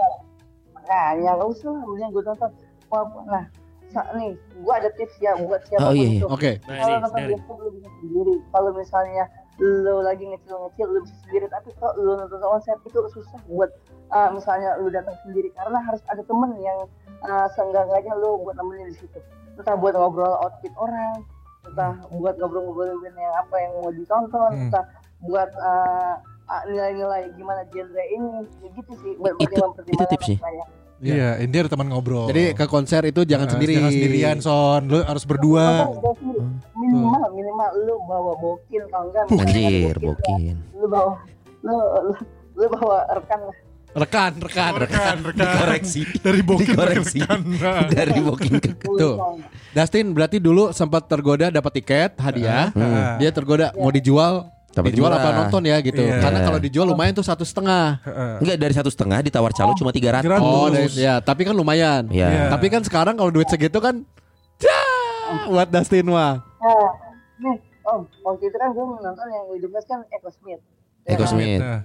nah 0.82 1.08
ya 1.14 1.30
nggak 1.32 1.48
usah 1.48 1.70
mending 1.70 2.10
gue 2.10 2.22
nonton 2.24 2.50
Wah, 2.86 3.04
nah 3.26 3.44
nih 4.14 4.30
gue 4.34 4.72
ada 4.74 4.88
tips 4.94 5.14
ya 5.18 5.30
buat 5.36 5.60
siapa 5.64 5.84
Oh, 5.84 5.92
iya, 5.92 6.08
iya. 6.08 6.18
itu 6.18 6.26
Oke. 6.26 6.50
Nah 6.64 6.74
kalau 6.74 6.88
ini 6.88 6.96
nonton 6.96 7.12
dari 7.14 7.28
bioskop 7.28 7.56
lu 7.56 7.68
bisa 7.70 7.88
sendiri 8.00 8.34
kalau 8.50 8.70
misalnya 8.72 9.24
lu 9.56 10.04
lagi 10.04 10.24
ngecil-ngecil 10.24 10.86
lu 10.86 10.98
bisa 11.04 11.16
sendiri. 11.24 11.46
Tapi 11.48 11.72
kalau 11.80 11.96
lu 11.96 12.12
nonton 12.16 12.40
konser 12.40 12.76
itu 12.84 12.98
susah 13.12 13.40
buat 13.48 13.70
uh, 14.12 14.28
misalnya 14.30 14.76
lu 14.80 14.92
datang 14.92 15.16
sendiri. 15.24 15.48
Karena 15.56 15.80
harus 15.80 16.00
ada 16.06 16.20
temen 16.20 16.52
yang 16.60 16.84
uh, 17.24 17.46
seenggak-enggaknya 17.56 18.12
lu 18.16 18.40
buat 18.44 18.56
nemenin 18.56 18.92
di 18.92 18.96
situ. 19.00 19.18
Entah 19.56 19.72
buat 19.74 19.96
ngobrol 19.96 20.36
outfit 20.44 20.72
orang 20.76 21.24
entah 21.66 21.98
buat 22.14 22.38
ngobrol-ngobrolin 22.38 23.10
yang 23.16 23.34
apa 23.34 23.54
yang 23.58 23.72
mau 23.82 23.90
ditonton 23.90 24.50
Hmm. 24.54 24.64
entah 24.70 24.84
buat 25.24 25.50
uh, 25.58 26.14
nilai-nilai 26.68 27.32
gimana 27.34 27.64
genre 27.72 28.04
ini. 28.06 28.46
Ya 28.62 28.68
gitu 28.76 28.92
sih 29.02 29.12
buat 29.18 29.34
Itu- 29.40 29.74
itu 29.88 30.04
tipsnya. 30.12 30.38
Iya, 30.98 31.36
ini 31.38 31.52
ada 31.52 31.68
teman 31.68 31.86
ngobrol. 31.86 32.24
Jadi 32.26 32.52
ke 32.52 32.64
konser 32.64 33.04
itu 33.04 33.20
jangan 33.22 33.46
Eh, 33.46 33.52
sendiri. 33.52 33.72
Jangan 33.76 33.92
sendirian, 33.92 34.36
Son. 34.40 34.82
Lu 34.86 34.98
harus 35.00 35.24
berdua. 35.24 35.92
Minimal 36.72 37.24
minimal 37.32 37.70
lu 37.82 37.94
bawa 38.04 38.32
bokin 38.34 38.82
kalau 38.88 39.08
enggak 39.08 39.24
Anjir, 39.28 39.94
bokin. 39.96 40.56
lu 40.72 40.86
bawa 40.86 41.20
lu, 41.60 41.74
lu, 42.02 42.12
lu 42.54 42.66
bawa 42.70 42.98
rekan 43.12 43.40
lah 43.42 43.56
Rekan, 43.96 44.36
rekan, 44.36 44.72
rekan. 44.76 45.16
rekan. 45.24 45.40
Dikoreksi. 45.40 46.00
Dari 46.20 46.40
Dikoreksi. 46.44 47.18
rekan. 47.18 47.40
Dari 47.88 48.12
booking 48.20 48.60
ke 48.60 48.76
Tuh. 48.84 49.40
Dustin 49.72 50.12
berarti 50.12 50.36
dulu 50.36 50.68
sempat 50.70 51.08
tergoda 51.08 51.48
dapat 51.48 51.80
tiket 51.80 52.12
hadiah. 52.16 52.68
Hmm. 52.76 53.16
Dia 53.16 53.32
tergoda 53.32 53.72
mau 53.72 53.88
dijual, 53.88 54.52
Dapat 54.76 54.92
dijual 54.92 55.08
murah. 55.08 55.18
apa 55.18 55.30
nonton 55.34 55.62
ya 55.64 55.76
gitu. 55.80 56.02
Iya. 56.02 56.20
Karena 56.20 56.38
kalau 56.44 56.58
dijual 56.58 56.86
lumayan 56.86 57.12
tuh 57.12 57.24
satu 57.24 57.42
setengah. 57.42 57.96
Enggak 58.38 58.56
dari 58.58 58.74
satu 58.74 58.86
setengah 58.86 59.24
ditawar 59.24 59.50
calo 59.50 59.72
cuma 59.72 59.88
300 59.88 60.20
Kira- 60.20 60.36
Oh, 60.38 60.68
dari, 60.68 60.92
ya, 60.92 61.16
tapi 61.18 61.42
kan 61.42 61.52
lumayan. 61.52 62.04
Ya. 62.08 62.28
Iya. 62.28 62.42
Tapi 62.52 62.68
kan 62.68 62.84
sekarang 62.84 63.16
kalau 63.16 63.32
duit 63.32 63.48
segitu 63.48 63.78
kan, 63.78 64.04
Cah, 64.56 65.48
buat 65.48 65.68
Dustin 65.68 66.06
mah. 66.06 66.44
nah 66.56 66.88
nih 67.38 67.56
om 67.84 68.00
waktu 68.22 68.44
itu 68.46 68.56
kan 68.56 68.68
gue 68.70 68.84
nonton 68.98 69.26
yang 69.26 69.44
di 69.54 69.68
Best 69.68 69.86
kan 69.86 70.00
Echo 70.08 70.28
Smith 70.30 70.58
Eko 71.04 71.12
Ya 71.14 71.16
kan? 71.18 71.28
Smith. 71.28 71.60
Nah, 71.60 71.80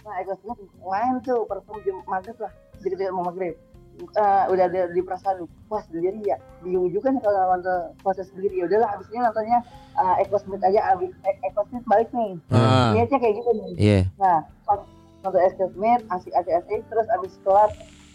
nah 0.00 0.14
Echo 0.16 0.34
Smith 0.36 0.58
main 0.80 1.14
tuh 1.20 1.42
perform 1.44 1.78
jam 1.82 1.98
maghrib 2.04 2.38
lah 2.38 2.52
deket-deket 2.78 3.10
mau 3.10 3.24
maghrib 3.24 3.54
Eh, 4.00 4.44
udah 4.48 4.64
ada 4.64 4.88
di 4.88 5.00
perasaan 5.00 5.44
wah 5.68 5.82
sendiri 5.84 6.24
ya 6.24 6.34
bingung 6.60 6.88
juga 6.88 7.12
nih 7.12 7.20
kalau 7.20 7.52
nonton 7.52 7.92
konser 8.00 8.24
sendiri 8.24 8.56
ya 8.56 8.64
udahlah 8.64 8.96
abis 8.96 9.06
ini 9.08 9.20
nontonnya 9.20 9.58
uh, 9.92 10.16
Echo 10.16 10.40
Smith 10.40 10.64
aja 10.64 10.80
abis 10.90 11.12
E- 11.20 11.40
Echo 11.42 11.68
Smith 11.68 11.84
balik 11.84 12.08
nih 12.10 12.40
Ah. 12.48 12.96
niatnya 12.96 13.18
kayak 13.18 13.34
gitu 13.36 13.50
nih 13.52 13.72
Iya. 13.76 14.00
Nah, 14.16 14.38
pas 14.64 14.80
nonton 15.20 15.40
Echo 15.42 15.68
Smith, 15.70 16.00
asik 16.08 16.32
asik 16.32 16.54
asik, 16.54 16.80
terus 16.88 17.06
abis 17.12 17.36
kelar 17.40 17.68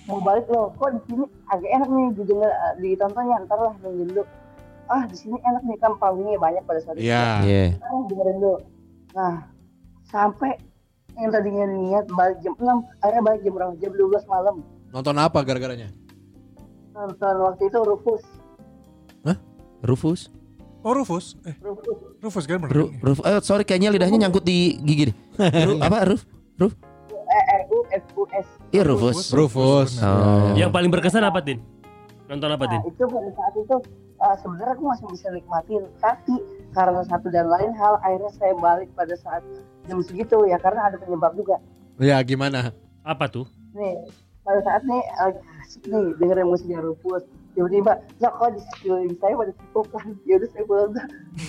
mau 0.06 0.17
balik 0.19 0.45
loh, 0.48 0.74
kok 0.76 0.89
di 0.91 1.02
sini 1.06 1.26
agak 1.48 1.69
enak 1.71 1.89
nih 1.91 2.08
didengar 2.15 2.52
ditontonnya, 2.76 3.36
ntar 3.45 3.60
lah 3.60 3.74
nungguin 3.80 4.10
dulu. 4.10 4.24
Ah 4.86 5.06
di 5.06 5.15
sini 5.15 5.38
enak 5.39 5.62
nih 5.63 5.78
kan 5.78 5.93
panggungnya 5.95 6.38
banyak 6.38 6.62
pada 6.62 6.82
saat 6.82 6.98
itu. 6.98 7.06
Iya. 7.06 7.26
Iya. 7.41 7.63
Ah, 7.80 8.02
dengerin 8.04 8.38
dulu. 8.39 8.58
Nah, 9.13 9.34
sampai 10.04 10.58
yang 11.15 11.30
tadinya 11.30 11.65
niat 11.67 12.06
balik 12.12 12.41
jam 12.41 12.54
6, 12.56 12.65
akhirnya 13.00 13.21
balik 13.24 13.41
jam 13.41 13.54
berapa? 13.54 13.74
Jam 13.78 13.91
12 13.93 14.26
malam. 14.28 14.56
Nonton 14.95 15.15
apa 15.19 15.43
gara-garanya? 15.43 15.91
Nonton 16.95 17.36
waktu 17.43 17.67
itu 17.67 17.79
Rufus. 17.84 18.23
Rufus. 19.86 20.34
Oh 20.86 20.93
Rufus, 20.93 21.34
eh 21.49 21.58
Rufus. 21.65 21.97
Rufus 22.21 22.43
kan 22.45 22.62
bener. 22.62 22.73
Ru, 22.73 22.84
Ruf, 23.01 23.17
eh, 23.25 23.41
sorry 23.41 23.65
kayaknya 23.65 23.89
lidahnya 23.89 24.21
nyangkut 24.21 24.45
di 24.45 24.77
gigi 24.86 25.10
deh. 25.10 25.15
Ru, 25.65 25.77
apa 25.86 26.05
Ruf? 26.05 26.21
Ruf? 26.62 26.73
Eh, 27.10 27.43
R 27.58 27.63
U 27.73 27.77
F 27.89 28.05
U 28.13 28.23
S. 28.29 28.47
Iya 28.69 28.86
Rufus. 28.86 29.34
Rufus. 29.34 29.97
Oh. 30.01 30.53
yang 30.53 30.69
paling 30.69 30.93
berkesan 30.93 31.25
apa 31.25 31.41
Tin? 31.41 31.58
Nonton 32.29 32.53
apa 32.53 32.69
Tin? 32.69 32.81
Nah, 32.81 32.86
itu 32.86 33.01
pada 33.01 33.29
saat 33.34 33.53
itu 33.58 33.75
uh, 34.21 34.36
sebenarnya 34.45 34.73
aku 34.77 34.84
masih 34.93 35.05
bisa 35.10 35.27
nikmatin, 35.34 35.84
tapi 35.97 36.36
karena 36.77 37.01
satu 37.10 37.27
dan 37.34 37.49
lain 37.49 37.73
hal 37.73 37.97
akhirnya 38.05 38.31
saya 38.38 38.53
balik 38.62 38.89
pada 38.93 39.17
saat 39.17 39.41
jam 39.89 39.97
segitu 40.05 40.38
ya 40.45 40.62
karena 40.62 40.93
ada 40.93 41.01
penyebab 41.01 41.34
juga. 41.34 41.58
Ya 41.97 42.21
gimana? 42.21 42.73
Apa 43.01 43.25
tuh? 43.25 43.49
Nih, 43.73 44.05
pada 44.45 44.62
saat 44.62 44.81
nih 44.86 45.01
lagi 45.17 45.39
asik 45.65 45.84
nih 45.89 46.05
dengerin 46.21 46.47
musiknya 46.47 46.79
Rufus. 46.79 47.25
Tiba-tiba, 47.55 47.95
ya 48.19 48.29
kok 48.36 48.51
di 48.51 48.60
sekeliling 48.60 49.15
saya 49.17 49.34
pada 49.39 49.51
cipokan. 49.55 50.05
Ya 50.27 50.34
udah 50.36 50.49
saya 50.51 50.63
pulang 50.67 50.91
dah. 50.91 51.05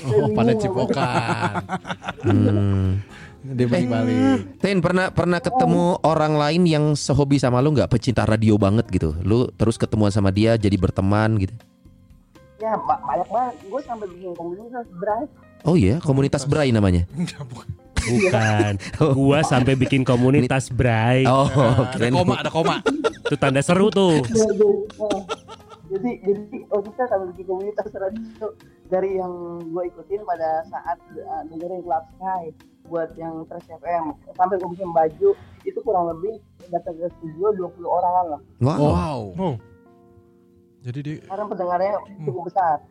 Oh, 0.06 0.28
pada 0.32 0.52
cipokan. 0.56 1.04
Hmm. 2.26 2.98
Dia 3.46 3.66
balik-balik. 3.70 4.58
Tin 4.58 4.82
pernah 4.82 5.06
pernah 5.14 5.38
ketemu 5.38 6.02
orang 6.02 6.34
lain 6.34 6.66
yang 6.66 6.84
sehobi 6.98 7.38
sama 7.38 7.62
lu 7.62 7.70
nggak 7.70 7.86
pecinta 7.86 8.26
radio 8.26 8.58
banget 8.58 8.90
gitu. 8.90 9.14
Lu 9.22 9.46
terus 9.54 9.78
ketemuan 9.78 10.10
sama 10.10 10.34
dia 10.34 10.58
jadi 10.58 10.74
berteman 10.74 11.38
gitu. 11.38 11.54
Ya 12.58 12.74
ba- 12.74 12.98
banyak 12.98 13.28
banget. 13.30 13.54
Gue 13.70 13.80
sampai 13.86 14.06
bikin 14.10 14.34
komunitas 14.34 14.86
berat. 14.98 15.28
Oh 15.62 15.78
iya, 15.78 16.02
komunitas 16.02 16.42
Bray 16.42 16.74
namanya. 16.74 17.06
Bukan. 18.06 18.72
Bukan. 18.78 19.14
Gua 19.18 19.38
sampai 19.42 19.74
bikin 19.74 20.02
komunitas 20.02 20.70
Bray. 20.70 21.26
Oh, 21.26 21.46
Ada 21.46 21.96
keren. 21.98 22.12
koma, 22.14 22.34
ada 22.38 22.50
koma. 22.50 22.76
Itu 23.26 23.36
tanda 23.36 23.58
seru 23.58 23.90
tuh. 23.90 24.22
jadi 25.86 26.10
jadi 26.18 26.58
oh 26.70 26.82
kita 26.82 27.06
sampai 27.06 27.30
bikin 27.30 27.46
komunitas 27.46 27.86
radio 27.94 28.46
dari 28.86 29.18
yang 29.18 29.30
gue 29.64 29.82
ikutin 29.86 30.22
pada 30.22 30.66
saat 30.66 30.98
uh, 31.14 31.42
dengerin 31.46 31.78
Club 31.82 32.04
Sky 32.12 32.42
buat 32.86 33.10
yang 33.14 33.46
Trash 33.46 33.70
FM 33.70 34.14
sampai 34.34 34.58
gue 34.58 34.70
bikin 34.74 34.90
baju 34.90 35.28
itu 35.62 35.78
kurang 35.82 36.10
lebih 36.10 36.42
datang 36.70 36.94
ke 36.94 37.06
studio 37.18 37.70
20 37.70 37.86
orangan 37.86 38.24
lah 38.34 38.40
Wow. 38.58 38.78
Wow. 38.82 39.20
Oh. 39.38 39.54
Jadi 40.82 40.98
di 41.02 41.12
karena 41.22 41.44
pendengarnya 41.46 41.92
cukup 42.22 42.42
besar 42.46 42.82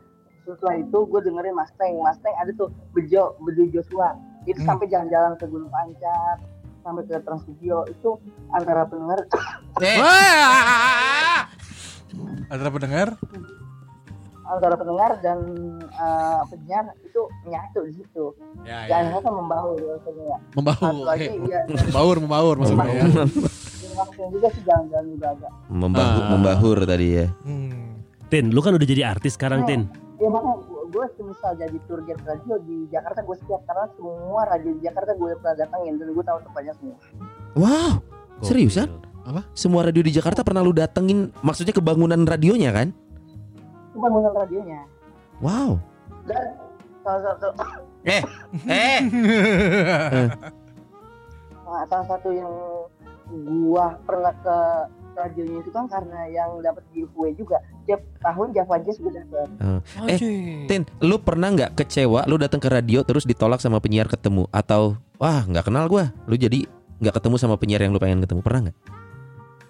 setelah 0.44 0.76
itu 0.78 1.00
gue 1.04 1.20
dengerin 1.20 1.52
Mustang 1.52 1.94
Mustang 1.96 2.36
ada 2.38 2.52
tuh 2.56 2.72
Bejo 2.92 3.36
Bejo 3.44 3.64
Joshua 3.72 4.16
itu 4.46 4.58
Hmm. 4.58 4.68
sampai 4.68 4.86
jalan-jalan 4.88 5.34
ke 5.36 5.46
Gunung 5.46 5.68
Pancar 5.68 6.38
sampai 6.80 7.02
ke 7.04 7.18
Trans 7.20 7.42
Studio 7.42 7.82
itu 7.86 8.10
antara 8.50 8.86
pendengar 8.86 9.26
Eh, 9.80 9.98
antara 12.48 12.70
pendengar 12.70 13.08
antara 14.46 14.78
pendengar 14.78 15.12
dan 15.20 15.40
uh, 15.92 16.46
penyiar 16.46 16.86
itu 17.02 17.18
nyatu 17.44 17.82
di 17.84 17.94
situ 17.96 18.26
Ya, 18.62 18.86
dan 18.86 19.10
ya. 19.10 19.18
kan 19.18 19.34
membaur 19.34 19.74
biasanya 19.74 20.24
ya 20.24 20.38
Membaur. 20.54 20.78
satu 20.80 21.02
lagi 21.04 21.28
ya 21.44 21.60
Membaur, 21.66 22.16
membaur 22.20 22.56
maksudnya 22.56 22.86
ya. 22.86 23.04
langsung 23.96 24.28
juga 24.30 24.48
sih 24.52 24.62
jalan-jalan 24.62 25.06
juga 25.10 25.28
agak 25.32 25.52
Membahu, 25.68 26.18
Ah. 26.20 26.30
membahur 26.30 26.78
tadi 26.84 27.08
ya. 27.16 27.28
hmm. 27.42 27.74
Tin, 28.26 28.46
lu 28.50 28.60
kan 28.60 28.74
udah 28.74 28.86
jadi 28.86 29.02
artis 29.08 29.34
sekarang 29.34 29.66
Tin. 29.66 29.90
ya 30.16 30.28
makanya 30.28 30.62
gue 30.96 31.28
misal 31.28 31.52
jadi 31.60 31.78
tour 31.92 32.00
guide 32.08 32.24
radio 32.24 32.56
di 32.64 32.88
Jakarta 32.88 33.20
gue 33.20 33.36
siap 33.44 33.68
karena 33.68 33.86
semua 34.00 34.42
radio 34.48 34.72
di 34.72 34.82
Jakarta 34.82 35.12
gue 35.12 35.28
udah 35.28 35.40
pernah 35.44 35.58
datangin 35.60 35.94
dan 36.00 36.08
gue 36.16 36.24
tahu 36.24 36.40
tempatnya 36.48 36.74
semua 36.80 36.98
Wow. 37.56 37.92
Seriusan? 38.44 38.92
Apa? 39.24 39.48
Semua 39.56 39.84
radio 39.88 40.04
di 40.04 40.12
Jakarta 40.12 40.44
pernah 40.44 40.60
lu 40.64 40.72
datengin 40.72 41.32
maksudnya 41.40 41.72
kebangunan 41.76 42.24
radionya 42.24 42.72
kan? 42.72 42.96
itu 43.92 43.98
bangunan 44.00 44.32
radionya 44.36 44.84
Wow. 45.40 45.80
dan 46.28 46.56
salah 47.04 47.36
satu 47.36 47.48
Eh, 48.06 48.22
eh. 48.70 49.02
nah, 51.66 51.84
salah 51.90 52.06
satu 52.06 52.30
yang 52.30 52.52
gua 53.66 53.98
pernah 54.06 54.36
ke 54.44 54.58
radionya 55.16 55.60
itu 55.60 55.72
kan 55.72 55.88
karena 55.88 56.20
yang 56.28 56.60
dapat 56.60 56.84
giveaway 56.92 57.32
juga 57.32 57.58
tiap 57.84 58.04
tahun 58.20 58.52
Java 58.52 58.76
Jazz 58.80 59.00
gue 59.00 59.10
dapet 59.10 59.48
Eh, 60.06 60.20
Tin, 60.68 60.84
lu 61.00 61.16
pernah 61.18 61.50
nggak 61.50 61.74
kecewa 61.76 62.28
lu 62.28 62.36
datang 62.36 62.60
ke 62.60 62.68
radio 62.68 63.02
terus 63.02 63.24
ditolak 63.24 63.58
sama 63.58 63.80
penyiar 63.80 64.06
ketemu 64.06 64.46
atau 64.50 64.94
wah 65.16 65.42
nggak 65.42 65.66
kenal 65.66 65.88
gua, 65.88 66.12
lu 66.28 66.36
jadi 66.36 66.68
nggak 66.96 67.16
ketemu 67.16 67.36
sama 67.36 67.56
penyiar 67.56 67.80
yang 67.80 67.92
lu 67.92 68.00
pengen 68.00 68.20
ketemu 68.20 68.40
pernah 68.40 68.68
nggak? 68.68 68.78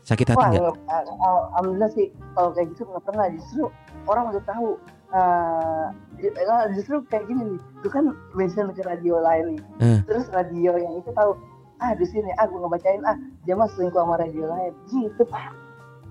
Sakit 0.04 0.28
hati 0.28 0.38
Wah, 0.38 0.50
nggak? 0.50 0.62
nggak- 0.62 0.86
al- 0.86 1.18
al- 1.18 1.46
alhamdulillah 1.52 1.90
sih 1.90 2.08
kalau 2.34 2.50
kayak 2.54 2.68
gitu 2.74 2.82
nggak 2.86 3.04
pernah. 3.04 3.26
Justru 3.34 3.64
orang 4.06 4.26
udah 4.30 4.44
tahu. 4.44 4.70
eh, 5.16 5.88
eh, 6.20 6.66
justru 6.76 7.00
kayak 7.08 7.24
gini 7.26 7.56
nih, 7.56 7.60
itu 7.80 7.88
kan 7.88 8.06
mention 8.34 8.68
ke 8.70 8.84
radio 8.84 9.18
lain 9.18 9.56
nih. 9.56 9.62
Eh. 9.80 10.00
Terus 10.04 10.28
radio 10.30 10.76
yang 10.76 10.94
itu 10.98 11.08
tahu, 11.10 11.40
ah 11.82 11.92
di 11.96 12.06
sini, 12.08 12.32
ah 12.40 12.48
ngebacain, 12.48 13.02
ah 13.04 13.18
dia 13.44 13.56
selingkuh 13.56 14.00
sama 14.00 14.16
radio 14.20 14.46
lain. 14.48 14.74
Gitu 14.92 15.24
pak. 15.28 15.65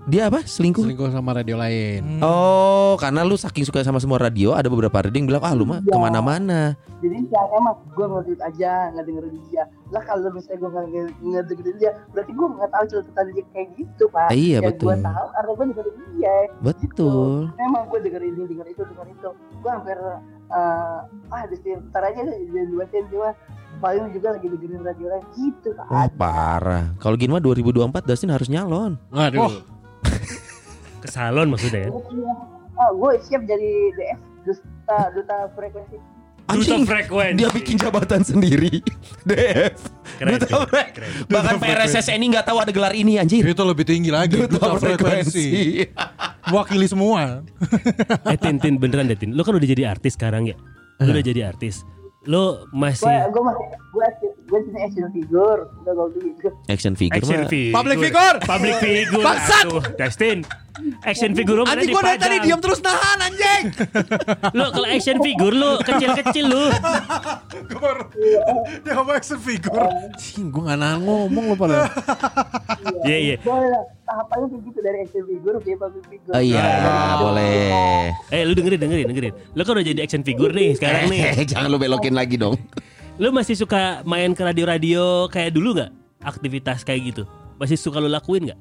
Dia 0.05 0.29
apa? 0.29 0.45
Selingkuh? 0.45 0.85
Selingkuh 0.85 1.09
sama 1.09 1.33
radio 1.33 1.57
lain. 1.57 2.21
Oh, 2.21 2.93
karena 2.95 3.25
lu 3.25 3.33
saking 3.33 3.65
suka 3.65 3.81
sama 3.81 3.97
semua 3.97 4.21
radio, 4.21 4.53
ada 4.53 4.69
beberapa 4.69 4.93
radio 5.01 5.17
yang 5.17 5.25
bilang, 5.25 5.41
ah 5.41 5.49
lu 5.51 5.65
mah 5.65 5.81
Iya. 5.81 5.89
ke 5.89 5.97
mana-mana. 5.99 6.61
jadi 6.95 7.21
ya 7.27 7.41
emang 7.53 7.75
gue 7.91 8.05
ngelit 8.07 8.41
aja 8.41 8.89
nggak 8.89 9.05
dengerin 9.05 9.37
dia 9.45 9.63
lah 9.91 10.01
kalau 10.01 10.25
misalnya 10.31 10.57
gue 10.57 10.69
nggak 10.71 10.85
nge- 10.87 11.15
nggak 11.21 11.43
dengerin 11.45 11.75
dia 11.77 11.91
berarti 12.09 12.31
gue 12.33 12.47
nggak 12.47 12.71
tahu 12.71 12.83
celutukan 12.87 13.23
dia 13.27 13.45
kayak 13.51 13.67
gitu 13.75 14.03
pak 14.09 14.25
Ah, 14.25 14.33
iya, 14.33 14.57
yang 14.57 14.63
betul. 14.65 14.87
gue 14.87 14.97
tahu 15.03 15.27
karena 15.27 15.51
gue 15.51 15.65
dengerin 15.67 15.95
dia 16.15 16.35
Betul. 16.63 17.29
memang 17.53 17.83
gue 17.85 17.99
dengerin 18.01 18.31
ini 18.31 18.43
denger 18.47 18.67
itu 18.67 18.81
denger 18.87 19.07
itu 19.11 19.29
gue 19.35 19.69
hampir 19.69 19.97
eh, 20.49 20.99
ah 21.29 21.43
di 21.45 21.55
sini 21.59 21.73
ntar 21.85 22.03
aja 22.05 22.19
deh 22.21 22.37
jadi 22.47 22.65
dua 22.65 22.83
sen 22.89 23.03
cuma 23.05 23.29
paling 23.77 24.05
juga 24.09 24.27
lagi 24.31 24.47
dengerin 24.47 24.81
radio 24.81 25.07
lain 25.07 25.23
gitu 25.35 25.69
pak 25.75 25.85
Wah 25.87 26.07
parah. 26.09 26.85
Kalau 26.97 27.15
gini 27.15 27.29
mah 27.29 27.43
2024 27.43 28.01
Dustin 28.01 28.31
harus 28.31 28.47
nyalon. 28.47 28.97
Waduh. 29.11 29.41
Oh. 29.43 29.53
Ke 30.99 31.07
salon 31.07 31.47
maksudnya 31.49 31.85
ya. 31.85 31.91
ah 32.75 32.91
gue 32.91 33.11
siap 33.21 33.41
jadi 33.43 33.71
DF 33.93 34.19
duta 34.43 34.97
duta 35.13 35.35
frekuensi 35.53 35.97
Duta 36.45 36.53
Anjing, 36.61 36.85
frekuensi. 36.85 37.41
dia 37.41 37.49
bikin 37.49 37.73
jabatan 37.73 38.21
sendiri. 38.21 38.77
DF. 39.25 39.81
Keren, 40.21 40.37
Duta 40.37 40.69
keren, 40.69 40.89
keren. 40.93 41.09
Bahkan 41.25 41.55
PRSS 41.57 42.13
ini 42.13 42.29
nggak 42.29 42.45
tahu 42.45 42.61
ada 42.61 42.69
gelar 42.69 42.93
ini 42.93 43.17
anjir. 43.17 43.41
Itu 43.41 43.65
lebih 43.65 43.81
tinggi 43.81 44.13
lagi. 44.13 44.45
Duta, 44.45 44.77
frekuensi. 44.77 45.81
Wakili 46.53 46.85
semua. 46.85 47.41
Eh 48.29 48.37
Tin, 48.37 48.61
Tin 48.61 48.77
beneran 48.77 49.09
deh 49.09 49.17
Tin. 49.17 49.33
Lu 49.33 49.41
kan 49.41 49.57
udah 49.57 49.65
jadi 49.65 49.89
artis 49.89 50.13
sekarang 50.13 50.45
ya. 50.45 50.53
Lu 51.01 51.17
udah 51.17 51.25
jadi 51.25 51.49
artis. 51.49 51.81
Lu 52.25 52.65
gue 52.65 52.73
masih 52.73 53.05
gue 53.05 53.43
masih 53.45 53.65
gue 53.93 54.07
gue 54.49 54.59
sini 54.65 54.79
action 54.81 55.07
figure 55.13 55.59
udah 55.85 55.93
gue 55.93 56.51
Action 56.69 56.93
figure 56.97 57.21
action 57.21 57.41
figure. 57.45 57.73
Public 57.73 57.97
figure. 58.01 58.35
Public 58.41 58.75
figure. 58.81 59.23
Bangsat. 59.25 59.63
Aduh, 59.69 59.83
Dustin. 59.93 60.39
Action 61.07 61.31
figure 61.31 61.55
lu 61.55 61.63
mana 61.63 61.79
Anjing 61.79 61.95
gua 61.95 62.03
dari 62.03 62.19
tadi 62.19 62.37
diam 62.43 62.59
terus 62.59 62.83
nahan 62.83 63.19
anjing. 63.31 63.63
Lu 64.51 64.65
kalau 64.75 64.87
action 64.91 65.17
figure 65.23 65.55
lu 65.55 65.71
kecil-kecil 65.79 66.45
lu. 66.51 66.65
Dia 68.83 68.91
ngomong 68.99 69.15
action 69.15 69.39
figure. 69.39 69.87
Anjing 69.87 70.51
gua 70.51 70.61
enggak 70.67 70.77
nahan 70.83 70.99
ngomong 71.05 71.43
lu 71.53 71.55
pada. 71.55 71.87
Iya 73.07 73.17
iya. 73.21 73.35
Tahapannya 74.05 74.45
kayak 74.47 74.63
gitu 74.63 74.79
dari 74.79 74.97
action 75.01 75.23
figure 75.25 75.57
ke 75.59 75.73
public 75.73 76.05
figure 76.07 76.33
Oh 76.33 76.41
iya, 76.41 76.61
Ah. 76.61 77.17
boleh. 77.19 78.13
Eh 78.29 78.41
lu 78.45 78.53
dengerin 78.53 78.79
dengerin 78.79 79.05
dengerin. 79.09 79.33
Lu 79.51 79.61
kan 79.61 79.73
udah 79.73 79.85
jadi 79.85 79.99
action 79.99 80.21
figure 80.21 80.53
nih 80.53 80.77
sekarang 80.77 81.09
nih. 81.09 81.21
Eh, 81.33 81.45
jangan 81.49 81.67
lu 81.67 81.77
belokin 81.77 82.13
lagi 82.13 82.37
dong. 82.37 82.55
Lu 83.17 83.31
masih 83.31 83.55
suka 83.55 84.03
main 84.03 84.31
ke 84.31 84.41
radio-radio 84.41 85.25
kayak 85.27 85.51
dulu 85.51 85.75
nggak? 85.75 85.91
Aktivitas 86.21 86.81
kayak 86.81 87.01
gitu. 87.09 87.23
Masih 87.55 87.75
suka 87.75 87.97
lu 87.97 88.07
lakuin 88.07 88.47
nggak? 88.47 88.59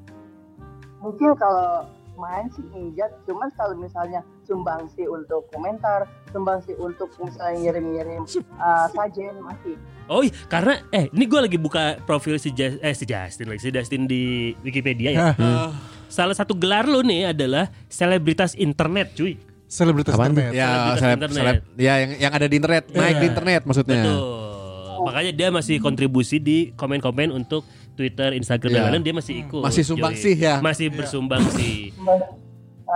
mungkin 0.99 1.37
kalau 1.37 1.85
main 2.17 2.49
sih 2.49 2.65
enggak 2.73 3.13
cuman 3.29 3.53
kalau 3.61 3.77
misalnya 3.77 4.25
sumbangsi 4.49 5.05
untuk 5.05 5.45
komentar 5.53 6.09
sumbangsi 6.33 6.73
untuk 6.81 7.13
misalnya 7.21 7.61
ngirim-ngirim 7.61 8.25
uh, 8.57 8.89
sajen 8.89 9.37
masih 9.45 9.77
Oh 10.07 10.21
iya, 10.21 10.33
karena 10.47 10.85
eh 10.91 11.09
ini 11.09 11.25
gue 11.25 11.41
lagi 11.41 11.57
buka 11.57 11.97
profil 12.03 12.37
si 12.37 12.51
Jas- 12.51 12.77
eh 12.79 12.93
si 12.93 13.05
Justin 13.05 13.49
lagi 13.49 13.61
si 13.61 13.71
Justin 13.71 14.05
di 14.05 14.23
Wikipedia 14.61 15.11
ya. 15.11 15.33
Hah. 15.33 15.73
Salah 16.07 16.37
satu 16.37 16.53
gelar 16.53 16.85
lu 16.85 17.01
nih 17.01 17.31
adalah 17.31 17.73
selebritas 17.89 18.53
internet, 18.55 19.17
cuy. 19.17 19.41
Selebritas 19.65 20.15
Apaan 20.15 20.31
internet. 20.31 20.53
Ya, 20.53 20.69
Selebritas 20.69 20.99
seleb, 21.01 21.17
internet. 21.17 21.37
seleb, 21.41 21.59
ya 21.75 21.95
yang 21.99 22.11
yang 22.21 22.33
ada 22.33 22.47
di 22.47 22.55
internet, 22.55 22.85
naik 22.91 23.17
di 23.17 23.27
internet 23.27 23.63
maksudnya. 23.65 24.03
Betul. 24.05 25.03
Makanya 25.05 25.33
dia 25.33 25.49
masih 25.51 25.77
kontribusi 25.79 26.37
di 26.37 26.59
komen-komen 26.73 27.29
untuk 27.29 27.65
Twitter, 27.93 28.33
Instagram 28.33 28.71
dan 28.71 28.81
Iya. 28.81 28.93
lain 28.93 29.03
dia 29.03 29.15
masih 29.15 29.35
ikut. 29.41 29.61
Masih 29.61 29.83
Yoi. 29.83 29.91
sumbangsih 29.91 30.35
ya? 30.37 30.55
Masih 30.61 30.87
bersumbangsi. 30.89 31.97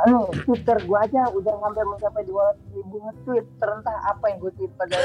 Anu, 0.07 0.31
Twitter 0.47 0.79
gua 0.87 1.03
aja 1.03 1.27
udah 1.33 1.55
hampir 1.65 1.83
mencapai 1.83 2.23
200 2.23 2.77
ribu 2.77 2.97
nge-tweet 3.03 3.47
terentah 3.59 3.97
apa 4.07 4.25
yang 4.31 4.39
gue 4.39 4.53
tweet 4.55 4.73
pada 4.79 4.95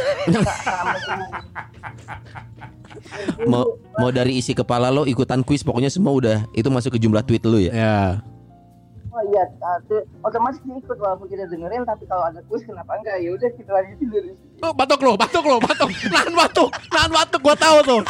Mau 3.49 3.81
mau 3.97 4.09
dari 4.13 4.37
isi 4.37 4.53
kepala 4.53 4.93
lo 4.93 5.09
ikutan 5.09 5.41
kuis 5.41 5.65
pokoknya 5.65 5.89
semua 5.89 6.13
udah 6.13 6.37
itu 6.53 6.69
masuk 6.69 6.93
ke 6.97 6.99
jumlah 7.01 7.25
tweet 7.25 7.41
lu 7.49 7.57
ya. 7.57 7.73
Ya. 7.73 7.97
oh 9.13 9.23
iya 9.29 9.45
uh, 9.61 9.77
otomatis 10.25 10.61
ikut 10.61 10.97
walaupun 10.97 11.29
kita 11.29 11.45
dengerin 11.49 11.85
tapi 11.85 12.05
kalau 12.09 12.25
ada 12.29 12.41
kuis 12.49 12.65
kenapa 12.65 12.97
enggak 12.97 13.17
ya 13.21 13.29
udah 13.33 13.49
kita 13.53 13.69
lanjutin 13.73 14.09
dari 14.09 14.29
situ 14.33 14.61
Oh, 14.63 14.71
batuk 14.71 15.03
lo, 15.03 15.19
batuk 15.19 15.43
lo, 15.43 15.59
batuk. 15.59 15.91
Nahan 16.07 16.33
batuk, 16.33 16.69
nahan 16.87 17.11
batuk 17.11 17.41
gua 17.43 17.55
tahu 17.59 17.77
tuh. 17.83 18.01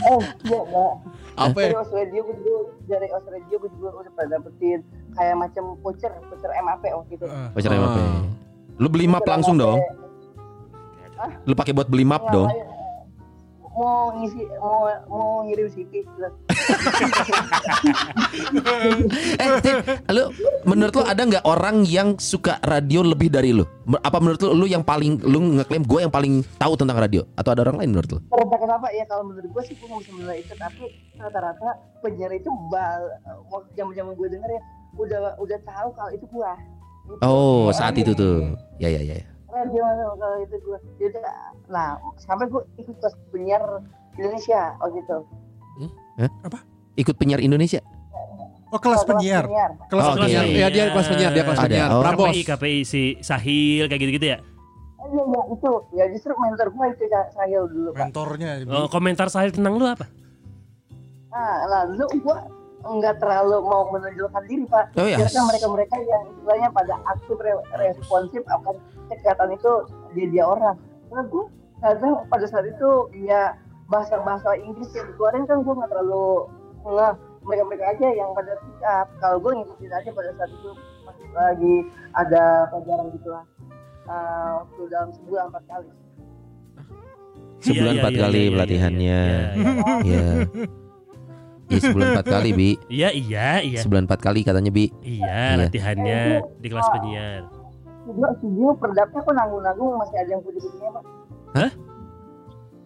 eh 0.00 0.22
iya 0.48 0.60
enggak 0.64 0.94
Apa 1.42 1.58
dari 1.58 1.72
ya? 1.72 1.78
Os 1.78 1.90
Radio 1.90 2.20
gue 2.22 2.36
juga 2.36 2.60
dari 2.86 3.08
Os 3.08 3.24
Radio 3.24 3.56
gue 3.56 3.70
juga 3.72 3.88
udah 3.96 4.12
pernah 4.12 4.30
dapetin 4.36 4.78
kayak 5.12 5.36
macam 5.36 5.64
voucher 5.78 6.12
voucher 6.22 6.50
MAP 6.54 6.84
waktu 6.84 7.12
itu 7.14 7.26
Pacar 7.26 7.70
Ah. 7.70 7.80
apa? 7.82 8.02
Lu 8.76 8.88
beli 8.88 9.06
map 9.06 9.24
langsung 9.24 9.56
dong. 9.56 9.80
Lu 11.44 11.52
pakai 11.52 11.72
buat 11.72 11.84
beli 11.84 12.00
map 12.02 12.22
Nggak, 12.22 12.32
dong. 12.32 12.48
kayak 12.48 12.68
mau 13.80 14.12
ngisi 14.20 14.42
mau 14.60 14.84
mau 15.08 15.42
ngirim 15.48 15.68
CV. 15.72 15.92
Eh, 19.40 19.48
Tin, 19.64 19.76
lu 20.12 20.30
menurut 20.68 20.94
lu 20.94 21.02
ada 21.02 21.22
nggak 21.24 21.44
orang 21.44 21.82
yang 21.88 22.14
suka 22.20 22.60
radio 22.62 23.02
lebih 23.02 23.32
dari 23.32 23.50
lu? 23.50 23.64
Apa 24.04 24.20
menurut 24.22 24.40
lu 24.44 24.64
lu 24.64 24.66
yang 24.68 24.84
paling 24.84 25.18
lu 25.24 25.58
ngeklaim 25.58 25.82
gue 25.82 26.00
yang 26.04 26.12
paling 26.12 26.44
tahu 26.60 26.76
tentang 26.78 26.96
radio 27.00 27.24
atau 27.34 27.50
ada 27.56 27.66
orang 27.66 27.82
lain 27.82 27.90
menurut 27.96 28.10
lu? 28.16 28.18
Karena 28.30 28.56
kenapa 28.60 28.86
ya 28.94 29.04
kalau 29.08 29.24
menurut 29.32 29.50
gue 29.50 29.62
sih 29.66 29.74
gue 29.76 29.88
nggak 29.88 30.04
bisa 30.06 30.34
itu 30.36 30.52
tapi 30.54 30.84
rata-rata 31.18 31.68
penyiar 32.04 32.32
itu 32.32 32.50
bal 32.70 33.02
waktu 33.50 33.68
zaman-zaman 33.74 34.12
gue 34.14 34.28
denger 34.30 34.50
ya 34.50 34.62
udah 34.96 35.20
udah 35.40 35.58
tahu 35.64 35.88
kalau 35.96 36.10
itu. 36.12 36.26
Gitu. 36.30 37.20
Oh, 37.26 37.74
saat 37.74 37.94
itu 37.98 38.12
tuh. 38.14 38.54
Ya 38.78 38.86
ya 38.92 39.02
ya. 39.02 39.29
Ya. 39.50 39.56
Nah, 39.56 39.64
gimana 39.66 40.02
kalau 40.14 40.38
itu 40.40 40.56
gua? 40.62 40.78
Yaudah, 40.96 41.22
nah 41.66 41.88
sampai 42.16 42.46
gue 42.46 42.62
ikut 42.78 42.96
kelas 42.98 43.14
penyiar 43.30 43.62
Indonesia 44.14 44.78
oh 44.78 44.88
gitu. 44.90 45.16
Ikut 46.94 47.14
penyiar 47.16 47.40
Indonesia. 47.40 47.80
Oh 48.70 48.78
kelas 48.78 49.02
penyiar. 49.02 49.50
Kelas 49.90 50.04
Oh, 50.04 50.14
penyiar. 50.14 50.44
oke. 50.46 50.54
Ya 50.54 50.68
dia 50.70 50.84
kelas 50.94 51.08
penyiar, 51.10 51.30
dia 51.34 51.42
kelas 51.42 51.58
Ada. 51.58 51.66
penyiar. 51.66 51.88
Oh. 51.90 52.02
Prambos. 52.06 52.26
KPI, 52.30 52.40
KPI 52.46 52.78
si 52.84 53.02
Sahil 53.18 53.90
kayak 53.90 54.00
gitu-gitu 54.00 54.26
ya. 54.30 54.38
Oh, 55.00 55.08
Iya 55.10 55.22
iya 55.26 55.40
itu 55.50 55.70
ya 55.90 56.04
justru 56.12 56.32
mentor 56.38 56.68
gue 56.70 56.86
itu 56.92 57.04
saya 57.34 57.58
dulu 57.66 57.88
pak. 57.90 57.98
Mentornya. 58.06 58.50
Oh, 58.70 58.86
komentar 58.86 59.26
Sahil 59.26 59.50
tentang 59.50 59.74
lu 59.74 59.82
apa? 59.82 60.06
Nah 61.30 61.54
lalu 61.66 62.06
gue 62.14 62.36
nggak 62.80 63.20
terlalu 63.20 63.60
mau 63.60 63.88
menonjolkan 63.88 64.42
diri 64.48 64.64
pak. 64.64 64.96
Oh, 64.96 65.04
ya. 65.04 65.20
Biarkan 65.20 65.44
mereka-mereka 65.46 65.96
yang 66.00 66.22
istilahnya 66.32 66.68
pada 66.72 66.94
aktif 67.06 67.36
re- 67.36 67.66
responsif 67.76 68.42
akan 68.48 68.74
kesehatan 69.08 69.52
itu 69.52 69.72
dia 70.14 70.26
dia 70.28 70.44
orang. 70.44 70.76
Karena 71.08 71.22
gue 71.28 71.44
kadang 71.80 72.14
pada 72.26 72.46
saat 72.46 72.66
itu 72.66 72.88
ya 73.20 73.52
bahasa-bahasa 73.86 74.54
Inggris 74.56 74.88
yang 74.94 75.10
dikeluarin 75.10 75.44
kan 75.44 75.60
gue 75.60 75.74
nggak 75.74 75.90
terlalu 75.90 76.48
nggak 76.80 77.12
mereka-mereka 77.40 77.84
aja 77.92 78.08
yang 78.12 78.30
pada 78.32 78.52
sikap. 78.56 79.06
Kalau 79.18 79.36
gue 79.38 79.52
ngikutin 79.60 79.92
aja 79.92 80.10
pada 80.10 80.30
saat 80.36 80.50
itu 80.50 80.70
lagi 81.30 81.74
ada 82.12 82.42
pelajaran 82.68 83.06
gitu 83.12 83.28
lah. 83.28 83.44
Uh, 84.10 84.50
waktu 84.64 84.82
dalam 84.88 85.08
sebulan 85.12 85.44
empat 85.52 85.64
kali. 85.68 85.88
Sebulan 87.60 87.92
Iya, 87.92 88.00
empat 88.00 88.12
iya, 88.16 88.20
kali 88.24 88.32
iya, 88.34 88.42
iya, 88.42 88.52
pelatihannya. 88.56 89.20
iya, 90.02 90.24
iya. 91.70 91.78
Ya. 91.78 91.78
Ya 91.78 91.80
sebulan 91.80 92.08
empat 92.12 92.26
kali 92.26 92.50
bi. 92.50 92.70
Iya, 92.86 93.08
iya, 93.10 93.48
iya. 93.62 93.80
Sebulan 93.80 94.04
empat 94.04 94.20
kali 94.20 94.40
katanya 94.42 94.68
bi. 94.68 94.90
Iya, 95.00 95.40
latihannya 95.56 96.20
di 96.58 96.66
kelas 96.66 96.88
penyiar. 96.90 97.42
Studio, 98.00 98.26
studio 98.34 98.68
perdapnya 98.74 99.20
kok 99.20 99.32
nanggung-nanggung 99.32 99.90
masih 99.96 100.16
ada 100.18 100.30
yang 100.30 100.42
putih-putihnya 100.42 100.90
pak. 100.90 101.04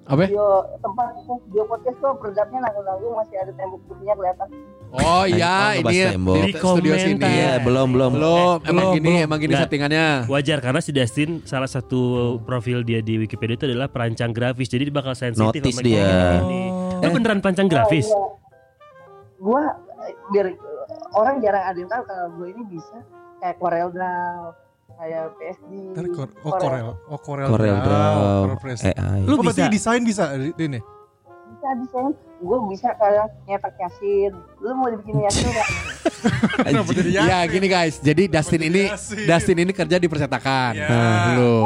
Apa? 0.04 0.20
ya? 0.20 0.28
Studio 0.28 0.46
tempat 0.78 1.06
studio 1.18 1.62
podcast 1.64 1.96
kok 1.96 2.14
perdapnya 2.20 2.58
nanggung-nanggung 2.60 3.12
masih 3.16 3.36
ada 3.40 3.52
tembok 3.54 3.80
putihnya 3.88 4.14
kelihatan. 4.14 4.48
Oh 4.94 5.24
iya, 5.24 5.56
Oh, 5.74 5.80
ini 5.80 5.96
tembok. 6.06 6.34
di 6.36 6.40
Di 6.44 6.52
studio 6.54 6.92
sini. 6.94 7.18
Iya 7.18 7.52
belum 7.58 7.88
belum. 7.90 8.10
Belum, 8.12 8.56
Eh, 8.60 8.68
emang 8.68 8.84
belum, 8.84 8.94
gini, 8.94 9.08
belum. 9.10 9.24
emang 9.24 9.38
gini 9.40 9.50
Nggak. 9.50 9.62
settingannya. 9.64 10.06
Wajar 10.28 10.58
karena 10.60 10.80
si 10.84 10.90
Dustin 10.92 11.30
salah 11.42 11.66
satu 11.66 12.00
profil 12.44 12.84
dia 12.84 13.00
di 13.00 13.16
Wikipedia 13.16 13.56
itu 13.56 13.64
adalah 13.64 13.88
perancang 13.88 14.30
grafis. 14.30 14.68
Jadi 14.68 14.86
dia 14.86 14.94
bakal 14.94 15.16
sensitif 15.16 15.40
Notice 15.56 15.72
sama 15.72 15.82
dia. 15.82 16.04
kayak 16.04 16.42
gini. 16.42 16.62
Lu 17.00 17.08
beneran 17.10 17.38
perancang 17.40 17.66
grafis? 17.66 18.06
Oh, 18.06 18.12
iya. 18.12 18.43
Gua 19.44 19.76
eh, 20.08 20.16
biar 20.32 20.46
orang 21.12 21.36
jarang 21.44 21.64
ada 21.68 21.76
yang 21.76 21.90
tahu 21.92 22.02
kalau 22.08 22.26
gue 22.40 22.48
ini 22.56 22.62
bisa 22.72 22.96
kayak 23.44 23.56
Corel 23.60 23.88
Draw, 23.92 24.40
kayak 24.96 25.24
PSD. 25.36 25.72
Ntar 25.92 26.06
Oh 26.44 26.52
Corel. 26.56 26.88
Oh 27.12 27.20
Corel. 27.20 27.48
Corel 27.52 27.76
Draw, 27.76 28.16
Corel. 28.56 28.76
AI. 28.80 29.20
Lu 29.28 29.36
oh 29.36 29.44
berarti 29.44 29.68
bisa? 29.68 29.72
desain 29.72 30.02
bisa 30.02 30.24
Din 30.56 30.80
ya? 31.64 31.72
Bisa 31.72 31.96
desain 31.96 32.12
gue 32.44 32.58
bisa 32.68 32.88
kayak 33.00 33.26
nyetak 33.48 33.74
yasin 33.80 34.32
lu 34.60 34.68
mau 34.76 34.92
dibikin 34.92 35.16
yasin 35.24 35.48
jadi 36.92 37.10
ya? 37.12 37.40
Gini 37.48 37.66
guys, 37.68 38.00
jadi 38.00 38.28
Dustin 38.28 38.68
ini 38.68 38.88
Yasin. 38.88 39.24
Dustin 39.24 39.58
ini 39.60 39.72
kerja 39.72 39.96
di 39.96 40.08
percetakan. 40.08 40.72
Ya. 40.76 40.88
Dulu. 41.32 41.56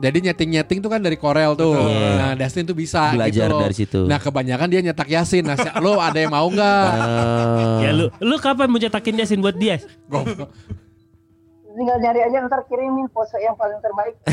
Jadi 0.00 0.18
nyeting-nyeting 0.28 0.78
tuh 0.80 0.90
kan 0.92 1.00
dari 1.00 1.16
Corel 1.20 1.52
tuh. 1.52 1.76
Betul. 1.76 2.16
Nah, 2.16 2.32
Dustin 2.36 2.64
tuh 2.64 2.76
bisa 2.76 3.12
Belajar 3.12 3.48
gitu 3.48 3.56
loh. 3.56 3.60
dari 3.60 3.76
situ. 3.76 4.00
Nah, 4.08 4.18
kebanyakan 4.20 4.68
dia 4.72 4.80
nyetak 4.80 5.08
Yasin. 5.08 5.44
Nah, 5.44 5.56
lo 5.84 6.00
ada 6.00 6.16
yang 6.16 6.32
mau 6.32 6.48
nggak? 6.48 6.84
Ah. 6.96 7.78
Ya 7.84 7.96
lu 7.96 8.12
lu 8.20 8.36
kapan 8.36 8.68
mau 8.68 8.76
cetakin 8.76 9.20
Yasin 9.20 9.40
buat 9.40 9.56
dia? 9.56 9.80
Tinggal 11.80 11.96
nyari 11.96 12.20
aja 12.20 12.44
ntar 12.44 12.60
kirimin 12.68 13.08
pose 13.08 13.40
yang 13.40 13.56
paling 13.56 13.80
terbaik 13.80 14.14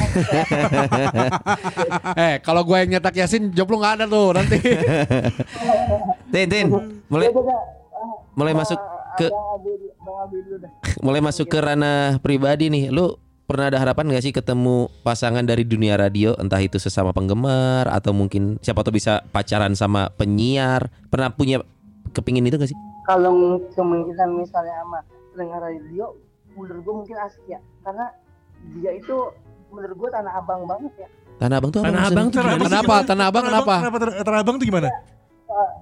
eh, 2.20 2.36
kalau 2.44 2.68
gue 2.68 2.76
yang 2.76 3.00
nyetak 3.00 3.16
Yasin, 3.16 3.56
job 3.56 3.72
lo 3.72 3.80
nggak 3.80 3.96
ada 4.02 4.06
tuh 4.06 4.36
nanti. 4.36 4.58
Tin, 6.34 6.48
Tin, 6.52 6.68
mulai 7.08 7.32
udah. 7.32 7.62
mulai 8.36 8.54
masuk 8.54 8.80
ke 9.18 9.28
mulai 11.06 11.22
masuk 11.24 11.48
ke 11.48 11.58
ranah 11.58 12.20
pribadi 12.20 12.68
nih. 12.68 12.92
Lu 12.92 13.16
pernah 13.48 13.72
ada 13.72 13.80
harapan 13.80 14.12
gak 14.12 14.28
sih 14.28 14.36
ketemu 14.36 14.92
pasangan 15.08 15.48
dari 15.48 15.64
dunia 15.64 15.96
radio 15.96 16.36
entah 16.36 16.60
itu 16.60 16.84
sesama 16.84 17.16
penggemar 17.16 17.88
atau 17.88 18.12
mungkin 18.12 18.60
siapa 18.60 18.84
tahu 18.84 19.00
bisa 19.00 19.24
pacaran 19.32 19.72
sama 19.72 20.12
penyiar 20.20 20.92
pernah 21.08 21.32
punya 21.32 21.64
kepingin 22.12 22.44
itu 22.44 22.60
gak 22.60 22.76
sih 22.76 22.80
Kalau 23.08 23.64
kemungkinan 23.72 24.36
misalnya 24.36 24.84
sama 24.84 25.00
pendengar 25.32 25.64
radio, 25.64 26.12
menurut 26.58 26.82
gue 26.82 26.96
mungkin 27.06 27.18
asik 27.22 27.46
ya, 27.46 27.62
karena 27.86 28.10
dia 28.82 28.92
itu 28.98 29.16
menurut 29.70 29.96
gue 29.96 30.10
tanah 30.10 30.34
abang 30.42 30.66
banget 30.66 31.06
ya. 31.06 31.10
Tanah 31.38 31.62
Abang 31.62 31.70
tuh 31.70 31.86
apa 31.86 31.94
Tanah? 31.94 32.02
Abang 32.10 32.28
tuh? 32.34 32.42
Kenapa? 32.42 32.96
Tanah 33.06 33.26
Abang 33.30 33.44
kenapa? 33.46 33.76
Kenapa 33.78 33.98
Tanah- 34.02 34.18
Tanah 34.26 34.40
Abang 34.42 34.56
tuh 34.58 34.66
gimana? 34.66 34.90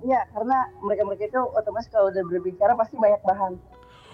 Ya 0.04 0.20
karena 0.36 0.58
mereka-mereka 0.84 1.32
itu 1.32 1.42
otomatis 1.56 1.88
kalau 1.88 2.12
udah 2.12 2.24
berbicara 2.28 2.76
pasti 2.76 3.00
banyak 3.00 3.24
bahan. 3.24 3.56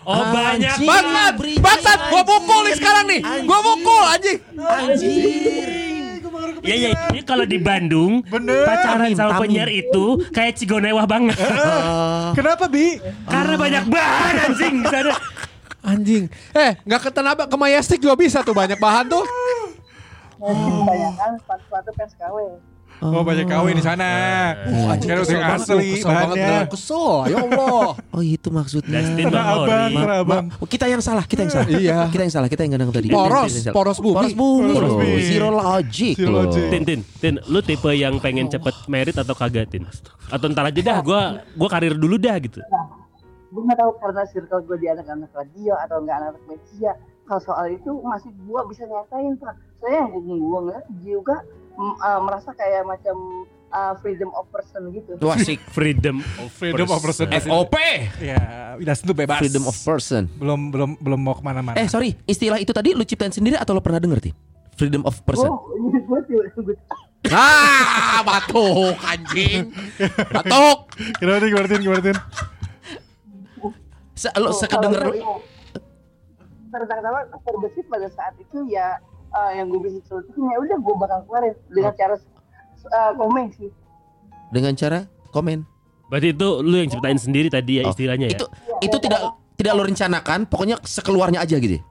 Oh 0.06 0.22
banyak. 0.30 0.78
Banget, 0.86 1.34
bangsat, 1.62 2.00
gua 2.14 2.24
pukul 2.26 2.62
nih 2.70 2.76
sekarang 2.78 3.06
nih. 3.10 3.22
Gua 3.50 3.60
pukul 3.60 4.04
anjing. 4.06 4.38
Ya 6.62 6.76
ya, 6.78 6.90
ini 7.10 7.26
kalau 7.26 7.50
di 7.50 7.58
Bandung 7.58 8.22
Bener. 8.30 8.62
pacaran 8.62 9.10
Amin, 9.10 9.18
sama 9.18 9.42
penyiar 9.42 9.70
itu 9.74 10.22
kayak 10.30 10.62
cigonewah 10.62 11.10
banget. 11.10 11.34
Kenapa 12.38 12.70
Bi? 12.70 13.02
Karena 13.26 13.58
banyak 13.58 13.84
bahan 13.90 14.36
anjing 14.46 14.86
di 14.86 14.88
sana. 14.94 15.18
Anjing. 15.82 16.30
Eh, 16.54 16.78
nggak 16.86 17.00
ke 17.02 17.10
Tanah 17.10 17.34
Abang, 17.34 17.50
ke 17.50 17.58
Majestic 17.58 17.98
juga 17.98 18.14
bisa 18.14 18.46
tuh 18.46 18.54
banyak 18.54 18.78
bahan 18.78 19.10
tuh. 19.10 19.26
Kebanyakan 20.38 21.38
sepatu-sepatu 21.42 21.90
pers 21.98 22.14
KW. 22.18 22.38
Oh 23.02 23.26
banyak 23.26 23.50
kawin 23.50 23.74
di 23.74 23.82
sana. 23.82 24.06
Anjing, 24.62 25.10
Kan 25.10 25.18
udah 25.18 25.26
kesel 25.26 25.34
yang 25.42 25.58
asli 25.58 25.90
kesel 25.98 26.10
banget, 26.14 26.36
beneran 26.38 26.68
kesel. 26.70 27.10
Ya 27.26 27.38
Allah. 27.42 27.90
Oh 28.14 28.22
itu 28.22 28.50
maksudnya. 28.54 29.00
Abang, 29.26 29.90
Abang. 30.06 30.46
Oh, 30.62 30.70
kita 30.70 30.86
yang 30.86 31.02
salah, 31.02 31.26
kita 31.26 31.50
yang 31.50 31.50
salah. 31.50 31.66
Iya. 31.66 31.98
Kita 32.14 32.22
yang 32.30 32.34
salah, 32.38 32.46
kita 32.46 32.62
yang 32.62 32.78
gandang 32.78 32.94
tadi. 32.94 33.10
Poros, 33.10 33.66
poros 33.74 33.98
bumi. 33.98 34.14
Poros 34.14 34.34
bumi 34.38 34.74
Poros 34.78 34.94
bumi. 34.94 35.22
Zero 35.26 35.50
logic. 35.50 36.14
Tin, 36.70 36.84
Tin, 36.86 37.00
Tin, 37.18 37.36
lu 37.50 37.66
tipe 37.66 37.90
yang 37.98 38.22
pengen 38.22 38.46
cepet 38.54 38.86
merit 38.86 39.18
atau 39.18 39.34
kagak, 39.34 39.66
Tin? 39.74 39.90
Atau 40.30 40.46
ntar 40.54 40.70
aja 40.70 40.82
dah, 40.86 40.98
gua 41.02 41.42
gua 41.58 41.70
karir 41.74 41.98
dulu 41.98 42.22
dah 42.22 42.38
gitu. 42.38 42.62
Gue 43.52 43.62
nggak 43.68 43.80
tahu 43.84 43.92
karena 44.00 44.22
circle 44.32 44.64
gue 44.64 44.78
di 44.80 44.88
anak-anak 44.88 45.32
radio 45.36 45.76
atau 45.76 46.00
enggak 46.00 46.24
anak-anak 46.24 46.44
media. 46.48 46.92
Kalau 47.28 47.42
soal 47.44 47.68
itu 47.76 47.92
masih 48.04 48.32
gue 48.32 48.62
bisa 48.72 48.84
nyatain 48.88 49.36
pak. 49.36 49.56
Saya 49.84 50.08
yang 50.08 50.10
gue 50.16 50.24
gue 50.24 50.60
ngeliat 50.64 50.86
juga 51.04 51.36
uh, 51.76 52.20
merasa 52.24 52.56
kayak 52.56 52.88
macam 52.88 53.16
uh, 53.76 53.94
freedom 54.00 54.32
of 54.36 54.48
person 54.56 54.92
gitu. 54.96 55.20
Wah 55.20 55.36
sik. 55.36 55.60
Freedom 55.78 56.24
of 56.40 56.48
Freedom 56.56 56.88
of 56.88 57.04
person. 57.04 57.28
FOP. 57.28 57.76
Ya, 58.24 58.40
Dustin 58.80 59.06
tuh 59.12 59.18
bebas. 59.20 59.40
Freedom 59.44 59.64
of 59.68 59.76
person. 59.76 60.32
Belum 60.40 60.72
belum 60.72 60.90
belum 61.04 61.20
mau 61.20 61.36
ke 61.36 61.44
mana-mana. 61.44 61.76
Eh 61.76 61.92
sorry, 61.92 62.16
istilah 62.24 62.60
itu 62.60 62.72
tadi 62.72 62.96
lu 62.96 63.04
ciptain 63.04 63.36
sendiri 63.36 63.60
atau 63.60 63.76
lu 63.76 63.84
pernah 63.84 64.00
denger 64.00 64.32
Tin? 64.32 64.36
Freedom 64.80 65.04
of 65.04 65.20
person. 65.28 65.52
Oh, 65.52 65.68
gue 65.76 66.20
gue 66.24 66.76
Ah, 67.30 68.26
batuk 68.26 68.98
anjing. 69.06 69.70
Batuk. 70.36 70.90
Gimana? 71.22 71.46
Gimana? 71.46 71.78
Gimana? 71.78 72.12
Se 74.22 74.30
lu 74.38 74.54
sekedenger 74.54 75.02
lu. 75.10 75.42
Pertama 76.70 77.20
terbesit 77.42 77.86
pada 77.90 78.08
saat 78.14 78.38
itu 78.38 78.70
ya 78.70 78.96
uh, 79.34 79.52
yang 79.52 79.68
gue 79.68 79.82
bisa 79.82 79.98
celutukin 80.06 80.46
ya 80.46 80.58
udah 80.62 80.78
gue 80.78 80.96
bakal 80.96 81.20
keluarin 81.26 81.54
dengan 81.68 81.94
cara 81.98 82.16
uh, 82.88 83.12
komen 83.18 83.46
sih. 83.58 83.70
dengan 84.52 84.74
cara 84.76 85.00
komen. 85.32 85.66
Berarti 86.08 86.28
itu 86.32 86.48
lu 86.60 86.76
yang 86.76 86.88
ciptain 86.88 87.16
sendiri 87.16 87.48
tadi 87.48 87.80
ya 87.80 87.88
Oh, 87.88 87.92
istilahnya 87.92 88.28
ya? 88.30 88.36
Itu 88.36 88.46
itu 88.84 88.98
tidak 89.00 89.22
tidak 89.56 89.74
lo 89.74 89.84
rencanakan, 89.84 90.40
pokoknya 90.46 90.76
sekeluarnya 90.84 91.40
aja 91.40 91.56
gitu. 91.56 91.80
ya? 91.80 91.84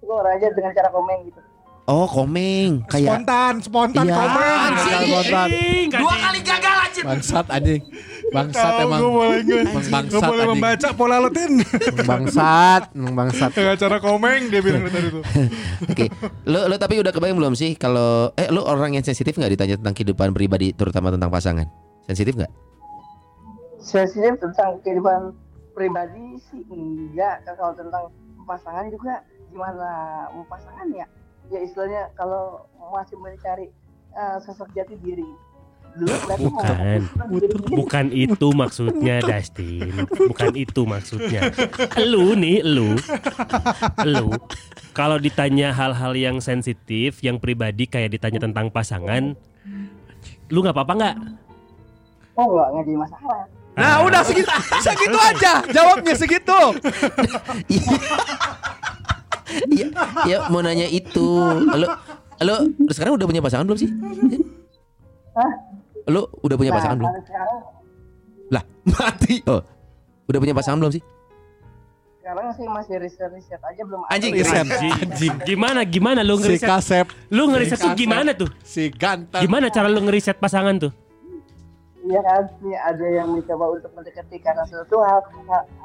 Keluar 0.00 0.24
aja 0.30 0.46
dengan 0.50 0.72
cara 0.72 0.88
komen 0.88 1.16
gitu. 1.26 1.40
Oh, 1.88 2.04
komeng 2.04 2.84
kayak 2.84 3.24
Spontan, 3.24 3.54
spontan 3.64 4.04
Iya. 4.04 4.14
komen. 4.14 4.44
Anjing. 4.60 5.08
Spontan. 5.08 5.48
Dua 5.88 6.14
kali 6.20 6.40
gagal 6.44 6.76
anjir. 6.84 7.02
Bangsat 7.02 7.46
anjing. 7.48 7.82
Bangsat 8.28 8.70
Tahu 8.70 8.84
emang. 8.84 9.00
gue 9.00 9.10
boleh 9.10 9.38
gue. 9.40 9.60
Emang 9.62 9.80
Gue 9.80 9.88
bangsat 9.88 10.20
boleh 10.20 10.44
anjing. 10.44 10.52
membaca 10.54 10.88
pola 10.92 11.16
lo 11.16 11.28
Tin. 11.28 11.52
Emang 11.64 12.04
Bangsat, 12.04 12.82
emang 12.92 13.14
bangsat. 13.16 13.50
Dengan 13.52 13.76
cara 13.76 13.96
komeng 13.98 14.40
dia 14.48 14.60
bilang 14.60 14.84
tadi 14.84 15.08
tuh. 15.08 15.22
Oke. 15.92 16.06
Lu 16.44 16.60
lu 16.66 16.76
tapi 16.76 17.00
udah 17.00 17.08
kebayang 17.08 17.36
belum 17.36 17.54
sih 17.54 17.72
kalau 17.74 18.28
eh 18.34 18.48
lu 18.48 18.60
orang 18.60 18.92
yang 18.92 19.02
sensitif 19.02 19.32
nggak 19.32 19.52
ditanya 19.52 19.74
tentang 19.76 19.94
kehidupan 19.94 20.30
pribadi 20.30 20.70
terutama 20.70 21.08
tentang 21.08 21.28
pasangan? 21.28 21.64
Sensitif 22.04 22.36
nggak? 22.36 22.52
sensitif 23.78 24.36
tentang 24.36 24.82
kehidupan 24.82 25.32
pribadi 25.72 26.36
sih 26.44 26.60
enggak 26.68 27.46
kalau 27.46 27.72
tentang 27.72 28.10
pasangan 28.44 28.90
juga 28.90 29.22
gimana 29.48 29.88
mau 30.28 30.44
pasangan 30.44 30.84
ya 30.90 31.06
ya 31.48 31.62
istilahnya 31.62 32.10
kalau 32.12 32.66
masih 32.90 33.16
mencari 33.16 33.70
eh, 34.12 34.36
sosok 34.42 34.68
jati 34.74 34.98
diri 35.00 35.24
dulu 35.96 36.14
Bukan. 36.38 37.00
Bukan 37.72 38.06
itu 38.12 38.48
maksudnya 38.52 39.24
Dustin 39.24 39.92
Bukan 40.08 40.52
itu 40.54 40.82
maksudnya 40.84 41.48
Lu 42.04 42.36
nih 42.36 42.60
Lu 42.66 42.96
Lu 44.04 44.28
Kalau 44.92 45.16
ditanya 45.16 45.72
hal-hal 45.72 46.12
yang 46.18 46.36
sensitif 46.42 47.22
Yang 47.24 47.40
pribadi 47.40 47.88
kayak 47.88 48.14
ditanya 48.18 48.44
tentang 48.44 48.68
pasangan 48.68 49.34
Lu 50.48 50.64
gak 50.64 50.76
apa-apa 50.76 50.94
gak? 50.96 51.16
oh 52.38 52.46
enggak 52.46 52.68
nggak 52.70 52.84
jadi 52.86 52.98
masalah 53.02 53.40
Nah, 53.78 54.02
udah 54.02 54.26
segitu, 54.26 54.50
segitu 54.82 55.14
aja. 55.14 55.62
Jawabnya 55.70 56.14
segitu. 56.18 56.60
Iya, 59.70 59.86
ya 60.26 60.38
mau 60.50 60.58
nanya 60.58 60.90
itu. 60.90 61.30
Lu 61.62 61.86
lu 62.42 62.54
lu 62.74 62.90
sekarang 62.90 63.14
udah 63.14 63.26
punya 63.30 63.38
pasangan 63.38 63.70
belum 63.70 63.78
sih? 63.78 63.86
Hah? 65.38 65.52
Lu 66.08 66.24
udah 66.40 66.56
punya 66.56 66.72
Nah, 66.72 66.78
pasangan 66.80 66.96
belum? 66.96 67.12
sekarang 67.22 67.60
Lah, 68.48 68.62
mati. 68.96 69.34
Oh. 69.44 69.60
Udah 70.24 70.38
punya 70.38 70.54
pasangan 70.56 70.78
belum 70.78 70.92
sih? 70.92 71.04
sekarang 72.18 72.52
sih 72.52 72.68
masih 72.68 73.00
riset 73.00 73.32
riset 73.32 73.56
aja 73.56 73.82
belum 73.88 74.04
ada. 74.04 74.12
Anjing, 74.12 74.36
Riset. 74.36 74.68
Anjing. 74.68 75.32
Gimana 75.48 75.80
gimana 75.80 76.20
lu 76.20 76.36
Si 76.36 76.44
ngeriset? 76.44 76.68
Kasep, 76.68 77.06
Lu 77.32 77.48
ngeriset 77.48 77.80
tuh 77.80 77.88
Kasep. 77.88 77.96
gimana 77.96 78.30
tuh? 78.36 78.52
si 78.60 78.92
ganteng. 78.92 79.40
Gimana 79.40 79.72
cara 79.72 79.88
lu 79.88 79.96
ngeriset 80.04 80.36
pasangan 80.36 80.76
tuh? 80.76 80.92
Iya 82.04 82.20
kan, 82.20 82.44
sih 82.60 82.76
ada 82.76 83.06
yang 83.08 83.32
mencoba 83.32 83.72
untuk 83.72 83.88
mendekati 83.92 84.36
karena 84.38 84.60
suatu 84.64 85.00
hal, 85.00 85.24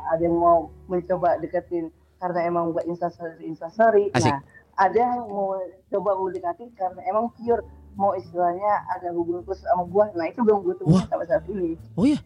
ada 0.08 0.20
yang 0.20 0.36
mau 0.36 0.68
mencoba 0.88 1.40
deketin 1.40 1.88
karena 2.20 2.40
emang 2.44 2.76
buat 2.76 2.84
instastory 2.86 3.40
instastory. 3.44 4.12
Asik. 4.12 4.32
Nah, 4.32 4.44
ada 4.78 4.98
yang 5.00 5.24
mau 5.24 5.56
coba 5.88 6.12
mendekati 6.18 6.76
karena 6.76 7.00
emang 7.08 7.32
pure 7.40 7.64
mau 7.94 8.12
istilahnya 8.14 8.74
ada 8.90 9.12
hubungan 9.12 9.42
khusus 9.44 9.64
sama 9.64 9.84
gua. 9.86 10.06
Nah 10.12 10.26
itu 10.26 10.40
belum 10.40 10.60
gue 10.62 10.76
temuin 10.76 11.06
sampai 11.06 11.28
saat 11.28 11.44
ini. 11.48 11.78
Oh 11.94 12.04
iya. 12.04 12.20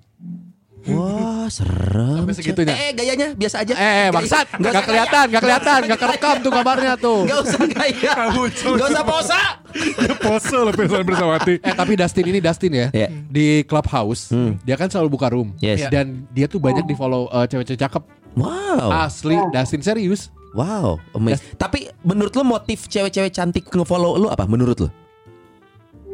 Wah, 0.87 1.49
serem. 1.49 2.21
Sampai 2.23 2.35
segitunya. 2.37 2.71
Eh, 2.71 2.79
eh, 2.79 2.91
gayanya 2.93 3.27
biasa 3.33 3.65
aja. 3.65 3.73
Eh, 3.73 4.07
bangsat, 4.07 4.45
Nggak 4.47 4.61
nggak 4.61 4.71
usah 4.71 4.83
kelihatan, 4.85 5.25
nggak 5.27 5.43
kelihatan, 5.43 5.79
nggak 5.83 5.99
kerekam 5.99 6.35
tuh 6.39 6.51
kabarnya 6.53 6.93
tuh. 6.95 7.19
Gak 7.27 7.39
usah 7.43 7.63
gaya. 7.67 8.13
Gak 8.77 8.87
usah 8.87 9.03
posa. 9.03 9.41
Pose 10.23 10.55
lo 10.55 10.71
Pirsawan 10.71 11.03
Bersawati. 11.03 11.59
Eh 11.59 11.75
tapi 11.75 11.93
Dustin 11.93 12.25
ini 12.25 12.39
Dustin 12.39 12.71
ya 12.71 12.87
Ya. 12.89 13.07
di 13.09 13.61
clubhouse 13.63 14.31
Hmm. 14.31 14.57
dia 14.63 14.73
kan 14.73 14.87
selalu 14.87 15.09
buka 15.11 15.27
room 15.29 15.53
Yes. 15.59 15.85
dan 15.89 16.25
dia 16.31 16.45
tuh 16.45 16.57
banyak 16.57 16.85
di 16.85 16.95
follow 16.95 17.27
eh, 17.27 17.45
cewek-cewek 17.45 17.77
cakep 17.79 18.03
Wow. 18.37 18.89
asli 19.03 19.37
Dustin 19.49 19.81
serius 19.81 20.29
Wow. 20.53 20.97
amazing. 21.11 21.57
Tapi 21.57 21.91
menurut 22.01 22.31
lo 22.33 22.47
motif 22.47 22.87
cewek-cewek 22.87 23.29
cantik 23.29 23.67
ngefollow 23.67 24.15
lo 24.15 24.27
apa? 24.29 24.45
Menurut 24.45 24.77
lo? 24.79 24.89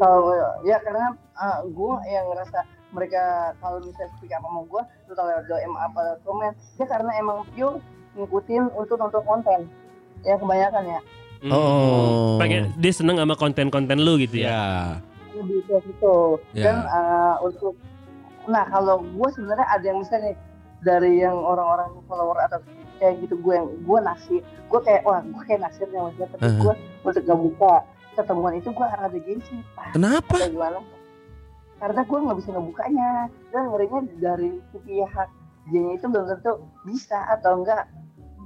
Kalau 0.03 0.35
ya 0.61 0.77
karena 0.79 1.15
gue 1.63 1.91
yang 2.05 2.25
ngerasa 2.27 2.59
mereka 2.91 3.23
kalau 3.57 3.79
misalnya 3.79 4.11
speak 4.13 4.29
apa 4.29 4.43
sama 4.43 4.61
gue, 4.63 4.81
entah 5.07 5.23
lewat 5.23 5.43
DM 5.47 5.73
apa 5.73 6.01
komen, 6.21 6.51
ya 6.75 6.85
karena 6.85 7.11
emang 7.15 7.37
pure 7.49 7.79
ngikutin 8.13 8.63
untuk 8.75 8.99
nonton 8.99 9.23
konten. 9.23 9.59
Ya 10.21 10.35
kebanyakan 10.35 10.83
ya. 10.85 10.99
Oh. 11.45 12.35
Pengen 12.35 12.71
dia 12.75 12.91
seneng 12.91 13.15
sama 13.15 13.33
konten-konten 13.33 13.97
lu 13.97 14.15
gitu 14.17 14.39
ya. 14.39 14.99
lebih 15.33 15.65
ke 15.65 15.81
situ 15.81 16.37
Ya. 16.53 16.61
dan 16.61 16.75
eh, 16.85 17.35
untuk 17.41 17.73
nah 18.45 18.69
kalau 18.69 19.01
gue 19.01 19.27
sebenarnya 19.33 19.65
ada 19.65 19.81
yang 19.81 19.97
misalnya 19.97 20.37
dari 20.79 21.17
yang 21.17 21.33
orang-orang 21.33 21.89
follower 22.05 22.37
atau 22.37 22.61
kayak 22.95 23.17
gitu 23.17 23.41
gue 23.41 23.53
yang 23.57 23.65
gue 23.65 23.97
naksir 23.99 24.39
gue 24.45 24.79
kayak 24.85 25.01
wah 25.01 25.25
gue 25.25 25.41
kayak 25.43 25.65
naksirnya 25.65 25.97
sama 25.97 26.09
dia 26.13 26.27
tapi 26.29 26.41
Uh-huh. 26.45 26.61
gue 26.61 26.73
untuk 27.01 27.21
gak 27.25 27.39
buka 27.41 27.73
ketemuan 28.13 28.53
itu 28.55 28.69
gue 28.69 28.85
rada 28.85 29.19
gengsi 29.19 29.55
Pak. 29.73 29.97
Kenapa? 29.97 30.37
gimana 30.49 30.79
karena 31.83 32.01
gue 32.07 32.19
nggak 32.23 32.37
bisa 32.39 32.49
ngebukanya 32.55 33.09
dan 33.51 33.63
ngerinya 33.67 33.99
dari 34.23 34.49
si 34.71 34.77
pihak 34.87 35.29
dia 35.67 35.87
itu 35.91 36.05
belum 36.07 36.25
tentu 36.31 36.51
bisa 36.87 37.17
atau 37.27 37.59
enggak 37.59 37.83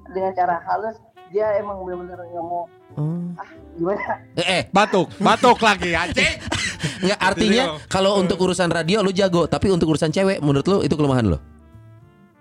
dengan 0.09 0.31
cara 0.33 0.57
halus 0.65 0.97
dia 1.29 1.45
emang 1.61 1.85
benar-benar 1.85 2.17
nggak 2.23 2.45
mau 2.45 2.65
Oh. 2.97 3.29
gimana 3.77 4.25
Eh, 4.33 4.41
eh, 4.41 4.61
Batuk, 4.73 5.13
batuk 5.21 5.61
lagi 5.61 5.93
anjing. 5.93 6.41
nggak 7.05 7.19
artinya 7.21 7.77
kalau 7.85 8.17
untuk 8.17 8.41
urusan 8.41 8.73
radio 8.73 9.05
lu 9.05 9.13
jago, 9.13 9.45
tapi 9.45 9.69
untuk 9.69 9.93
urusan 9.93 10.09
cewek 10.09 10.41
menurut 10.41 10.65
lu 10.65 10.77
itu 10.81 10.97
kelemahan 10.97 11.29
lu? 11.29 11.37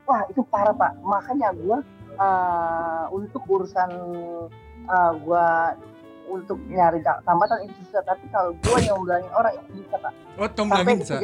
wah 0.06 0.22
itu 0.30 0.40
parah 0.48 0.72
pak 0.72 0.96
makanya 1.02 1.50
gue 1.52 1.78
uh, 2.16 3.04
untuk 3.10 3.42
urusan 3.44 3.90
uh, 4.86 5.12
gue 5.12 5.46
untuk 6.26 6.58
nyari 6.66 7.00
ta- 7.00 7.22
tambatan 7.22 7.62
itu 7.62 7.74
susah 7.82 8.02
tapi 8.02 8.26
kalau 8.28 8.50
gue 8.52 8.78
nyomblangin 8.82 9.30
orang 9.32 9.52
itu 9.54 9.80
bisa 9.80 9.96
pak 9.96 10.12
Oh, 10.36 10.48
nyomblangin 10.48 10.96
bisa. 11.00 11.16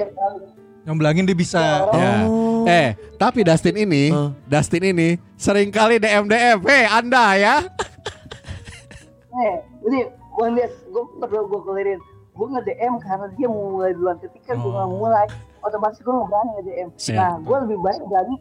Nyomblangin 0.83 1.25
dia 1.25 1.37
bisa. 1.37 1.63
Ya, 1.63 1.77
Ya. 1.95 2.13
Oh. 2.25 2.65
Eh, 2.65 2.89
tapi 3.15 3.45
Dustin 3.45 3.77
ini, 3.77 4.11
Oh. 4.11 4.35
Dustin 4.45 4.83
ini 4.83 5.15
sering 5.37 5.71
kali 5.71 5.99
DM 5.99 6.27
DM. 6.27 6.59
Hei, 6.65 6.85
Anda 6.85 7.25
ya. 7.37 7.57
eh 9.35 9.55
ini 9.83 9.99
bang 10.33 10.53
Des 10.55 10.73
gue 10.87 11.03
perlu 11.19 11.47
gue 11.47 11.61
clearin 11.63 12.01
gue 12.33 12.47
nge 12.49 12.63
DM 12.63 12.95
karena 12.99 13.27
dia 13.35 13.47
mau 13.47 13.77
mulai 13.77 13.93
duluan 13.93 14.17
ketika 14.19 14.53
gue 14.55 14.71
nggak 14.71 14.91
mulai 14.91 15.27
otomatis 15.61 15.99
gue 15.99 16.09
nggak 16.11 16.29
berani 16.29 16.51
nge 16.51 16.63
DM 16.65 16.89
nah 17.15 17.33
gue 17.39 17.57
lebih 17.65 17.79
baik 17.81 18.03
berani 18.05 18.35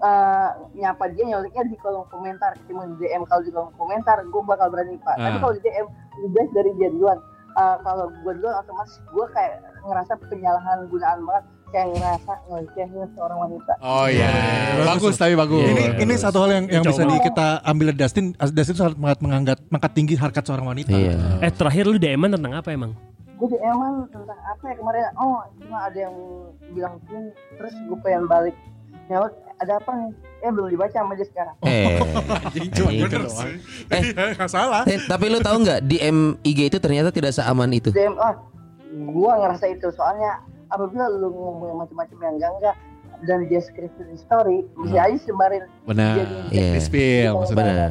uh, 0.00 0.48
nyapa 0.72 1.04
dia 1.10 1.24
nyoleknya 1.26 1.62
di 1.64 1.76
kolom 1.76 2.06
komentar 2.08 2.54
ketimbang 2.56 2.94
di 2.94 3.04
DM 3.04 3.22
kalau 3.24 3.42
di 3.42 3.50
kolom 3.50 3.72
komentar 3.74 4.16
gue 4.20 4.42
bakal 4.42 4.68
berani 4.68 4.96
pak 4.98 5.16
tapi 5.16 5.36
Ah. 5.36 5.40
kalau 5.40 5.52
di 5.52 5.62
DM 5.62 5.86
lebih 6.18 6.30
baik 6.32 6.50
dari 6.52 6.70
dia 6.76 6.90
duluan 6.90 7.20
Uh, 7.50 7.74
kalau 7.82 8.06
gue 8.06 8.32
duluan 8.38 8.54
otomatis 8.54 9.02
gue 9.02 9.26
kayak 9.34 9.58
ngerasa 9.82 10.14
penyalahan 10.22 10.78
gunaan 10.86 11.18
banget 11.26 11.44
kayak 11.68 11.86
ngerasa 11.90 12.32
ngelecehin 12.46 13.08
seorang 13.12 13.38
wanita 13.40 13.72
Oh 13.82 14.06
iya. 14.06 14.30
Bagus 14.86 15.18
tapi 15.18 15.34
bagus. 15.34 15.66
Ini 15.66 15.84
ini 15.98 16.14
satu 16.14 16.38
hal 16.38 16.54
yang 16.54 16.64
yang 16.70 16.84
bisa 16.86 17.02
Coba. 17.02 17.10
di, 17.10 17.18
kita 17.18 17.46
ambil 17.66 17.86
dari 17.90 17.98
Dustin. 17.98 18.26
Dustin 18.38 18.76
sangat 18.78 18.94
sangat 18.94 19.18
mengangkat 19.18 19.58
mengangkat 19.74 19.90
tinggi 19.90 20.14
harkat 20.14 20.44
seorang 20.46 20.70
wanita. 20.70 20.94
Iya. 20.94 21.18
Eh 21.42 21.50
terakhir 21.50 21.90
lu 21.90 21.98
DM 21.98 22.30
tentang 22.30 22.52
apa 22.54 22.68
emang? 22.70 22.94
gue 23.38 23.48
di 23.50 23.58
eman 23.58 24.06
tentang 24.10 24.34
apa 24.34 24.64
ya 24.66 24.74
kemarin 24.74 25.02
oh 25.14 25.38
cuma 25.58 25.78
ada 25.86 25.98
yang 25.98 26.14
bilang 26.74 26.94
gini 27.06 27.30
terus 27.54 27.74
gue 27.86 27.98
pengen 28.02 28.26
balik 28.26 28.54
ya 29.08 29.18
ada 29.58 29.72
apa 29.80 29.90
nih 29.90 30.10
eh 30.38 30.50
belum 30.54 30.68
dibaca 30.70 30.94
sama 30.94 31.12
dia 31.18 31.26
sekarang 31.26 31.56
Eh. 31.66 31.98
Anjing, 32.46 32.70
cuma 32.70 32.88
Anjing. 32.94 33.04
bener 33.10 33.22
sih. 33.26 33.52
Eh. 33.90 34.02
Iya, 34.14 34.24
nggak 34.38 34.50
salah. 34.50 34.82
Eh, 34.86 34.98
tapi 35.02 35.24
lu 35.26 35.38
tahu 35.42 35.56
nggak 35.66 35.80
DM 35.82 36.18
IG 36.46 36.58
itu 36.70 36.78
ternyata 36.78 37.10
tidak 37.10 37.34
seaman 37.34 37.74
itu. 37.74 37.90
DM 37.90 38.14
oh 38.14 38.34
gue 38.88 39.32
ngerasa 39.34 39.66
itu 39.68 39.90
soalnya 39.92 40.40
apabila 40.70 41.10
lu 41.10 41.28
ngomong 41.28 41.66
yang 41.74 41.78
macam-macam 41.82 42.16
yang 42.22 42.34
enggak 42.38 42.52
enggak 42.60 42.76
dan 43.26 43.38
dia 43.50 43.60
scripted 43.60 44.06
di 44.14 44.16
story 44.16 44.62
bisa 44.78 45.10
aja 45.10 45.18
sebarin 45.26 45.64
Benar. 45.84 46.14
Iya. 46.54 46.78
Di 46.78 46.80
spill 46.80 47.32
maksudnya. 47.34 47.64
Benar. 47.66 47.90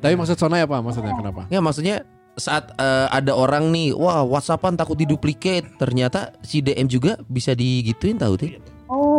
Tapi 0.00 0.14
maksud 0.16 0.36
Sonai 0.40 0.64
apa 0.64 0.80
maksudnya? 0.80 1.12
Kenapa? 1.14 1.44
Ya 1.52 1.60
maksudnya 1.60 2.08
saat 2.32 2.72
eh, 2.80 3.06
ada 3.12 3.36
orang 3.36 3.68
nih, 3.68 3.92
wah 3.92 4.24
WhatsAppan 4.24 4.80
takut 4.80 4.96
diduplicate, 4.96 5.76
ternyata 5.76 6.32
si 6.40 6.64
DM 6.64 6.88
juga 6.88 7.20
bisa 7.28 7.52
digituin 7.52 8.16
tahu 8.16 8.40
tuh. 8.40 8.56
Oh 8.92 9.16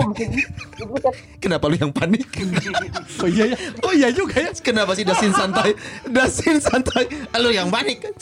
Kenapa 1.43 1.65
lu 1.65 1.75
yang 1.75 1.89
panik? 1.89 2.29
Oh 3.23 3.29
iya 3.29 3.55
ya. 3.55 3.57
Oh 3.81 3.93
iya 3.95 4.09
juga 4.11 4.35
ya. 4.37 4.51
Kenapa 4.53 4.93
sih 4.93 5.01
Dasin 5.01 5.31
santai? 5.31 5.73
Dasin 6.05 6.59
santai. 6.59 7.07
Lu 7.39 7.49
yang 7.49 7.71
panik 7.71 8.03
kan? 8.03 8.13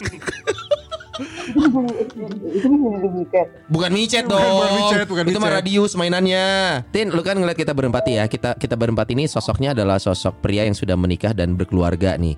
Bukan 3.70 3.90
micet 3.94 4.26
Bukan, 4.26 4.38
dong. 4.38 4.56
bukan 4.58 4.72
micet, 4.78 5.06
bukan 5.08 5.24
itu 5.28 5.38
mah 5.38 5.50
micet. 5.50 5.58
radius 5.62 5.92
mainannya. 5.94 6.46
Tin, 6.90 7.10
lu 7.10 7.22
kan 7.22 7.36
ngeliat 7.38 7.58
kita 7.58 7.74
berempat 7.74 8.04
ya. 8.08 8.24
Kita 8.26 8.56
kita 8.56 8.76
berempat 8.78 9.10
ini 9.12 9.26
sosoknya 9.26 9.74
adalah 9.74 9.98
sosok 9.98 10.42
pria 10.42 10.66
yang 10.66 10.76
sudah 10.76 10.96
menikah 10.96 11.34
dan 11.34 11.54
berkeluarga 11.56 12.16
nih. 12.18 12.36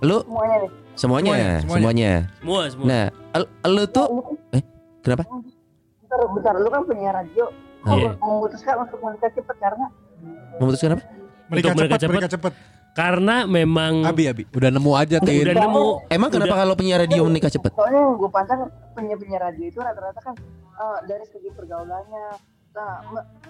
Lu 0.00 0.24
semuanya 0.24 0.56
nih 0.64 0.70
semuanya, 0.96 1.32
Semuanya, 1.32 1.48
semuanya. 1.60 1.60
semuanya. 1.60 2.12
Semua 2.40 2.60
semua. 2.72 2.84
Nah, 2.88 3.04
lu 3.68 3.84
tuh 3.88 4.06
eh 4.52 4.62
kenapa? 5.00 5.22
bentar 6.00 6.26
bentar 6.34 6.54
lu 6.58 6.68
kan 6.68 6.82
penyiar 6.84 7.14
radio 7.14 7.44
Ah, 7.80 7.96
iya. 7.96 8.10
memutuskan 8.20 8.74
untuk 8.84 8.98
menikah 9.00 9.30
cepat 9.32 9.56
karena 9.56 9.86
Memutuskan 10.60 10.90
apa? 10.94 11.04
Menikah 11.48 11.72
Untuk 11.72 11.80
menikah 11.80 11.98
cepat, 11.98 12.12
menikah 12.12 12.32
cepat. 12.32 12.52
Karena 12.90 13.36
memang 13.46 14.02
Abi, 14.04 14.26
Abi. 14.26 14.44
Udah 14.50 14.68
nemu 14.68 14.92
aja 14.92 15.16
Tin. 15.18 15.40
udah 15.40 15.56
nemu 15.56 15.86
Emang 16.10 16.28
kenapa 16.28 16.54
kalau 16.58 16.74
penyiar 16.76 17.00
radio 17.00 17.24
menikah 17.24 17.48
cepet? 17.48 17.72
soalnya 17.72 18.00
yang 18.02 18.18
gue 18.18 18.30
pantang 18.30 18.60
penyiar-penyiar 18.92 19.40
radio 19.40 19.64
itu 19.64 19.78
rata-rata 19.78 20.20
kan 20.20 20.34
eh, 20.76 20.98
dari 21.06 21.24
segi 21.24 21.48
pergaulannya 21.54 22.26
nah, 22.70 23.00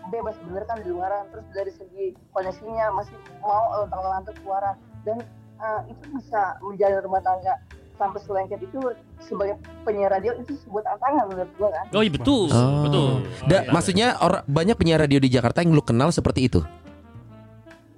bebas 0.09 0.37
bener 0.47 0.65
kan 0.65 0.79
di 0.81 0.89
luaran 0.93 1.27
terus 1.33 1.47
dari 1.51 1.73
segi 1.75 2.05
koneksinya 2.31 2.93
masih 2.95 3.17
mau 3.43 3.83
lontang-lantung 3.83 4.37
suara 4.45 4.77
dan 5.03 5.19
eh, 5.59 5.81
itu 5.91 6.05
bisa 6.15 6.61
menjalin 6.63 7.01
rumah 7.03 7.21
tangga 7.21 7.59
sampai 8.01 8.17
selengket 8.19 8.57
itu 8.59 8.81
sebagai 9.21 9.55
penyiar 9.83 10.09
radio 10.11 10.33
itu 10.35 10.57
sebuah 10.59 10.81
tantangan 10.83 11.29
menurut 11.29 11.53
gue 11.53 11.69
kan 11.69 11.85
Oh 11.93 12.01
iya 12.01 12.09
betul, 12.11 12.49
Oh. 12.49 12.81
betul. 12.83 13.09
Da, 13.45 13.69
maksudnya 13.69 14.17
orang 14.17 14.41
banyak 14.47 14.73
penyiar 14.75 14.99
radio 14.99 15.19
di 15.19 15.29
Jakarta 15.29 15.61
yang 15.61 15.71
lu 15.71 15.83
kenal 15.83 16.09
seperti 16.09 16.49
itu. 16.49 16.65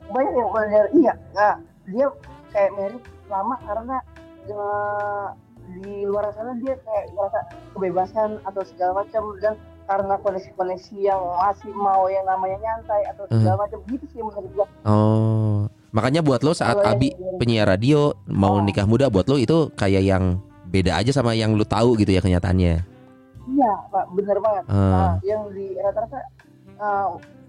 banyak 0.09 0.34
yang 0.34 0.50
penyiar 0.50 0.86
iya 0.92 1.12
nah 1.32 1.55
dia 1.86 2.07
kayak 2.50 2.70
merit 2.74 3.00
lama 3.26 3.57
karena 3.59 3.96
eh, 4.44 5.26
di 5.72 6.05
luar 6.05 6.28
sana 6.30 6.53
dia 6.59 6.74
kayak 6.76 7.05
ngerasa 7.09 7.40
kebebasan 7.72 8.30
atau 8.42 8.62
segala 8.62 9.00
macam 9.00 9.22
dan 9.38 9.55
karena 9.82 10.14
koneksi-koneksi 10.16 10.96
yang 11.00 11.16
masih 11.38 11.72
mau 11.72 12.07
yang 12.07 12.22
namanya 12.22 12.61
nyantai 12.61 13.03
atau 13.09 13.24
segala 13.26 13.57
macam 13.59 13.78
gitu 13.86 14.05
sih 14.07 14.20
menurut 14.20 14.53
gua 14.53 14.66
Oh, 14.84 15.64
makanya 15.93 16.20
buat 16.20 16.40
lo 16.40 16.53
saat 16.53 16.76
yang 16.78 16.88
Abi 16.90 17.09
penyiar 17.36 17.68
radio 17.68 18.16
mau 18.26 18.57
Oh. 18.57 18.61
nikah 18.61 18.84
muda 18.84 19.07
buat 19.07 19.24
lo 19.24 19.36
itu 19.36 19.70
kayak 19.72 20.03
yang 20.03 20.24
beda 20.66 20.97
aja 20.97 21.12
sama 21.12 21.32
yang 21.32 21.53
lu 21.53 21.62
tahu 21.62 21.95
gitu 21.95 22.09
ya 22.09 22.18
kenyataannya. 22.18 22.80
iya 23.45 23.72
pak 23.86 24.05
bener 24.11 24.38
banget 24.38 24.64
Ah. 24.66 24.74
nah 24.74 25.12
yang 25.20 25.45
di 25.51 25.76
rata-rata 25.76 26.18
eh, 26.72 27.07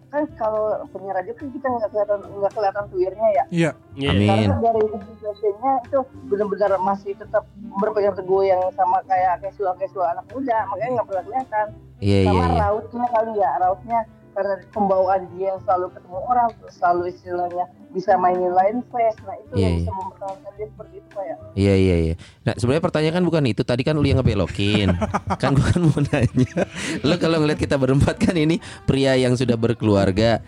kan 0.10 0.24
kalau 0.36 0.64
penyiar 0.90 1.16
radio 1.16 1.34
kan 1.34 1.48
kita 1.48 1.66
nggak 1.66 1.90
kelihatan 1.90 2.20
nggak 2.34 2.52
kelihatan 2.52 2.84
tuirnya 2.88 3.28
ya 3.32 3.44
Iya. 3.50 3.72
Iya. 3.96 4.10
Amin. 4.12 4.30
karena 4.50 4.58
dari 4.62 4.82
segi 4.92 5.14
fashionnya 5.20 5.72
itu 5.84 6.00
benar-benar 6.28 6.72
masih 6.80 7.12
tetap 7.16 7.44
berpegang 7.80 8.14
teguh 8.14 8.44
yang 8.44 8.62
sama 8.74 9.00
kayak 9.04 9.40
casual 9.40 9.74
casual 9.76 10.06
anak 10.08 10.26
muda 10.30 10.58
makanya 10.68 10.92
nggak 10.94 11.08
pernah 11.08 11.24
kelihatan 11.24 11.68
Iya 11.98 12.18
iya 12.20 12.28
sama 12.28 12.44
iya. 12.44 12.60
rautnya 12.60 13.06
kali 13.08 13.32
ya 13.34 13.50
rautnya 13.58 14.00
karena 14.34 14.54
pembawaan 14.70 15.30
dia 15.32 15.54
yang 15.54 15.62
selalu 15.62 15.94
ketemu 15.94 16.18
orang 16.20 16.48
selalu 16.68 17.04
istilahnya 17.08 17.66
bisa 17.90 18.18
mainin 18.18 18.50
line 18.50 18.82
face 18.90 19.22
nah 19.22 19.38
itu 19.38 19.54
Iya, 19.54 19.62
yang 19.62 19.72
iya. 19.72 19.80
bisa 19.80 19.92
mempertahankan 19.94 20.52
dia 20.54 20.68
seperti 20.68 20.94
itu 20.98 21.08
pak 21.10 21.24
ya 21.24 21.36
Iya 21.54 21.74
iya 21.76 21.96
iya. 22.02 22.16
Nah 22.42 22.54
sebenarnya 22.54 22.84
pertanyaan 22.84 23.16
kan 23.16 23.26
bukan 23.26 23.44
itu. 23.46 23.62
Tadi 23.62 23.82
kan 23.82 23.94
lu 23.94 24.02
yang 24.04 24.18
ngebelokin. 24.18 24.90
kan 25.42 25.54
gua 25.54 25.66
kan 25.70 25.82
mau 25.84 26.02
nanya. 26.02 26.54
Lu 27.02 27.16
kalau 27.16 27.38
ngeliat 27.40 27.62
kita 27.62 27.78
berempat 27.78 28.18
kan 28.18 28.34
ini 28.34 28.58
pria 28.84 29.14
yang 29.14 29.38
sudah 29.38 29.54
berkeluarga 29.54 30.42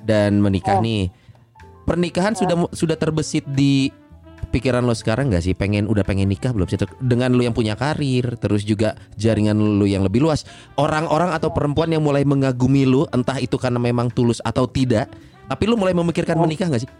dan 0.00 0.38
menikah 0.38 0.78
nih. 0.78 1.10
Pernikahan 1.82 2.38
sudah 2.38 2.54
mu- 2.54 2.70
sudah 2.70 2.94
terbesit 2.94 3.42
di 3.44 3.90
pikiran 4.52 4.84
lo 4.84 4.92
sekarang 4.92 5.32
nggak 5.32 5.42
sih? 5.42 5.56
Pengen 5.56 5.88
udah 5.88 6.04
pengen 6.04 6.28
nikah 6.28 6.52
belum 6.52 6.68
sih? 6.68 6.76
Dengan 7.00 7.32
lu 7.32 7.40
yang 7.40 7.56
punya 7.56 7.72
karir, 7.72 8.36
terus 8.36 8.68
juga 8.68 8.94
jaringan 9.16 9.56
lu 9.56 9.88
yang 9.88 10.04
lebih 10.04 10.20
luas. 10.20 10.44
Orang-orang 10.76 11.32
atau 11.32 11.48
perempuan 11.48 11.88
yang 11.88 12.04
mulai 12.04 12.28
mengagumi 12.28 12.84
lu, 12.84 13.08
entah 13.10 13.40
itu 13.40 13.56
karena 13.56 13.80
memang 13.80 14.12
tulus 14.12 14.44
atau 14.44 14.68
tidak. 14.68 15.08
Tapi 15.48 15.64
lu 15.64 15.80
mulai 15.80 15.96
memikirkan 15.96 16.36
menikah 16.36 16.68
nggak 16.68 16.84
sih? 16.84 16.92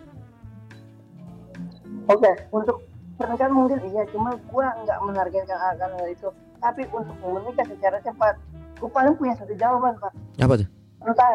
oke 2.09 2.31
untuk 2.51 2.77
pernikahan 3.17 3.53
mungkin 3.53 3.79
iya 3.87 4.03
cuma 4.11 4.35
gua 4.51 4.75
nggak 4.83 4.99
menargetkan 5.07 5.59
akan 5.77 5.91
hal 5.99 6.07
itu 6.11 6.29
tapi 6.59 6.83
untuk 6.91 7.17
menikah 7.23 7.67
secara 7.67 7.99
cepat 8.03 8.35
gua 8.79 8.91
paling 8.91 9.15
punya 9.17 9.35
satu 9.39 9.55
jawaban 9.55 9.95
pak 9.99 10.13
Apa 10.43 10.55
tuh? 10.59 10.69
maksudnya 11.03 11.31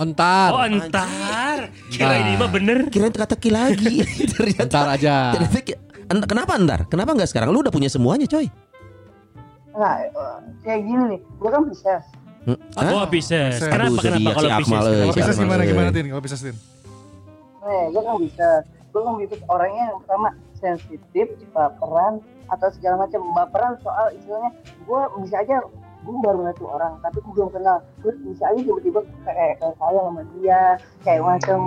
Entar. 0.00 0.48
Oh 0.52 0.64
entar. 0.64 1.58
Kira 1.92 2.14
ini 2.20 2.32
mah 2.36 2.50
bener. 2.50 2.78
Kirain 2.88 3.12
kata-kaki 3.12 3.50
lagi. 3.52 4.02
Ternyata 4.32 4.64
Entar 4.66 4.86
aja. 4.96 5.14
Ternyata 5.36 6.26
kenapa 6.28 6.52
ntar? 6.60 6.80
Kenapa 6.88 7.10
nggak 7.16 7.30
sekarang? 7.30 7.48
Lu 7.54 7.60
udah 7.64 7.72
punya 7.72 7.88
semuanya, 7.88 8.28
coy. 8.28 8.48
nah 9.72 10.04
eh, 10.04 10.36
kayak 10.68 10.84
gini 10.84 11.16
nih 11.16 11.20
gua 11.40 11.48
kan 11.48 11.64
bisa 11.64 12.04
Hmm? 12.42 12.58
Oh 12.74 13.06
Pisces. 13.06 13.62
Pisces. 13.62 13.70
Kenapa 13.70 13.86
Aduh, 13.86 14.02
kenapa 14.02 14.18
zodiak 14.18 14.34
kalau 14.34 14.50
Pisces? 14.58 14.74
Akmal, 14.74 14.82
eh. 14.82 14.94
Kalau 14.98 15.14
bisa 15.14 15.32
gimana 15.32 15.46
namanya? 15.46 15.70
gimana 15.70 15.88
Tin? 15.94 16.06
Kalau 16.10 16.22
bisa 16.26 16.36
Tin. 16.42 16.56
Nih, 17.62 17.82
gue 17.94 18.02
kan 18.02 18.14
bisa. 18.18 18.48
Gue 18.90 19.00
kan 19.06 19.14
bisa 19.22 19.34
orangnya 19.46 19.84
yang 19.86 19.98
pertama 20.02 20.28
sensitif, 20.58 21.26
baperan, 21.54 22.14
atau 22.50 22.68
segala 22.74 23.06
macam 23.06 23.20
baperan 23.32 23.72
soal 23.80 24.06
istilahnya 24.14 24.50
gue 24.58 25.00
bisa 25.22 25.36
aja 25.38 25.56
gue 26.02 26.14
baru 26.18 26.36
ngeliat 26.38 26.56
tuh 26.56 26.68
orang 26.68 26.92
tapi 26.98 27.16
gue 27.18 27.32
belum 27.32 27.50
kenal 27.50 27.78
terus 27.98 28.16
bisa 28.20 28.42
aja 28.44 28.58
tiba-tiba 28.58 29.00
kayak 29.22 29.56
kayak 29.56 29.74
sayang 29.76 30.04
sama 30.04 30.22
dia 30.34 30.60
kayak 31.00 31.22
macam 31.22 31.58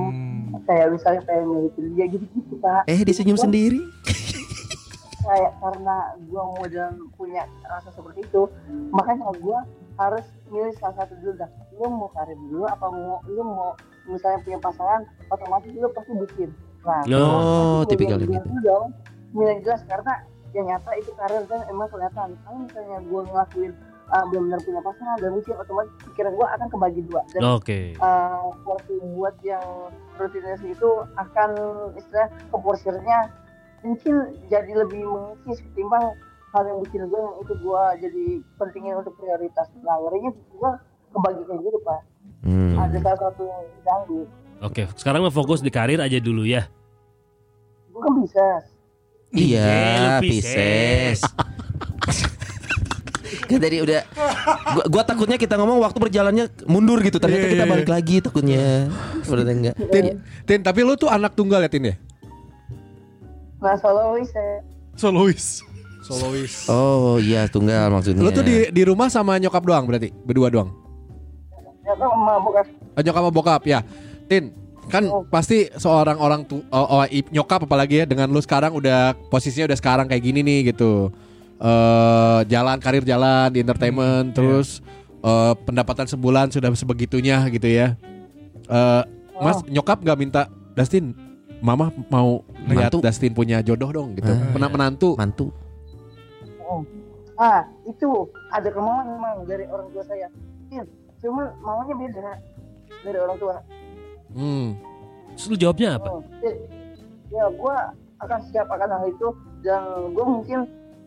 Hmm. 0.46 0.62
kayak 0.64 0.88
misalnya 0.88 1.22
kayak 1.24 1.44
milikin 1.44 1.86
dia 1.92 2.06
gitu-gitu 2.08 2.56
pak 2.58 2.86
Eh 2.86 3.02
dia 3.02 3.12
senyum 3.12 3.36
sendiri. 3.36 3.82
kayak 5.20 5.52
karena 5.58 5.96
gue 6.22 6.44
modal 6.54 6.90
punya 7.12 7.44
rasa 7.66 7.90
seperti 7.90 8.22
itu 8.22 8.46
makanya 8.92 9.34
gue 9.34 9.58
harus 9.96 10.22
milih 10.48 10.70
salah 10.78 10.96
satu 10.96 11.18
dulu 11.18 11.34
dah 11.36 11.50
lu 11.74 11.88
mau 11.90 12.10
karir 12.14 12.38
dulu 12.38 12.64
apa 12.64 12.86
mau 12.86 13.18
lu 13.26 13.42
mau 13.42 13.74
misalnya 14.06 14.38
punya 14.40 14.60
pasangan 14.62 15.02
otomatis 15.28 15.72
lu 15.74 15.90
pasti 15.90 16.14
bikin 16.16 16.50
nah. 16.84 17.02
Oh, 17.10 17.82
tipikal 17.84 18.22
gitu. 18.22 18.38
dong 18.62 18.94
milih 19.34 19.66
jelas 19.66 19.82
karena 19.84 20.14
yang 20.54 20.70
nyata 20.70 20.92
itu 20.94 21.12
karir 21.12 21.42
kan 21.44 21.66
emang 21.68 21.90
kelihatan 21.90 22.30
kalau 22.38 22.58
misalnya 22.62 22.98
gue 23.02 23.22
ngelakuin 23.26 23.72
uh, 24.12 24.24
benar-benar 24.30 24.60
punya 24.62 24.82
pasangan 24.82 25.18
dan 25.22 25.30
mungkin 25.34 25.54
otomatis 25.58 25.94
pikiran 26.12 26.32
gue 26.34 26.48
akan 26.48 26.68
kebagi 26.70 27.02
dua. 27.10 27.22
Dan 27.34 27.42
Oke. 27.46 27.80
uh, 27.98 28.52
waktu 28.66 28.94
buat 29.16 29.36
yang 29.42 29.66
rutinitas 30.18 30.62
itu 30.62 30.90
akan 31.16 31.50
istilah 31.96 32.28
keporsirnya 32.52 33.20
mungkin 33.86 34.14
jadi 34.50 34.72
lebih 34.82 35.06
mengisi 35.06 35.62
ketimbang 35.72 36.14
hal 36.56 36.64
yang 36.66 36.80
bikin 36.88 37.06
gue 37.06 37.20
yang 37.20 37.36
itu 37.42 37.54
gue 37.54 37.84
jadi 38.02 38.26
pentingin 38.58 38.96
untuk 38.98 39.14
prioritas. 39.18 39.68
Nah 39.82 39.98
ngerinya 40.02 40.32
gue 40.34 40.72
kebagi 41.14 41.42
kayak 41.46 41.62
gitu 41.62 41.80
pak. 41.86 42.02
Hmm. 42.46 42.78
ada 42.78 42.98
salah 43.02 43.20
satu 43.30 43.42
yang 43.42 43.62
diganggu 43.74 44.22
Oke, 44.64 44.88
sekarang 44.96 45.26
mah 45.26 45.34
fokus 45.34 45.60
di 45.60 45.74
karir 45.74 46.00
aja 46.00 46.18
dulu 46.22 46.46
ya. 46.48 46.70
gue 47.92 48.02
kan 48.02 48.14
bisa 48.22 48.46
Iya, 49.36 50.22
Eh, 50.24 51.12
kan 53.46 53.60
tadi 53.60 53.78
udah 53.80 54.02
gua, 54.72 54.84
gua 54.90 55.04
takutnya 55.04 55.36
kita 55.36 55.56
ngomong 55.56 55.78
waktu 55.80 55.98
berjalannya 55.98 56.46
mundur 56.66 57.00
gitu 57.00 57.18
ternyata 57.18 57.46
Iya, 57.46 57.54
kita 57.54 57.66
iya, 57.66 57.72
balik 57.72 57.90
lagi 57.90 58.16
takutnya 58.20 58.90
Sebenarnya 59.22 59.54
enggak 59.54 59.76
Tin, 59.88 60.06
Tin, 60.44 60.60
tapi 60.62 60.80
lu 60.82 60.94
tuh 60.94 61.08
anak 61.08 61.34
tunggal 61.34 61.62
ya 61.62 61.70
Tin 61.70 61.86
ya? 61.86 61.96
nah 63.58 63.74
solois 63.76 64.30
saya 64.30 64.62
Solois. 64.94 65.46
Solois. 66.02 66.54
oh 66.68 67.18
iya 67.18 67.46
tunggal 67.46 67.90
maksudnya 67.90 68.22
Lu 68.22 68.30
tuh 68.30 68.42
di 68.42 68.70
di 68.70 68.82
rumah 68.84 69.10
sama 69.10 69.36
nyokap 69.36 69.60
doang 69.60 69.84
berarti? 69.84 70.14
Berdua 70.14 70.48
doang? 70.48 70.70
ya 71.82 71.94
kan 71.94 72.08
emak 72.08 72.38
bukan 72.42 72.66
Eh, 72.94 73.02
nyokap 73.02 73.22
sama 73.22 73.32
bokap 73.32 73.62
ya. 73.66 73.80
Tin, 74.26 74.54
kan 74.88 75.04
pasti 75.28 75.68
seorang 75.72 76.16
orang 76.16 76.46
tu 76.46 76.62
oh, 76.64 76.88
oh, 76.96 77.06
nyokap 77.28 77.66
apalagi 77.66 78.02
ya 78.02 78.06
dengan 78.06 78.30
lu 78.30 78.40
sekarang 78.40 78.72
udah 78.72 79.18
posisinya 79.28 79.68
udah 79.68 79.78
sekarang 79.78 80.06
kayak 80.08 80.24
gini 80.24 80.40
nih 80.42 80.72
gitu. 80.72 81.10
Eh 81.56 82.40
jalan 82.46 82.78
karir 82.80 83.04
jalan 83.04 83.48
di 83.50 83.60
entertainment 83.60 84.32
terus 84.32 84.84
eh, 85.20 85.54
pendapatan 85.64 86.06
sebulan 86.06 86.52
sudah 86.52 86.70
sebegitunya 86.74 87.40
gitu 87.48 87.66
ya. 87.66 87.96
Eh 88.66 89.04
Mas 89.36 89.60
nyokap 89.68 90.00
nggak 90.00 90.18
minta 90.18 90.42
Dustin, 90.76 91.12
Mama 91.60 91.92
mau 92.08 92.44
lihat. 92.68 92.96
Dustin 92.96 93.32
punya 93.32 93.60
jodoh 93.60 93.92
dong 93.92 94.16
gitu. 94.16 94.28
Ah, 94.28 94.52
Pernah 94.52 94.70
menantu. 94.72 95.16
mantu 95.16 95.52
ah 97.36 97.68
itu 97.84 98.08
ada 98.48 98.72
kemauan 98.72 99.12
memang 99.12 99.44
dari 99.44 99.68
orang 99.68 99.92
tua 99.92 100.04
saya 100.08 100.28
Iya, 100.72 100.84
cuman 101.20 101.52
maunya 101.62 101.94
beda 101.94 102.32
dari 103.04 103.18
orang 103.20 103.38
tua 103.38 103.56
Hmm. 104.36 104.76
Terus 105.36 105.48
lu 105.48 105.56
jawabnya 105.56 105.96
apa? 105.96 106.12
Oh, 106.12 106.20
ya, 106.44 106.52
ya 107.32 107.44
gue 107.56 107.76
akan 108.20 108.40
siap 108.52 108.68
akan 108.68 108.90
hal 108.90 109.04
itu 109.08 109.28
dan 109.64 109.84
gue 110.12 110.26
mungkin 110.28 110.60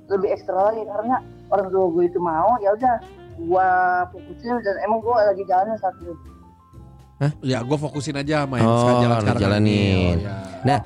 lebih 0.09 0.29
ekstra 0.31 0.57
lagi 0.65 0.83
karena 0.83 1.17
orang 1.49 1.69
tua 1.69 1.87
gue 1.91 2.05
itu 2.05 2.19
mau 2.19 2.57
ya 2.59 2.73
udah 2.73 2.95
gue 3.39 3.69
fokusin 4.11 4.59
dan 4.59 4.77
emang 4.83 4.99
gue 4.99 5.15
lagi 5.15 5.45
jalan 5.45 5.77
saat 5.77 5.95
ini 6.01 6.15
Ya 7.43 7.59
gue 7.61 7.75
fokusin 7.75 8.15
aja 8.15 8.47
sama 8.47 8.57
yang 8.57 8.69
Oh, 8.69 8.79
sekarang 8.79 9.03
jalan 9.03 9.19
sekarang 9.19 9.43
jalanin. 9.43 9.75
ini. 9.75 10.23
Oh, 10.23 10.31
ya. 10.63 10.79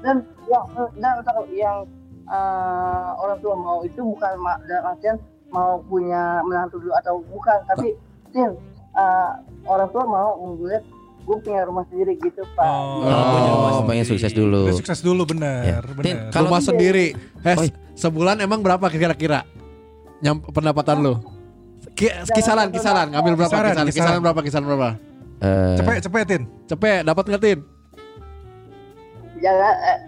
dan 0.00 0.16
yang 0.46 0.64
dan 0.96 1.14
kalau 1.20 1.42
yang 1.50 1.76
eh, 2.24 3.08
orang 3.16 3.38
tua 3.38 3.54
mau 3.54 3.82
itu 3.82 3.98
bukan 3.98 4.32
ma- 4.38 4.62
dalam 4.64 4.94
artian 4.94 5.18
mau 5.50 5.82
punya 5.82 6.46
menantu 6.46 6.78
dulu 6.78 6.94
atau 6.94 7.18
bukan 7.26 7.58
tapi 7.66 7.98
Tin 8.30 8.54
eh, 8.94 9.30
orang 9.66 9.90
tua 9.90 10.04
mau 10.04 10.38
ngeliat 10.38 10.86
gue 11.30 11.38
punya 11.40 11.62
rumah 11.62 11.84
sendiri 11.86 12.12
gitu 12.16 12.42
pak 12.52 12.60
Oh, 12.60 13.00
Oh, 13.00 13.06
punya 13.06 13.48
rumah 13.48 13.70
Oh, 13.72 13.80
pengen 13.84 14.02
sendiri. 14.02 14.18
sukses 14.18 14.32
dulu. 14.32 14.60
Udah 14.64 14.76
sukses 14.76 14.98
dulu 15.00 15.22
benar, 15.24 15.60
Ya. 15.62 15.78
benar. 15.80 16.02
Tin, 16.02 16.16
kalau 16.28 16.48
rumah 16.48 16.60
sendiri. 16.60 17.06
Hes, 17.40 17.58
sebulan 17.94 18.40
emang 18.40 18.58
berapa 18.58 18.82
kira-kira? 18.88 19.44
Nyam 20.18 20.42
pendapatan 20.42 20.96
lu? 20.98 21.14
Ki- 21.92 22.12
kisaran, 22.28 22.68
kisaran, 22.68 23.08
ngambil 23.08 23.32
berapa 23.36 23.48
Kisaran, 23.48 23.70
kisaran, 23.70 23.86
kisaran, 23.86 24.06
kisaran. 24.10 24.20
berapa, 24.20 24.40
kisaran 24.42 24.64
berapa? 24.66 24.88
Eh, 25.38 25.76
cepet 25.76 25.94
cepetin. 26.02 26.42
Cepet, 26.66 26.98
dapat 27.02 27.22
nggak 27.26 27.40
Tin? 27.40 27.58
jangan 29.38 29.72
eh, 29.72 29.98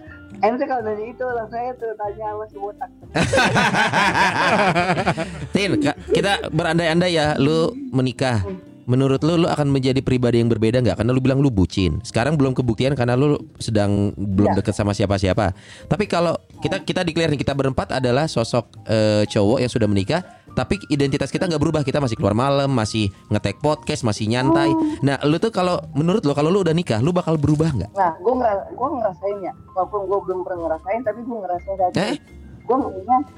ente 0.43 0.63
kalau 0.63 0.83
dari 0.83 1.09
itu 1.09 1.25
langsung 1.25 1.57
aja 1.57 1.71
tuh 1.73 1.89
tanya 1.95 2.25
sama 2.27 2.43
si 2.45 2.55
botak 2.55 2.89
Tin, 5.49 5.69
kita 6.11 6.31
berandai-andai 6.49 7.11
ya, 7.11 7.33
lu 7.35 7.71
menikah. 7.89 8.41
Menurut 8.83 9.23
lu, 9.23 9.39
lu 9.39 9.47
akan 9.47 9.71
menjadi 9.71 10.03
pribadi 10.03 10.43
yang 10.43 10.51
berbeda 10.51 10.83
nggak? 10.83 10.99
Karena 10.99 11.11
lu 11.15 11.21
bilang 11.23 11.39
lu 11.39 11.47
bucin. 11.47 12.03
Sekarang 12.03 12.35
belum 12.35 12.51
kebuktian 12.51 12.93
karena 12.99 13.15
lu 13.15 13.39
sedang 13.57 14.11
belum 14.15 14.59
deket 14.59 14.75
sama 14.75 14.91
siapa-siapa. 14.91 15.55
Tapi 15.87 16.05
kalau 16.05 16.35
kita 16.59 16.83
kita 16.83 17.01
declare 17.07 17.31
nih 17.31 17.39
kita 17.39 17.55
berempat 17.55 17.95
adalah 17.95 18.27
sosok 18.27 18.67
eh, 18.91 19.23
cowok 19.23 19.63
yang 19.63 19.71
sudah 19.71 19.87
menikah, 19.87 20.21
tapi 20.51 20.83
identitas 20.91 21.31
kita 21.31 21.47
nggak 21.47 21.61
berubah. 21.63 21.81
Kita 21.87 22.03
masih 22.03 22.19
keluar 22.19 22.35
malam, 22.35 22.67
masih 22.75 23.07
ngetek 23.31 23.63
podcast, 23.63 24.03
masih 24.03 24.27
nyantai. 24.27 24.75
Nah, 24.99 25.15
lu 25.23 25.39
tuh 25.39 25.49
kalau 25.55 25.79
menurut 25.95 26.21
lu 26.27 26.35
kalau 26.35 26.51
lu 26.51 26.59
udah 26.61 26.75
nikah, 26.75 26.99
lu 26.99 27.15
bakal 27.15 27.39
berubah 27.39 27.71
nggak? 27.71 27.91
nah 27.93 28.11
gue 28.19 28.33
ngera 28.35 28.67
gue 28.73 28.89
ngerasain 28.99 29.37
ya 29.45 29.53
walaupun 29.77 30.01
gue 30.09 30.19
belum 30.27 30.39
pernah 30.43 30.59
ngerasain 30.67 31.01
tapi 31.05 31.19
gue 31.23 31.37
ngerasain 31.39 31.77
tadi 31.77 31.95
Eh? 31.99 32.15
gue 32.63 32.77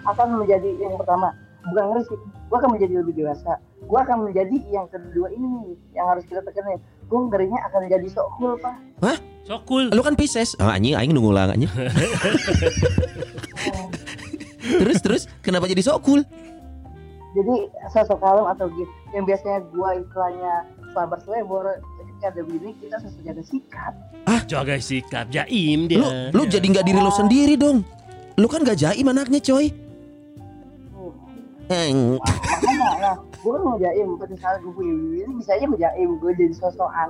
akan 0.06 0.28
menjadi 0.42 0.70
yang 0.80 0.96
pertama 0.96 1.34
bukan 1.72 1.84
ngeri 1.92 2.02
sih 2.06 2.18
gue 2.22 2.58
akan 2.58 2.70
menjadi 2.78 2.94
lebih 3.02 3.14
dewasa 3.18 3.52
gue 3.86 4.00
akan 4.02 4.18
menjadi 4.26 4.58
yang 4.74 4.88
kedua 4.90 5.28
ini 5.30 5.46
nih, 5.46 5.76
yang 5.98 6.06
harus 6.10 6.24
kita 6.26 6.42
tekenin 6.46 6.80
gue 6.82 7.20
ngerinya 7.30 7.60
akan 7.70 7.80
menjadi 7.90 8.08
sok 8.14 8.28
cool 8.38 8.54
pak 8.62 8.76
So 9.46 9.62
cool. 9.70 9.94
Lu 9.94 10.02
kan 10.02 10.18
Pisces. 10.18 10.58
Oh, 10.58 10.66
anjing 10.66 10.98
aing 10.98 11.14
nunggu 11.14 11.30
lang 11.30 11.54
anjing. 11.54 11.70
terus 14.82 14.98
terus 15.06 15.30
kenapa 15.46 15.70
jadi 15.70 15.86
sok 15.86 16.02
cool? 16.02 16.26
jadi 17.36 17.56
sosok 17.92 18.24
kalem 18.24 18.48
atau 18.48 18.66
gitu 18.72 18.94
yang 19.12 19.28
biasanya 19.28 19.60
gue 19.68 19.90
istilahnya 20.02 20.54
sabar 20.96 21.20
selebor 21.20 21.68
ketika 22.00 22.32
ada 22.32 22.42
bini 22.48 22.72
kita 22.80 22.96
sesuai 23.04 23.24
jaga 23.28 23.44
sikap 23.44 23.94
Jaga 24.46 24.78
sikap 24.78 25.26
jaim 25.34 25.90
dia. 25.90 26.00
Lu 26.00 26.10
lu 26.32 26.44
jadi 26.46 26.62
nggak 26.62 26.86
diri 26.86 27.00
lu 27.02 27.10
sendiri 27.10 27.58
dong. 27.58 27.82
Lu 28.38 28.46
kan 28.46 28.62
gak 28.62 28.78
jaim 28.78 29.10
anaknya 29.10 29.42
coy. 29.42 29.74
Eng. 31.68 32.18
makanya 32.18 32.90
nah 33.00 33.16
gue 33.18 33.52
kan 33.52 33.62
ngejaim 33.68 34.10
pada 34.16 34.36
saat 34.36 34.58
gue 34.60 34.72
punya 34.72 34.94
bini 34.94 35.34
bisa 35.36 35.52
aja 35.52 35.66
ngejaim 35.66 36.10
gue 36.16 36.32
jadi 36.36 36.54
sosokan 36.54 37.10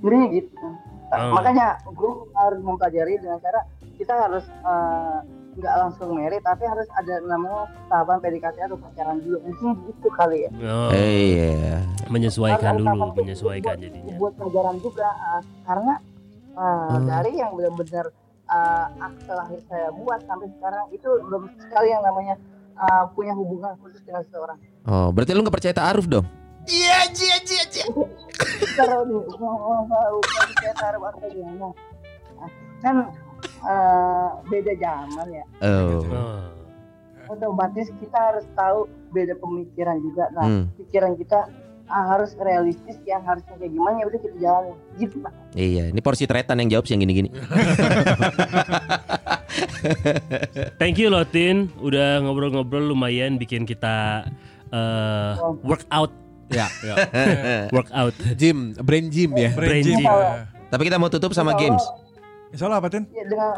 ngeri 0.00 0.22
gitu 0.36 0.68
Oh. 1.08 1.32
makanya 1.32 1.80
gue 1.86 2.10
harus 2.34 2.60
mempelajari 2.60 3.16
dengan 3.16 3.40
cara 3.40 3.64
kita 3.96 4.12
harus 4.18 4.44
eh, 4.44 5.16
nggak 5.56 5.74
langsung 5.78 6.12
merit 6.12 6.38
tapi 6.38 6.62
harus 6.62 6.84
ada 6.92 7.24
namanya 7.24 7.64
tahapan 7.88 8.20
PDKT 8.20 8.56
atau 8.62 8.76
pacaran 8.76 9.16
dulu 9.18 9.40
mungkin 9.42 9.88
gitu 9.88 10.08
kali 10.10 10.44
ya 10.44 10.50
Oh, 10.60 10.92
Iya. 10.92 11.80
menyesuaikan 12.06 12.76
Karena 12.76 12.92
dulu, 12.92 13.16
menyesuaikan 13.16 13.72
buat- 13.72 13.80
jadinya. 13.82 14.14
buat 14.14 14.32
pelajaran 14.36 14.76
juga 14.78 15.08
eh, 15.08 15.40
karena 15.64 15.94
eh, 16.52 16.90
Hmm. 16.92 17.06
dari 17.08 17.32
yang 17.34 17.50
benar-benar 17.52 18.06
eh, 18.46 18.86
akte 19.00 19.32
lahir 19.32 19.60
saya 19.64 19.88
buat 19.90 20.20
sampai 20.22 20.48
sekarang 20.52 20.84
itu 20.90 21.08
belum 21.20 21.42
sekali 21.58 21.88
yang 21.88 22.04
namanya 22.04 22.36
eh, 22.78 23.04
punya 23.12 23.32
hubungan 23.32 23.74
khusus 23.78 24.00
dengan 24.02 24.22
seseorang 24.24 24.58
Oh, 24.84 25.10
berarti 25.10 25.32
lu 25.32 25.42
nggak 25.42 25.52
percaya 25.52 25.74
ta'aruf 25.74 26.06
dong? 26.06 26.24
taruh 28.76 29.02
nih 29.02 29.20
mau 29.38 30.20
saya 30.54 30.74
taruh 30.74 31.00
apa 31.02 31.24
gimana 31.26 31.72
kan 32.78 32.96
eh, 33.42 34.28
beda 34.46 34.72
zaman 34.76 35.26
ya 35.30 35.44
Oh. 35.60 36.04
Oh. 36.04 36.44
otomatis 37.28 37.88
kita 37.94 38.18
harus 38.18 38.44
tahu 38.52 38.84
beda 39.10 39.34
pemikiran 39.36 39.96
juga 39.98 40.28
nah 40.30 40.44
Hmm. 40.44 40.64
pikiran 40.76 41.16
kita 41.16 41.48
ah, 41.86 42.04
harus 42.06 42.36
realistis 42.36 43.00
yang 43.02 43.20
harusnya 43.22 43.56
kayak 43.56 43.72
gimana 43.72 43.96
ya 43.98 44.06
udah 44.06 44.20
kita 44.20 44.36
jalan 44.38 44.64
gitu 44.96 45.16
pak 45.18 45.32
Iya, 45.54 45.88
ini 45.88 46.00
porsi 46.00 46.24
tretan 46.24 46.60
yang 46.60 46.70
jawab 46.70 46.84
sih 46.84 46.92
yang 46.92 47.02
gini-gini. 47.02 47.32
Thank 50.80 50.96
you 50.96 51.08
loh 51.08 51.22
Tin, 51.22 51.70
udah 51.78 52.20
ngobrol-ngobrol 52.20 52.84
lumayan 52.84 53.36
bikin 53.36 53.62
kita 53.62 54.26
eh, 54.68 55.32
workout, 55.62 56.12
Ya, 56.48 56.64
ya. 56.80 56.96
workout. 57.76 58.16
Gym, 58.34 58.72
brain 58.78 59.08
gym 59.08 59.36
ya. 59.36 59.52
Brain 59.52 59.68
Brain 59.68 59.84
gym. 59.84 59.98
gym. 59.98 60.08
ya. 60.08 60.48
Tapi 60.68 60.82
kita 60.84 60.96
mau 60.96 61.08
tutup 61.08 61.32
sama 61.32 61.52
Insya 61.52 61.60
games. 61.62 61.84
Insya 62.48 62.64
Allah 62.66 62.80
apa 62.80 62.88
Tin? 62.88 63.04
ya, 63.08 63.20
dengan 63.22 63.52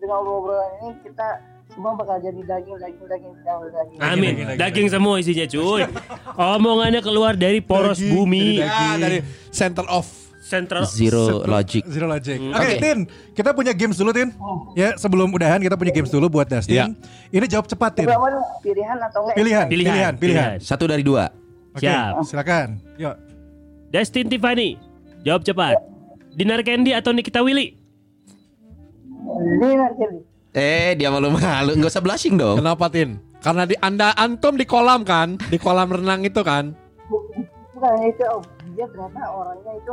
dengan 0.00 0.16
obrolan 0.20 0.72
ini 0.80 0.90
kita 1.04 1.26
semua 1.68 1.92
bakal 1.94 2.16
jadi 2.18 2.40
daging 2.40 2.76
daging 2.76 3.06
daging 3.06 3.32
daging 3.36 3.70
daging 3.70 3.98
Amin. 4.00 4.32
Daging, 4.32 4.46
daging, 4.46 4.58
Daging 4.58 4.86
semua 4.88 5.14
isinya 5.20 5.46
cuy. 5.46 5.82
Omongannya 6.56 7.00
keluar 7.00 7.36
dari 7.36 7.60
poros 7.60 8.00
Daging, 8.00 8.10
bumi. 8.10 8.46
dari 8.58 8.64
Ya, 8.64 8.96
dari 8.96 9.18
center 9.50 9.84
of 9.86 10.08
Central 10.50 10.82
Zero 10.90 11.46
logic. 11.46 11.86
Zero 11.86 12.10
logic. 12.10 12.42
Oke, 12.42 12.58
Oke. 12.58 12.74
Tin. 12.82 12.98
Kita 13.38 13.54
punya 13.54 13.70
games 13.70 13.94
dulu, 13.94 14.10
Tin. 14.10 14.34
Ya, 14.74 14.98
sebelum 14.98 15.30
udahan 15.30 15.62
kita 15.62 15.78
punya 15.78 15.94
games 15.94 16.10
dulu 16.10 16.26
buat 16.26 16.50
Dustin. 16.50 16.74
Iya. 16.74 16.84
Ini 17.30 17.46
jawab 17.46 17.70
cepat, 17.70 18.02
Tin. 18.02 18.10
Pilihan 18.66 18.98
atau 18.98 19.22
enggak? 19.22 19.36
Pilihan, 19.38 19.64
Pilihan, 19.70 19.94
pilihan, 19.94 20.12
pilihan. 20.18 20.50
Satu 20.58 20.90
dari 20.90 21.06
dua. 21.06 21.30
Oke, 21.70 21.86
Siap. 21.86 22.26
silakan. 22.26 22.82
Yuk. 22.98 23.14
Destin 23.94 24.26
Tiffany. 24.26 24.74
Jawab 25.22 25.46
cepat. 25.46 25.78
Dinar 26.34 26.66
Candy 26.66 26.90
atau 26.90 27.14
Nikita 27.14 27.46
Willy? 27.46 27.78
Dinar 29.62 29.94
Candy. 29.94 30.26
Eh, 30.50 30.98
dia 30.98 31.14
malu-malu. 31.14 31.78
Nggak 31.78 31.90
usah 31.94 32.02
blushing 32.02 32.34
dong. 32.34 32.58
Kenapa 32.58 32.90
Tin? 32.90 33.22
Karena 33.38 33.64
di 33.64 33.78
Anda 33.78 34.12
antum 34.18 34.58
di 34.58 34.66
kolam 34.66 35.06
kan, 35.06 35.38
di 35.48 35.56
kolam 35.56 35.88
renang 35.94 36.26
itu 36.26 36.42
kan. 36.42 36.74
Bukan 37.72 37.94
itu, 38.04 38.24
oh, 38.28 38.42
dia 38.76 38.84
ternyata 38.92 39.24
orangnya 39.32 39.72
itu 39.80 39.92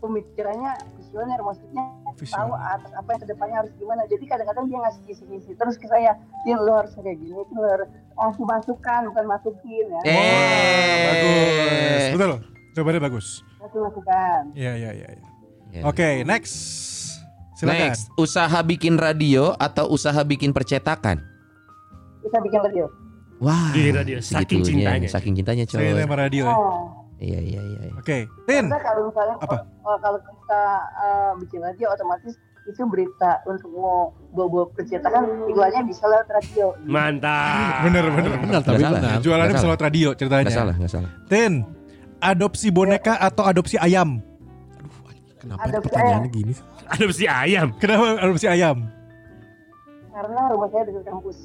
pemikirannya 0.00 0.72
visioner, 0.98 1.38
maksudnya 1.44 1.84
tahu 2.16 2.52
atas 2.56 2.92
apa 2.96 3.08
yang 3.14 3.20
ke 3.20 3.28
depannya 3.28 3.56
harus 3.64 3.72
gimana. 3.76 4.02
Jadi 4.08 4.24
kadang-kadang 4.26 4.64
dia 4.66 4.78
ngasih 4.80 5.02
kisi-kisi 5.06 5.52
terus 5.54 5.76
ke 5.76 5.86
saya, 5.86 6.16
Tin 6.42 6.58
lo 6.58 6.72
harus 6.80 6.92
kayak 6.96 7.16
gini, 7.20 7.36
lo 7.36 7.68
harus 7.68 7.88
kasih 8.16 8.44
masukan 8.48 9.00
bukan 9.12 9.24
masukin 9.28 9.84
ya. 9.88 10.00
Eh, 10.08 11.04
Bagus. 11.06 12.04
Betul. 12.16 12.32
Jawabannya 12.70 13.00
bagus. 13.02 13.26
Kasih 13.60 13.80
masukan. 13.82 14.42
Iya, 14.56 14.72
iya, 14.76 14.90
iya. 14.96 15.08
iya. 15.12 15.28
Ya. 15.70 15.82
Oke, 15.86 16.26
next. 16.26 16.56
Silakan. 17.54 17.92
Next, 17.92 18.08
usaha 18.16 18.58
bikin 18.64 18.96
radio 18.96 19.52
atau 19.60 19.92
usaha 19.92 20.16
bikin 20.24 20.56
percetakan? 20.56 21.20
Kita 22.24 22.38
bikin 22.40 22.60
radio. 22.64 22.88
Wah, 23.40 23.72
Di 23.72 23.88
radio, 23.92 24.20
saking 24.20 24.60
cintanya. 24.64 25.08
Saking 25.08 25.32
cintanya 25.36 25.64
coy. 25.64 25.80
Saya 25.80 26.08
radio 26.08 26.44
ya. 26.44 26.56
Oh. 26.56 26.99
Iya 27.20 27.36
iya 27.38 27.60
iya. 27.60 27.80
iya. 27.84 27.94
Oke, 28.00 28.24
Tin. 28.48 28.64
Karena 28.66 28.80
kalau 28.80 29.12
misalnya 29.12 29.36
Apa? 29.38 29.56
kalau 30.00 30.18
kita 30.18 30.62
eh, 30.96 31.32
bikin 31.44 31.60
radio 31.60 31.86
otomatis 31.92 32.34
itu 32.64 32.82
berita 32.86 33.40
untuk 33.44 33.68
mau 33.72 34.12
bawa 34.32 34.68
percetakan 34.72 35.48
iklannya 35.48 35.80
bisa 35.84 36.04
lewat 36.08 36.28
radio. 36.32 36.72
Mantap. 36.84 37.82
Bener, 37.88 38.04
bener. 38.08 38.32
Benar 38.40 38.60
tapi 38.64 38.80
salah. 38.80 39.00
benar. 39.00 39.18
Jualannya 39.20 39.54
bisa 39.54 39.68
lewat 39.68 39.82
radio 39.84 40.08
ceritanya. 40.16 40.44
Nggak 40.48 40.56
salah 40.56 40.74
nggak 40.80 40.92
salah. 40.92 41.10
Tin. 41.28 41.52
Adopsi 42.20 42.68
boneka 42.68 43.16
atau 43.16 43.48
adopsi 43.48 43.80
ayam? 43.80 44.20
Kenapa 45.40 45.64
Ada 45.64 45.80
pertanyaannya 45.80 46.28
gini? 46.28 46.52
sih? 46.52 46.64
Adopsi 46.84 47.24
ayam. 47.24 47.72
Kenapa 47.80 48.20
adopsi 48.20 48.44
ayam? 48.44 48.76
Karena 50.12 50.40
rumah 50.52 50.68
saya 50.68 50.84
dekat 50.84 51.04
kampus. 51.08 51.38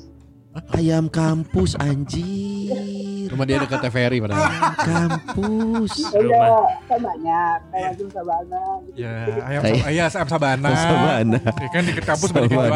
Ayam 0.72 1.12
kampus 1.12 1.76
anjir. 1.76 3.28
Rumah 3.28 3.44
dia 3.44 3.60
dekat 3.60 3.84
TVRI 3.84 4.24
padahal. 4.24 4.48
Kampus. 4.88 5.92
Iya, 6.16 6.48
kan 6.88 7.00
banyak. 7.04 7.58
Kayak 7.76 7.92
Jum 8.00 8.08
Sabana 8.08 8.64
gitu. 8.88 9.04
Ya, 9.04 9.16
ayam 9.44 9.62
Ayam. 9.68 9.84
ayam, 9.84 10.08
ayam 10.08 10.28
sabana. 10.32 10.70
Sabana. 10.72 11.40
Ya 11.44 11.68
kan 11.76 11.82
di 11.84 11.92
kampus 12.00 12.30
banyak 12.32 12.50
jualan. 12.56 12.72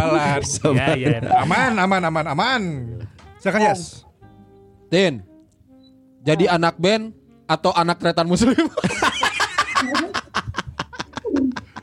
Ya, 0.76 0.88
ya. 1.00 1.18
Aman, 1.40 1.72
aman, 1.80 2.02
aman, 2.04 2.26
aman. 2.36 2.62
Silakan 3.40 3.62
Yes. 3.64 4.04
Tin. 4.92 5.24
Jadi 6.28 6.52
anak 6.52 6.76
band 6.76 7.16
atau 7.48 7.72
anak 7.72 7.96
tretan 8.04 8.28
muslim? 8.28 8.60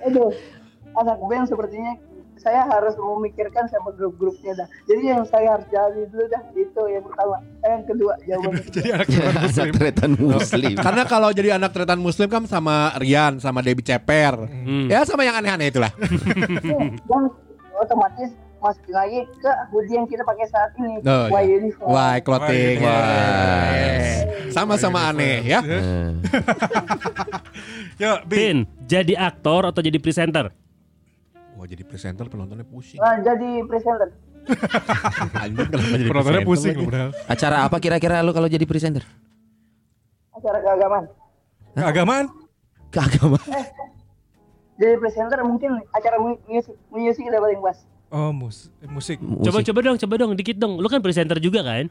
Aduh, 0.05 0.29
anak 0.93 1.19
band 1.25 1.45
sepertinya 1.49 1.97
saya 2.47 2.63
harus 2.63 2.95
memikirkan 2.95 3.67
sama 3.67 3.91
grup-grupnya 3.91 4.55
dah. 4.55 4.69
Jadi 4.87 5.03
yang 5.03 5.27
saya 5.27 5.59
harus 5.59 5.67
jalani 5.67 6.07
dulu 6.07 6.25
dah 6.31 6.43
itu 6.55 6.83
yang 6.87 7.03
pertama. 7.03 7.37
Eh, 7.59 7.71
Yang 7.75 7.85
kedua 7.91 8.13
jawabannya. 8.23 8.71
Jadi 8.71 8.89
anak 8.95 9.07
Anak 9.27 9.43
muslim. 9.43 9.73
tretan 9.75 10.13
muslim. 10.15 10.75
Karena 10.79 11.03
kalau 11.05 11.29
jadi 11.35 11.49
anak 11.59 11.71
tretan 11.75 11.99
muslim 11.99 12.29
kan 12.31 12.47
sama 12.47 12.95
Rian, 13.03 13.43
sama 13.43 13.67
Debbie 13.67 13.83
Ceper. 13.83 14.47
Hmm. 14.47 14.87
Ya 14.87 15.03
sama 15.03 15.27
yang 15.27 15.35
aneh-aneh 15.35 15.75
itulah. 15.75 15.91
dan 17.11 17.23
otomatis 17.75 18.31
masukin 18.57 18.95
lagi 18.95 19.19
ke 19.37 19.51
hoodie 19.69 19.95
yang 19.95 20.07
kita 20.07 20.23
pakai 20.23 20.47
saat 20.47 20.71
ini. 20.79 21.03
Oh, 21.03 21.27
Why 21.29 21.43
iya. 21.43 21.55
uniform. 21.59 21.89
Why 21.91 22.17
clothing. 22.23 22.77
Why. 22.79 23.75
Yes. 23.75 24.07
Sama-sama 24.55 25.11
aneh 25.11 25.43
ya. 25.43 25.61
Eh, 25.67 26.15
Yuk, 28.03 28.19
Bi. 28.25 28.35
Tin, 28.39 28.57
jadi 28.87 29.15
aktor 29.19 29.67
atau 29.67 29.83
jadi 29.83 29.99
presenter? 29.99 30.55
Wah 31.67 31.75
jadi 31.75 31.83
presenter 31.83 32.31
penontonnya 32.31 32.63
pusing. 32.63 33.03
Nah, 33.03 33.19
jadi 33.19 33.67
presenter. 33.67 34.15
Anjing 35.43 35.67
kenapa 35.67 35.83
jadi 35.91 36.07
Penontonnya 36.07 36.15
presenter 36.39 36.47
pusing 36.47 36.77
lagi? 36.79 36.87
loh. 36.87 37.11
Acara 37.27 37.57
apa 37.67 37.77
kira-kira 37.83 38.23
lu 38.23 38.31
kalau 38.31 38.47
jadi 38.47 38.63
presenter? 38.63 39.03
Acara 40.31 40.63
keagamaan. 40.63 41.05
Keagamaan? 41.75 42.27
Keagamaan. 42.89 43.43
Jadi 44.79 44.95
presenter 44.95 45.43
mungkin 45.43 45.75
acara 45.91 46.17
mu- 46.17 46.39
musik, 46.47 46.71
musik 46.87 47.23
kita 47.25 47.35
paling 47.37 47.59
pas. 47.59 47.79
Oh, 48.15 48.31
mus 48.31 48.71
musik. 48.87 49.19
Coba 49.19 49.59
coba 49.61 49.79
dong, 49.83 49.99
coba 49.99 50.15
dong, 50.17 50.31
dikit 50.39 50.57
dong. 50.57 50.79
Lu 50.79 50.87
kan 50.87 51.03
presenter 51.03 51.43
juga 51.43 51.67
kan? 51.67 51.91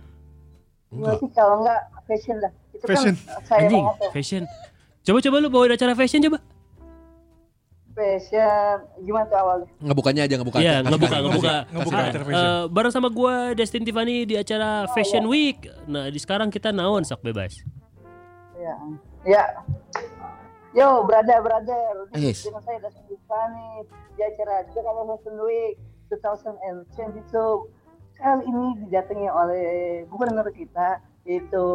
Musik 0.87 1.35
kalau 1.35 1.59
enggak 1.59 1.83
fashion 2.07 2.39
dah. 2.39 2.51
Itu 2.71 2.85
Fashion. 2.87 3.13
kan 3.19 3.43
saya 3.43 3.67
tuh. 3.67 3.83
fashion. 4.15 4.47
Coba 5.03 5.19
coba 5.19 5.35
lu 5.37 5.51
bawain 5.51 5.75
acara 5.75 5.91
fashion 5.91 6.23
coba. 6.23 6.39
Fashion 7.95 8.75
gimana 9.07 9.23
tuh 9.31 9.39
awalnya? 9.39 9.67
Ngebukanya 9.79 10.21
aja 10.27 10.35
ngebuka. 10.35 10.57
Iya, 10.59 10.83
ngebuka, 10.83 11.17
ngebuka. 11.23 11.55
Ngebuka 11.71 12.01
eh, 12.11 12.63
bareng 12.67 12.91
sama 12.91 13.07
gua 13.07 13.55
Destin 13.55 13.87
Tiffany 13.87 14.27
di 14.27 14.35
acara 14.35 14.83
Fashion 14.91 15.25
Week. 15.31 15.63
Nah, 15.87 16.11
di 16.11 16.19
sekarang 16.19 16.51
kita 16.51 16.75
naon 16.75 17.07
sok 17.07 17.23
bebas. 17.23 17.63
Ya. 18.59 18.75
Ya. 19.23 19.43
Yo, 20.75 21.07
brother, 21.07 21.39
brother. 21.39 22.11
Yes. 22.19 22.43
Dengan 22.43 22.59
saya 22.67 22.83
Dasar 22.83 23.03
Tiffany 23.07 23.87
di 24.19 24.21
acara 24.27 24.67
Jakarta 24.75 25.01
Fashion 25.15 25.37
Week 25.39 25.79
2022. 26.11 27.71
Kali 28.15 28.43
ini 28.47 28.65
didatangi 28.87 29.27
oleh 29.27 29.67
gubernur 30.07 30.47
kita 30.51 30.99
yaitu 31.25 31.65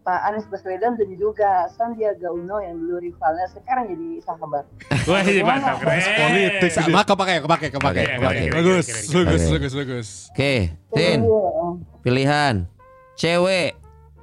Pak 0.00 0.20
Anies 0.32 0.48
Baswedan 0.48 0.96
dan 0.96 1.08
juga 1.16 1.68
Sandiaga 1.76 2.32
Uno 2.32 2.56
yang 2.60 2.80
dulu 2.80 3.04
rivalnya 3.04 3.44
sekarang 3.52 3.92
jadi 3.92 4.08
sahabat. 4.24 4.64
Wah, 5.08 5.20
ini 5.20 5.44
mantap 5.44 5.76
keren. 5.80 6.00
Politik. 6.00 6.70
Sama 6.72 7.04
kepake, 7.04 7.34
kepake, 7.44 7.66
kepake. 7.76 8.02
Bagus, 8.48 8.86
bagus, 9.12 9.42
bagus, 9.52 9.72
bagus. 9.76 10.08
Oke, 10.32 10.72
Tin, 10.96 11.20
Iya. 11.20 11.64
pilihan. 12.00 12.54
Cewek 13.14 13.76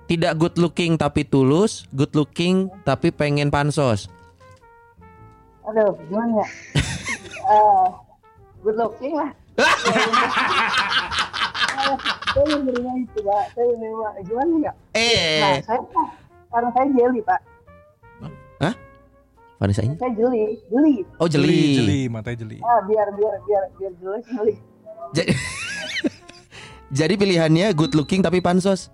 tidak 0.10 0.34
good 0.42 0.58
looking 0.58 0.98
tapi 0.98 1.24
tulus, 1.24 1.86
good 1.94 2.12
looking 2.18 2.68
tapi 2.82 3.14
pengen 3.14 3.54
pansos. 3.54 4.10
Aduh, 5.62 5.94
gimana 6.10 6.42
ya? 6.42 6.48
Eh, 7.42 7.86
good 8.64 8.78
looking 8.80 9.12
lah. 9.18 9.30
Saya 12.32 12.46
menerima 12.58 12.92
itu, 13.00 13.20
Pak. 13.22 13.46
Saya 13.54 13.66
menerima. 13.76 14.08
Gimana 14.24 14.54
ya? 14.60 14.72
Nah, 14.72 14.74
Eh, 14.96 15.60
saya 15.64 15.80
karena 16.48 16.70
saya 16.72 16.88
jeli, 16.92 17.22
Pak. 17.22 17.42
Vanessa 19.62 19.86
ini? 19.86 19.94
Saya 19.94 20.10
jeli, 20.18 20.58
jeli. 20.74 21.06
Oh 21.22 21.30
Jeli, 21.30 21.46
jeli. 21.46 21.78
jeli, 21.78 22.00
matanya 22.10 22.42
jeli. 22.42 22.58
Ah, 22.66 22.82
biar 22.82 23.14
biar 23.14 23.36
biar 23.46 23.64
biar 23.78 23.94
jeli, 23.94 24.22
jeli. 24.26 24.56
Jadi, 25.14 25.32
jadi 26.90 27.14
pilihannya 27.14 27.68
good 27.78 27.94
looking 27.94 28.26
tapi 28.26 28.42
pansos. 28.42 28.90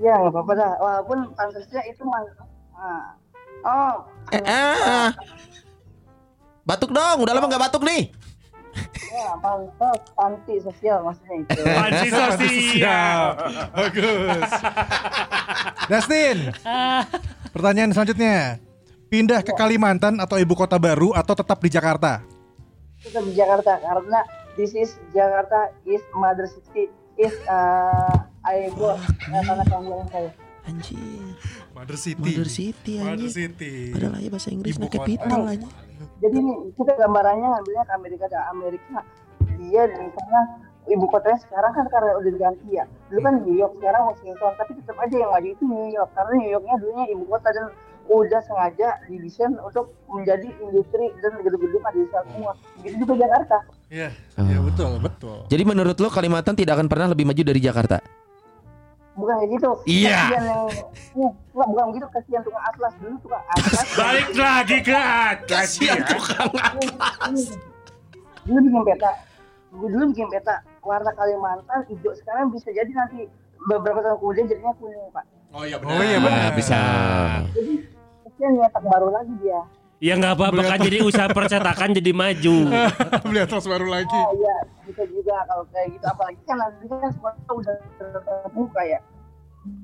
Ya, 0.00 0.16
nggak 0.16 0.32
apa-apa 0.32 0.52
dah. 0.56 0.72
Walaupun 0.80 1.18
pantasnya 1.36 1.84
itu 1.84 2.00
man. 2.00 2.24
Ah. 2.72 3.12
Oh, 3.60 3.94
Eh, 4.32 4.40
ah. 4.40 5.12
Batuk 6.64 6.88
dong, 6.88 7.28
udah 7.28 7.36
lama 7.36 7.44
nggak 7.44 7.68
batuk 7.68 7.84
nih. 7.84 8.08
Ya, 9.12 9.28
pantas, 9.40 9.98
panti 10.14 10.54
sosial 10.62 10.98
maksudnya 11.04 11.36
itu. 11.42 11.60
Pansi 11.78 12.08
sosial. 12.12 13.20
Bagus. 13.74 14.50
Dustin. 15.88 16.38
Pertanyaan 17.52 17.90
selanjutnya. 17.92 18.62
Pindah 19.08 19.40
ke 19.40 19.56
Kalimantan 19.56 20.20
atau 20.20 20.36
ibu 20.36 20.52
kota 20.52 20.76
baru 20.76 21.16
atau 21.16 21.32
tetap 21.32 21.58
di 21.64 21.72
Jakarta? 21.72 22.20
Tetap 23.00 23.24
di 23.24 23.32
Jakarta 23.32 23.80
karena 23.80 24.20
this 24.60 24.76
is 24.76 25.00
Jakarta 25.16 25.72
is 25.88 26.04
mother 26.12 26.44
city 26.44 26.92
is 27.16 27.32
uh, 27.48 28.28
I 28.44 28.68
go 28.76 28.92
uh, 28.94 29.00
tanah 29.32 29.64
kelahiran 29.64 30.08
saya. 30.12 30.30
Anjir, 30.68 31.32
Mother 31.72 31.96
City. 31.96 32.20
Mother 32.20 32.48
City 32.52 32.94
Mother. 33.00 33.30
City. 33.32 33.74
Padahal 33.88 34.20
aja 34.20 34.28
bahasa 34.28 34.48
Inggris 34.52 34.76
Ibu 34.76 34.86
kota. 34.92 34.96
capital 35.00 35.40
aja. 35.48 35.68
Jadi 36.18 36.36
nih 36.38 36.58
kita 36.74 36.92
gambarannya 36.98 37.46
ngambilnya 37.46 37.84
ke 37.86 37.92
Amerika 37.94 38.24
dan 38.26 38.42
Amerika 38.50 38.98
dia 39.58 39.82
di 39.86 40.06
sana 40.14 40.40
ibu 40.86 41.04
kotanya 41.06 41.38
sekarang 41.38 41.72
kan 41.74 41.86
karena 41.90 42.16
udah 42.16 42.30
diganti 42.30 42.68
ya 42.72 42.84
dulu 43.10 43.20
kan 43.20 43.34
New 43.44 43.54
York 43.54 43.74
sekarang 43.76 44.02
Washington 44.08 44.52
tapi 44.56 44.70
tetap 44.78 44.96
aja 44.96 45.14
yang 45.14 45.30
maju 45.30 45.48
itu 45.50 45.64
New 45.66 45.88
York 45.90 46.10
karena 46.14 46.32
New 46.38 46.50
Yorknya 46.50 46.74
dulunya 46.80 47.04
ibu 47.12 47.24
kota 47.28 47.48
dan 47.52 47.66
udah 48.08 48.40
sengaja 48.40 48.88
didesain 49.04 49.52
untuk 49.60 49.92
menjadi 50.08 50.48
industri 50.64 51.12
dan 51.20 51.36
gedung-gedung 51.44 51.84
ada 51.84 51.98
di 51.98 52.08
sana 52.08 52.24
semua 52.32 52.52
begitu 52.80 52.94
juga 53.04 53.14
Jakarta 53.20 53.58
Iya, 53.88 54.08
Oh. 54.36 54.44
iya 54.44 54.58
betul, 54.60 54.90
betul. 55.00 55.36
Jadi 55.48 55.62
menurut 55.64 55.96
lo 55.96 56.08
Kalimantan 56.12 56.52
tidak 56.52 56.76
akan 56.76 56.92
pernah 56.92 57.08
lebih 57.08 57.24
maju 57.24 57.40
dari 57.40 57.56
Jakarta? 57.56 58.04
Bukan 59.18 59.34
kayak 59.36 59.50
gitu. 59.52 59.70
Iya. 59.84 60.18
Kasihan 60.22 60.44
yang, 60.46 60.62
uh, 61.18 61.32
bukan, 61.50 61.66
bukan 61.68 61.84
gitu, 61.92 62.06
kasihan 62.08 62.40
tukang 62.40 62.64
atlas 62.64 62.92
dulu 62.96 63.14
tukang 63.20 63.44
atlas. 63.50 63.86
Balik 63.98 64.28
lagi 64.32 64.76
ke 64.80 64.94
atas 64.96 65.68
ya. 65.76 65.94
dulu 68.46 68.58
bikin 68.64 68.82
peta 68.86 69.10
gue 69.68 69.88
dulu 69.92 70.04
bikin 70.08 70.28
peta 70.32 70.54
warna 70.80 71.12
Kalimantan 71.12 71.84
hijau 71.84 72.16
sekarang 72.16 72.48
bisa 72.48 72.72
jadi 72.72 72.88
nanti 72.88 73.28
beberapa 73.68 74.00
tahun 74.00 74.16
kemudian 74.16 74.46
jadinya 74.48 74.72
kuning 74.80 75.12
pak 75.12 75.24
Oh 75.48 75.64
iya 75.64 75.76
Oh 75.76 76.00
iya 76.00 76.16
benar. 76.16 76.52
bisa. 76.52 76.76
jadi 77.52 77.84
kasihan 78.24 78.52
nyetak 78.54 78.80
baru 78.82 79.08
lagi 79.10 79.32
dia 79.38 79.60
Ya 79.98 80.14
nggak 80.14 80.38
apa-apa 80.38 80.62
kan 80.62 80.78
jadi 80.78 81.02
usaha 81.02 81.26
percetakan 81.26 81.90
jadi 81.90 82.14
maju. 82.14 82.56
Beli 83.26 83.40
atas 83.42 83.66
baru 83.66 83.90
lagi. 83.90 84.14
oh 84.14 84.30
iya 84.38 84.56
bisa 84.88 85.04
juga 85.04 85.36
kalau 85.44 85.64
kayak 85.68 85.88
gitu 85.94 86.06
apalagi 86.08 86.40
kan 86.48 86.56
nanti 86.56 86.84
kan 86.88 87.10
semua 87.12 87.32
udah 87.52 87.74
terbuka 87.98 88.82
ya 88.86 89.00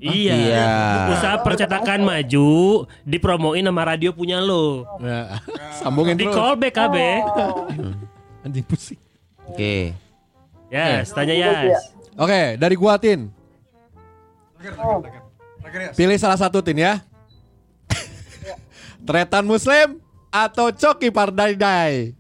Iya. 0.00 0.32
Iya. 0.32 0.68
Usaha 1.12 1.36
percetakan 1.44 2.00
maju, 2.08 2.48
dipromoin 3.04 3.60
sama 3.60 3.82
radio 3.84 4.16
punya 4.16 4.40
lo. 4.40 4.88
Ya. 4.96 5.44
Sambungin 5.76 6.16
Di 6.16 6.24
call 6.24 6.56
back 6.56 6.72
KB. 6.72 6.96
oh, 7.20 7.68
Anjing 8.48 8.64
pusing. 8.64 9.00
Oke. 9.44 9.92
Yes, 10.72 11.12
tanya 11.12 11.36
Yas. 11.36 11.92
Oke, 12.16 12.56
dari 12.56 12.74
gua 12.80 12.96
Tin. 12.96 13.28
oh. 14.80 15.04
Pilih 15.92 16.16
salah 16.16 16.38
satu 16.40 16.64
Tin 16.64 16.80
ya. 16.80 17.04
Tretan 19.08 19.44
Muslim 19.44 20.00
atau 20.35 20.74
Coki 20.74 21.14
Pardadai? 21.14 22.11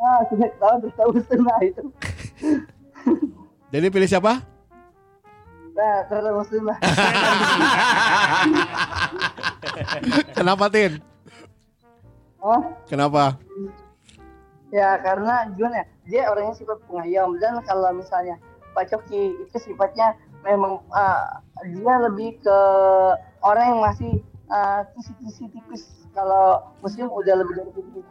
ah 0.00 0.24
sudah 0.32 0.48
terus 0.80 0.94
tahu 0.96 1.12
itu 1.60 1.84
Jadi 3.68 3.86
pilih 3.92 4.08
siapa? 4.08 4.40
nah 5.76 6.00
terus 6.08 6.32
muslim 6.32 6.72
lah 6.72 6.78
Kenapa 10.32 10.72
Tin? 10.72 10.96
oh 12.40 12.60
Kenapa? 12.88 13.36
Ya 14.72 14.96
karena 15.04 15.52
gimana 15.52 15.84
ya, 15.84 15.86
dia 16.08 16.22
orangnya 16.32 16.56
sifat 16.56 16.80
pengayom 16.88 17.36
dan 17.36 17.60
kalau 17.68 17.92
misalnya 17.92 18.40
Pak 18.72 18.88
Coki 18.88 19.36
itu 19.44 19.56
sifatnya 19.60 20.16
memang 20.46 20.80
uh, 20.94 21.26
dia 21.68 21.94
lebih 22.08 22.40
ke 22.40 22.58
orang 23.44 23.76
yang 23.76 23.80
masih 23.82 24.12
uh, 24.48 24.86
kisi-kisi 24.96 25.50
tipis. 25.52 25.99
Kalau 26.10 26.44
muslim 26.80 27.06
udah 27.06 27.34
lebih 27.38 27.54
dari 27.54 27.70
tipis 27.70 28.04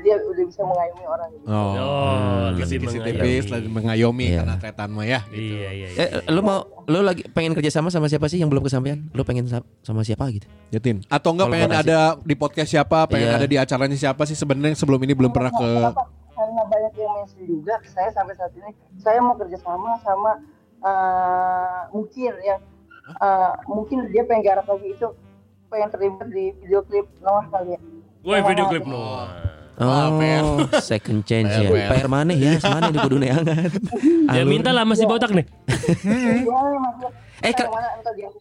dia 0.00 0.16
udah 0.18 0.44
bisa 0.44 0.62
mengayomi 0.62 1.04
orang 1.04 1.28
gitu. 1.30 1.44
Oh, 1.44 1.72
Oh, 1.76 2.44
lebih 2.52 2.64
kisi 2.64 2.76
mengayomi. 2.80 3.08
tipis, 3.10 3.44
lebih 3.48 3.70
mengayomi 3.70 4.26
Iya. 4.26 4.38
karena 4.38 4.54
Tretan 4.56 4.90
mah 4.90 5.04
ya. 5.04 5.20
Iya, 5.28 5.68
iya, 5.70 5.88
iya. 5.88 5.88
Eh, 5.98 6.28
lu 6.28 6.40
mau 6.40 6.58
lu 6.84 7.00
lagi 7.00 7.22
pengen 7.26 7.52
kerja 7.52 7.68
sama 7.70 7.88
sama 7.88 8.06
siapa 8.06 8.26
sih 8.26 8.36
yang 8.36 8.48
belum 8.48 8.60
kesampaian? 8.62 9.04
Lu 9.12 9.22
pengen 9.22 9.44
sa- 9.44 9.64
sama 9.82 10.00
siapa 10.02 10.28
gitu? 10.28 10.48
Ya, 10.68 10.78
Tin. 10.78 11.04
Atau 11.06 11.32
enggak 11.32 11.48
pengen 11.50 11.72
ada 11.74 11.98
di 12.18 12.32
podcast 12.32 12.68
siapa, 12.70 13.04
pengen 13.06 13.28
Iya. 13.28 13.36
ada 13.36 13.46
di 13.46 13.56
acaranya 13.56 13.96
siapa 13.96 14.24
sih 14.24 14.32
sebenarnya 14.34 14.72
sebelum 14.74 15.00
ini 15.00 15.12
belum 15.12 15.28
pernah 15.30 15.50
ke? 15.50 15.68
Karena 16.30 16.62
banyak 16.64 16.92
yang 16.94 17.12
mention 17.14 17.42
juga 17.44 17.74
saya 17.84 18.08
sampai 18.08 18.32
saat 18.32 18.52
ini 18.54 18.70
saya 18.96 19.18
mau 19.18 19.34
kerjasama 19.34 19.98
sama 19.98 20.32
uh, 20.80 21.80
mungkin 21.90 22.32
yang 22.40 22.60
uh, 23.18 23.52
mungkin 23.66 24.06
dia 24.08 24.22
pengen 24.22 24.42
garap 24.44 24.64
lagi 24.64 24.88
itu 24.88 25.08
pengen 25.68 25.88
terlibat 25.92 26.28
di 26.32 26.44
video 26.64 26.80
klip 26.84 27.06
Noah 27.20 27.44
kali 27.52 27.76
ya. 27.76 27.80
Woi, 28.24 28.40
video 28.44 28.64
klip 28.68 28.84
Noah. 28.88 29.28
Ah, 29.78 30.10
fair. 30.18 30.42
Oh, 30.42 30.58
second 30.82 31.22
chance 31.22 31.54
ya. 31.54 31.70
PR 31.70 32.10
mana 32.10 32.34
ya? 32.34 32.58
Mana 32.66 32.90
di 32.90 32.98
kudu 32.98 33.22
neangan. 33.22 33.70
Ya 34.34 34.42
minta 34.42 34.74
lah 34.74 34.82
masih 34.82 35.06
botak 35.06 35.30
nih. 35.30 35.46
Gimana 36.42 36.76
maksudnya? 36.82 37.10
Eh, 37.38 37.54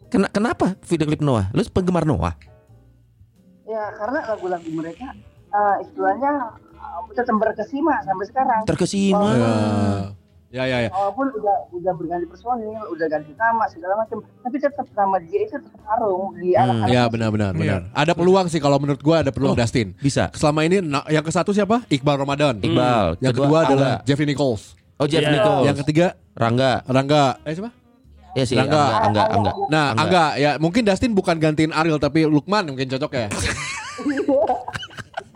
Ken- 0.10 0.32
kenapa 0.34 0.74
video 0.90 1.06
klip 1.06 1.22
Noah? 1.22 1.54
Lu 1.54 1.62
penggemar 1.70 2.10
Noah? 2.10 2.34
Ya 3.70 3.94
karena 4.02 4.34
lagu-lagu 4.34 4.70
mereka 4.74 5.14
eh, 5.54 5.76
istilahnya 5.86 6.58
uh, 6.82 7.06
tetap 7.14 7.38
berkesima 7.38 8.02
sampai 8.02 8.26
sekarang. 8.26 8.62
Terkesima. 8.66 9.30
Ya, 9.38 9.54
ya, 10.50 10.64
ya. 10.64 10.90
Walaupun 10.90 11.28
udah 11.34 11.56
udah 11.70 11.94
berganti 11.94 12.26
personil, 12.26 12.80
udah 12.88 13.08
ganti 13.08 13.32
nama 13.34 13.66
segala 13.66 13.94
macam, 13.98 14.18
tapi 14.24 14.56
tetap 14.56 14.88
nama 14.92 15.16
dia 15.20 15.40
itu 15.42 15.54
tetap 15.54 15.82
harum 15.86 16.32
di 16.34 16.54
anak-anak. 16.54 16.88
Ya 16.88 17.04
benar-benar 17.06 17.52
Iya. 17.52 17.60
benar. 17.60 17.82
Ada 17.92 18.12
peluang 18.14 18.48
sih 18.48 18.58
kalau 18.58 18.78
menurut 18.78 19.00
gua 19.00 19.20
ada 19.20 19.30
peluang 19.30 19.54
Oh. 19.54 19.60
Dustin. 19.60 19.92
Bisa. 19.98 20.32
Selama 20.32 20.64
ini 20.64 20.80
na- 20.80 21.04
yang 21.08 21.22
ke 21.22 21.30
satu 21.30 21.52
siapa? 21.52 21.84
Iqbal 21.88 22.16
Ramadan. 22.18 22.58
Iqbal. 22.58 23.20
Yang 23.20 23.34
kedua, 23.36 23.58
adalah 23.64 23.92
Angga. 23.98 24.06
Jeffrey 24.06 24.26
Nichols. 24.26 24.74
Oh 24.96 25.06
Jeff 25.06 25.20
Iya. 25.20 25.32
Nichols. 25.32 25.64
Yang 25.66 25.78
ketiga 25.84 26.06
Rangga. 26.34 26.72
Rangga. 26.86 27.42
Eh 27.44 27.52
siapa? 27.52 27.72
Ya 28.34 28.44
sih, 28.46 28.54
Rangga. 28.54 29.04
Angga, 29.04 29.04
Angga, 29.04 29.24
Angga. 29.34 29.52
Nah, 29.68 29.86
Angga. 29.92 30.02
Angga. 30.02 30.26
ya 30.38 30.52
mungkin 30.58 30.82
Dustin 30.84 31.12
bukan 31.12 31.36
gantiin 31.36 31.70
Ariel 31.70 31.98
tapi 31.98 32.24
Lukman 32.24 32.70
mungkin 32.70 32.86
cocok 32.88 33.12
ya. 33.12 33.28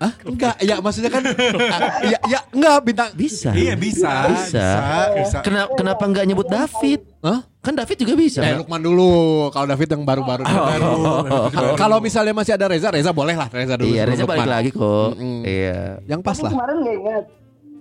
Hah? 0.01 0.13
Enggak, 0.23 0.55
ya 0.59 0.81
maksudnya 0.81 1.07
kan 1.07 1.21
ah, 1.21 2.01
ya 2.11 2.17
ya 2.25 2.39
enggak 2.49 2.75
bintang 2.81 3.09
Bisa. 3.13 3.53
Iya 3.53 3.77
bisa. 3.77 4.09
Bisa. 4.27 4.67
bisa. 5.13 5.37
Kenapa 5.41 5.77
kenapa 5.77 6.03
nggak 6.03 6.25
nyebut 6.25 6.47
David? 6.47 7.05
Hah? 7.21 7.45
Kan 7.61 7.77
David 7.77 7.93
juga 7.95 8.13
bisa. 8.15 8.41
Eh 8.41 8.57
Lukman 8.57 8.81
dulu. 8.81 9.11
Kalau 9.47 9.69
David 9.69 9.87
yang 9.87 10.01
baru-baru. 10.01 10.41
Ka- 10.41 11.77
Kalau 11.81 12.01
misalnya 12.01 12.33
masih 12.33 12.57
ada 12.57 12.65
Reza, 12.65 12.89
Reza 12.89 13.13
boleh 13.13 13.37
lah 13.37 13.45
Reza 13.47 13.77
dulu. 13.77 13.87
iya, 13.87 14.01
Reza 14.03 14.25
balik 14.25 14.41
Lukman. 14.41 14.49
lagi 14.51 14.69
kok. 14.71 15.09
Mm-mm. 15.13 15.39
Iya. 15.43 15.79
Yang 16.03 16.21
pas 16.21 16.33
Tapi 16.33 16.43
lah. 16.43 16.51
kemarin 16.51 16.75
nggak 16.81 16.95
ingat. 16.97 17.23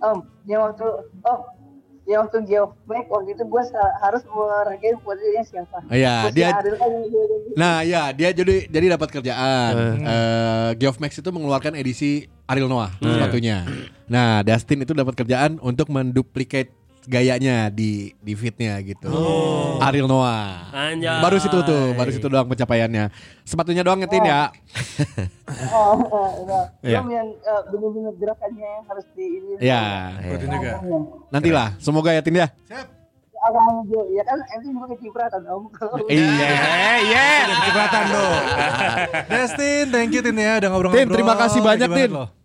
Om, 0.00 0.18
yang 0.44 0.60
waktu 0.62 0.86
oh 1.22 1.38
yang 2.11 2.26
waktu 2.26 2.42
Geofmax 2.42 3.06
waktu 3.06 3.38
itu 3.38 3.44
gue 3.46 3.62
harus 4.02 4.22
meragain 4.26 4.98
posisinya 4.98 5.42
siapa. 5.46 5.78
Iya, 5.94 6.26
Posisi 6.26 6.36
dia 6.42 6.48
Ariel 6.58 6.74
kan 6.74 6.90
Nah, 7.54 7.76
ya 7.86 8.02
dia 8.11 8.34
jadi 8.34 8.66
jadi 8.66 8.86
dapat 8.98 9.08
kerjaan. 9.14 9.72
Eh 10.02 10.70
Geoff 10.82 10.98
Max 10.98 11.14
itu 11.22 11.30
mengeluarkan 11.30 11.78
edisi 11.78 12.26
Ariel 12.50 12.66
Noah 12.66 12.90
sepatunya. 12.98 13.62
Nah, 14.11 14.42
Dustin 14.42 14.82
itu 14.82 14.90
dapat 14.90 15.14
kerjaan 15.14 15.62
untuk 15.62 15.86
menduplikat 15.94 16.74
gayanya 17.09 17.72
di 17.72 18.12
di 18.20 18.32
fitnya 18.36 18.76
gitu. 18.84 19.09
Ariel 19.80 20.05
Noah. 20.05 20.68
Anjay. 20.72 21.20
Baru 21.20 21.36
situ 21.40 21.59
tuh, 21.64 21.96
baru 21.96 22.11
situ 22.12 22.26
doang 22.28 22.48
pencapaiannya. 22.48 23.09
Sepatunya 23.44 23.80
doang 23.80 24.01
ngetin 24.03 24.24
ya. 24.24 24.53
Oh, 25.72 25.96
oh, 26.12 26.28
oh. 26.44 26.64
Iya. 26.84 27.01
Belum 27.01 27.09
yang 27.12 27.28
eh, 27.32 27.62
benar-benar 27.72 28.14
gerakannya 28.20 28.72
harus 28.84 29.07
di 29.16 29.26
ini. 29.26 29.53
Ya, 29.61 30.16
Ikutin 30.20 30.48
juga. 30.53 30.72
nantilah. 31.32 31.68
Semoga 31.80 32.11
ya 32.12 32.20
Tin 32.20 32.36
ya. 32.36 32.48
Abang 33.40 33.88
Jo, 33.88 34.05
ya 34.12 34.20
kan 34.20 34.36
ente 34.53 34.68
juga 34.68 34.92
kecipratan 34.92 35.42
om. 35.48 35.64
Kalau 35.72 35.96
Iya, 36.12 37.01
iya. 37.01 37.28
Kecepatan 37.48 38.05
lo. 38.12 38.26
Destin, 39.32 39.84
thank 39.88 40.12
you 40.12 40.20
Tin 40.20 40.36
ya 40.36 40.61
udah 40.61 40.68
ngobrol-ngobrol. 40.68 41.09
Tin, 41.09 41.16
terima 41.16 41.34
kasih 41.40 41.61
banyak, 41.64 41.88
Tin. 41.88 42.39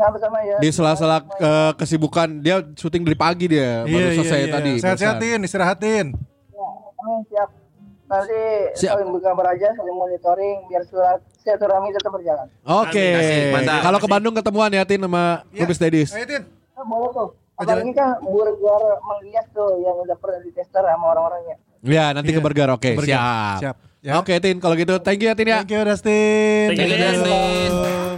Ya. 0.00 0.56
Di 0.58 0.68
sela-sela 0.70 1.18
eh, 1.36 1.72
kesibukan 1.76 2.28
dia 2.40 2.64
syuting 2.72 3.04
dari 3.04 3.14
pagi 3.14 3.46
dia 3.46 3.84
baru 3.84 4.08
Iya, 4.08 4.16
selesai 4.16 4.38
iya, 4.38 4.46
iya. 4.46 4.54
tadi. 4.54 4.72
Sehat-sehatin, 4.78 5.38
istirahatin. 5.44 6.06
Ya, 6.50 6.66
amin, 6.98 7.20
siap. 7.26 7.48
Nanti 8.04 8.42
Siap. 8.74 8.92
saling 8.98 9.10
berkabar 9.14 9.54
aja, 9.54 9.70
saling 9.70 9.94
monitoring 9.94 10.66
biar 10.66 10.82
surat 10.82 11.22
silaturahmi 11.38 11.94
tetap 11.94 12.10
berjalan. 12.10 12.46
Oke. 12.66 13.06
Mantap. 13.54 13.80
Kalau 13.80 13.98
ke 14.02 14.08
Bandung 14.10 14.34
ketemuan 14.34 14.70
ya 14.70 14.82
Tin 14.82 14.98
sama 14.98 15.46
Iya. 15.48 15.62
Rubis 15.62 15.78
Dedis. 15.78 16.10
Ayo 16.10 16.26
Tin. 16.26 16.42
Nah, 16.74 16.82
boleh 16.82 17.10
tuh. 17.14 17.28
Apalagi 17.54 17.92
kan 17.92 18.18
burger 18.20 18.82
mengias 19.04 19.46
tuh 19.52 19.78
yang 19.78 19.94
udah 20.00 20.16
pernah 20.16 20.40
ditester 20.40 20.80
sama 20.80 21.06
orang-orangnya. 21.12 21.56
Ya, 21.80 22.10
nanti 22.10 22.32
ke 22.32 22.40
Iya. 22.40 22.44
burger. 22.44 22.68
Oke, 22.72 22.90
Burger. 22.98 23.14
siap. 23.14 23.58
Siap. 23.62 23.76
Ya. 24.00 24.12
Oke, 24.16 24.32
Tin, 24.40 24.56
kalau 24.58 24.74
gitu 24.74 24.96
thank 24.98 25.20
you 25.20 25.28
ya 25.28 25.36
Tin 25.38 25.46
ya. 25.46 25.60
Thank 25.62 25.70
you 25.70 25.80
Dustin. 25.84 26.66
Thank 26.72 26.80
you, 26.82 26.98
Dustin. 26.98 27.70
you. 27.70 28.09